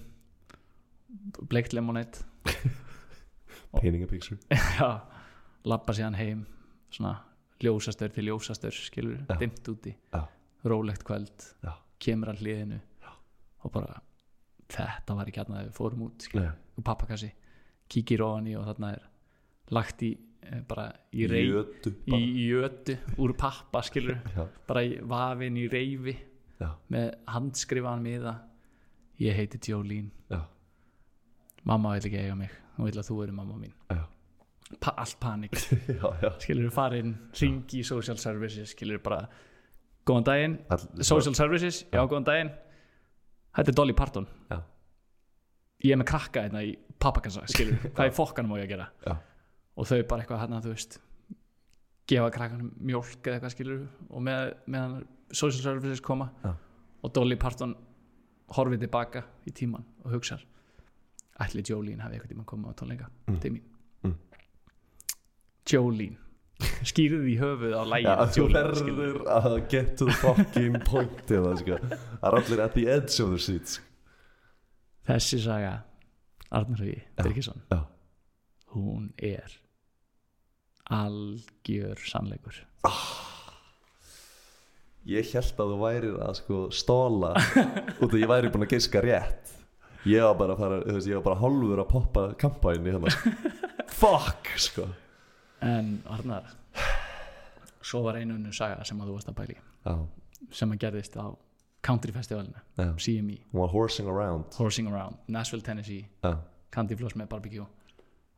[1.49, 2.25] bleikt lemonade.
[3.79, 5.01] Painting a picture já,
[5.65, 6.45] lappa síðan heim
[6.93, 7.15] svona
[7.63, 9.37] ljósastur til ljósastur skilur, Já.
[9.39, 9.95] dimmt úti.
[10.13, 10.25] Já.
[10.65, 11.43] rólegt kvöld,
[12.01, 12.79] kemur að hliðinu
[13.65, 13.99] og bara
[14.73, 17.29] þetta var ekki hérna þegar við fórum út skilur, og pappakassi,
[17.89, 19.03] kíkir ofan í og þarna er
[19.75, 20.11] lagt í
[20.41, 24.17] eh, bara í rey Jötu í, í jötu úr pappa skilur
[24.67, 26.15] bara í vafin í reyfi
[26.89, 28.35] með handskrifaðan miða.
[29.19, 30.41] Ég heiti já,
[31.63, 32.51] mamma vil ekki eiga mig.
[32.75, 33.73] Hún vil að þú eru mamma mín.
[33.91, 34.01] Já,
[34.81, 35.55] pa allt panik
[35.99, 36.29] já, já.
[36.43, 39.25] skilur farin, ringi í social services skilur bara,
[40.07, 42.51] góðan daginn All, social services, já góðan daginn
[43.55, 44.59] þetta er Dolly Parton Já.
[45.85, 48.87] ég er með krakka hérna í pappakassa skilur, hvað í fokkanum má ég að gera
[49.07, 49.15] Já.
[49.75, 50.99] og þau bara eitthvað hérna þú veist
[52.09, 54.99] gefa krakkanum mjólk eða eitthvað skilur og með, meðan
[55.31, 56.51] social services koma Já.
[57.01, 57.73] og Dolly Parton
[58.55, 60.43] horfið tilbaka í tíman og hugsar
[61.41, 63.39] ætli Jolene hafi eitthvað tíma komið á tónleika Mm.
[63.41, 63.63] til mín
[65.69, 66.19] Jolene.
[66.87, 71.79] Skýrði í höfuð á lægin Já, þú verður að get to the fucking point sko.
[71.81, 73.83] Það er allir at the edge of the seat sko.
[75.09, 75.73] þessi saga
[76.55, 77.59] Arnar Hugi Birgisson.
[77.73, 77.81] Já,
[78.73, 79.57] hún er
[80.95, 82.61] algjör sannleikur.
[85.05, 87.33] Ég held að þú værir að sko stóla
[88.01, 89.51] út að ég væri búin að geiska rétt.
[90.07, 93.11] Ég var bara að fara, þú veist, ég var bara hálfur að poppa kampæni hérna
[93.99, 94.85] Fuck, sko
[95.65, 96.51] en Arnar
[97.85, 99.55] svo var einu unnu saga sem að þú varst að pæli
[99.85, 99.95] Já,
[100.51, 101.25] sem að gerðist á
[101.85, 104.45] country festivalinu já, CME, var horsing around.
[104.57, 106.31] Horsing Around Nashville, Tennessee, Já,
[106.73, 107.65] Candy Floss með barbecue.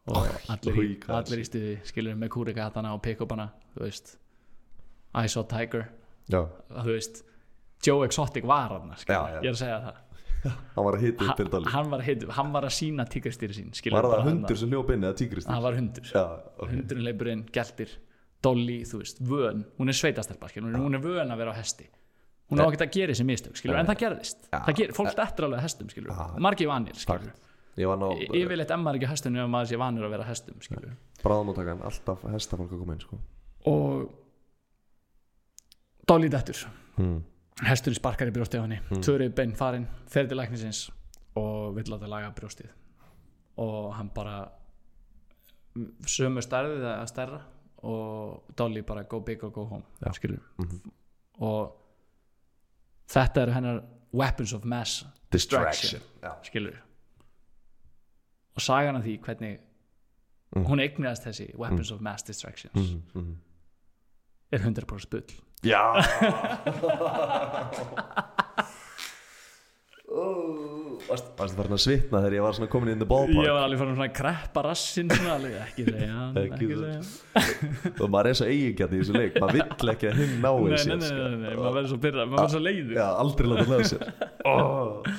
[0.07, 4.17] Og Oj, allir, í, allir í stuði skilur með kúrikahatana og pick-upana þú veist.
[5.15, 5.87] I saw Tiger.
[6.31, 6.41] Já,
[6.75, 7.23] þú veist
[7.85, 9.39] Joe Exotic var hann Já, já.
[9.43, 10.03] ég er að segja það
[10.76, 13.06] hann var að hita upp fyrir hann, dali hann, var, heitu, hann var að sína
[13.10, 15.49] tígristýri sín Var það hundur sem hljóp inn eða tígrist?
[15.49, 16.11] það var hundur.
[16.11, 16.24] Já,
[16.57, 16.74] ok.
[16.74, 17.95] Hundurinn leipur inn, geltir
[18.44, 21.88] Dolly, þú veist, vön, hún er sveitastelpa skilur, hún er vön að vera á hesti.
[22.52, 24.45] Hún á ekki að gera þessi mistök, skilur, en það gerðist.
[24.52, 24.60] Já.
[24.68, 25.90] það ger, fólk dettur alveg að hestum,
[26.45, 27.26] margir vanir, var
[28.34, 32.24] yfirleitt emmar ekki á hestunum ef maður sé vanur að vera hestum, skilur bráðamóttakan, alltaf
[32.32, 33.19] hestafólk að koma inn sko.
[33.69, 34.07] Og
[36.07, 36.61] Dolly dettur.
[36.95, 37.19] Hmm.
[37.65, 39.01] Hesturinn sparkar í brjóstið á henni mm.
[39.01, 40.89] tvöru bein farin, fer til læknisins
[41.35, 42.69] og vill láta laga brjóstið
[43.57, 44.51] og hann bara
[46.09, 47.41] sömu stærðið eða stærra
[47.88, 50.11] og Dolly bara go big or go home Já.
[50.13, 50.81] skilur Mhm.
[51.39, 51.75] og
[53.07, 56.77] þetta er hennar weapons of mass Distraction Já, skilur
[58.55, 59.57] og sagan af því hvernig
[60.55, 60.63] Mm.
[60.65, 63.35] hún eignast þessi weapons of mass distractions mm, mm.
[64.51, 65.23] er 100% bull
[65.65, 65.81] Já
[71.07, 73.63] Varst varstu farin að svitna þegar ég var svona komin in the ég ballpark var
[73.63, 77.01] alveg farin að kreppa rassinn svona alveg, ekki segja Ekki segja.
[78.03, 80.69] og maður er svo eigingjart í þessu leik maður vill ekki að hinn nái nei,
[80.69, 81.17] nei, sér nei, sko.
[81.17, 84.07] nei, nei, maður verður svo byrra maður verður svo leiður Já, aldrei láta lega sér
[84.53, 85.11] oh.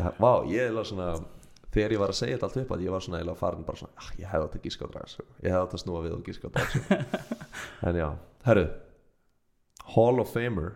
[0.00, 1.08] Já, vá, ég er svona
[1.70, 3.96] þegar ég var að segja þetta allt upp að ég var svona farin bara svona,
[3.98, 5.26] ah, ég hefði átt að gíska á drag sko.
[5.40, 7.02] ég hefði átt að snúa við og gíska á drag sko.
[7.90, 8.08] en já,
[8.50, 8.68] herru
[9.94, 10.72] Hall of Famer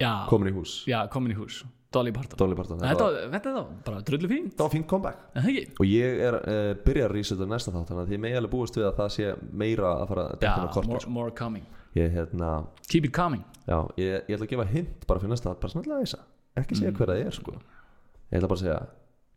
[0.00, 0.82] já, komin í hús.
[0.90, 1.62] Já, komin í hús.
[1.94, 2.34] Dolly Parton.
[2.40, 5.18] Dolly Parton þetta þetta var, þetta var bara drullu fín þetta var fínt comeback.
[5.34, 5.74] En það ekki?
[5.78, 8.78] Og ég er uh, byrjar að researcha næsta þátt þannig að því megi alveg búist
[8.80, 9.28] við að það sé
[9.62, 11.68] meira að fara að já, dekna kortur more, more coming.
[11.94, 12.48] Ég, hérna,
[12.90, 13.44] keep it coming.
[13.68, 16.18] Já, ég, ég ætla að gefa hint bara fyrir næsta þátt, bara snarlega þess
[16.64, 16.98] ekki segja Mm.
[16.98, 17.54] hver það er sko.
[17.54, 18.80] Ég ætla bara að segja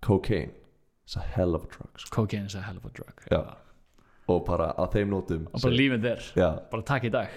[0.09, 0.51] cocaine
[1.05, 2.09] it's a hell of a drug sko.
[2.17, 3.21] cocaine is a hell of a drug.
[3.31, 3.43] Já.
[4.27, 7.29] og bara að þeim nótum og bara lífið þér, já, bara takk í dag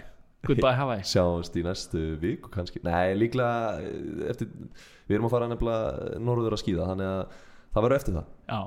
[0.47, 1.05] goodbye Hawaii.
[1.13, 2.83] Sjáumst í næstu viku kannski.
[2.87, 4.51] Nei, líklega eh, eftir,
[5.09, 7.41] við erum að fara nefnilega norður að skýða þannig að
[7.75, 8.31] það verður eftir það.
[8.51, 8.61] Já,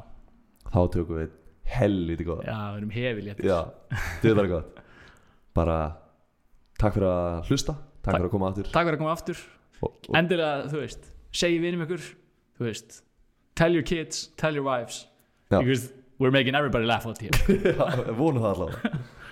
[0.73, 1.39] þá tökum við
[1.73, 3.59] helviti góða já, við erum hefil já,
[4.21, 4.83] þetta er gott.
[5.53, 5.77] Bara
[6.81, 8.17] takk fyrir að hlusta takk, Takk.
[8.17, 8.69] fyrir að koma aftur.
[8.73, 9.41] Takk fyrir að koma aftur.
[9.83, 12.05] Og, og, endilega, þú veist, segi vinum ykkur
[12.59, 13.01] þú veist,
[13.59, 15.05] tell your kids tell your wives.
[15.51, 15.59] Já.
[15.59, 17.31] because we're making everybody laugh out here.
[17.77, 18.93] Já, vonum það allavega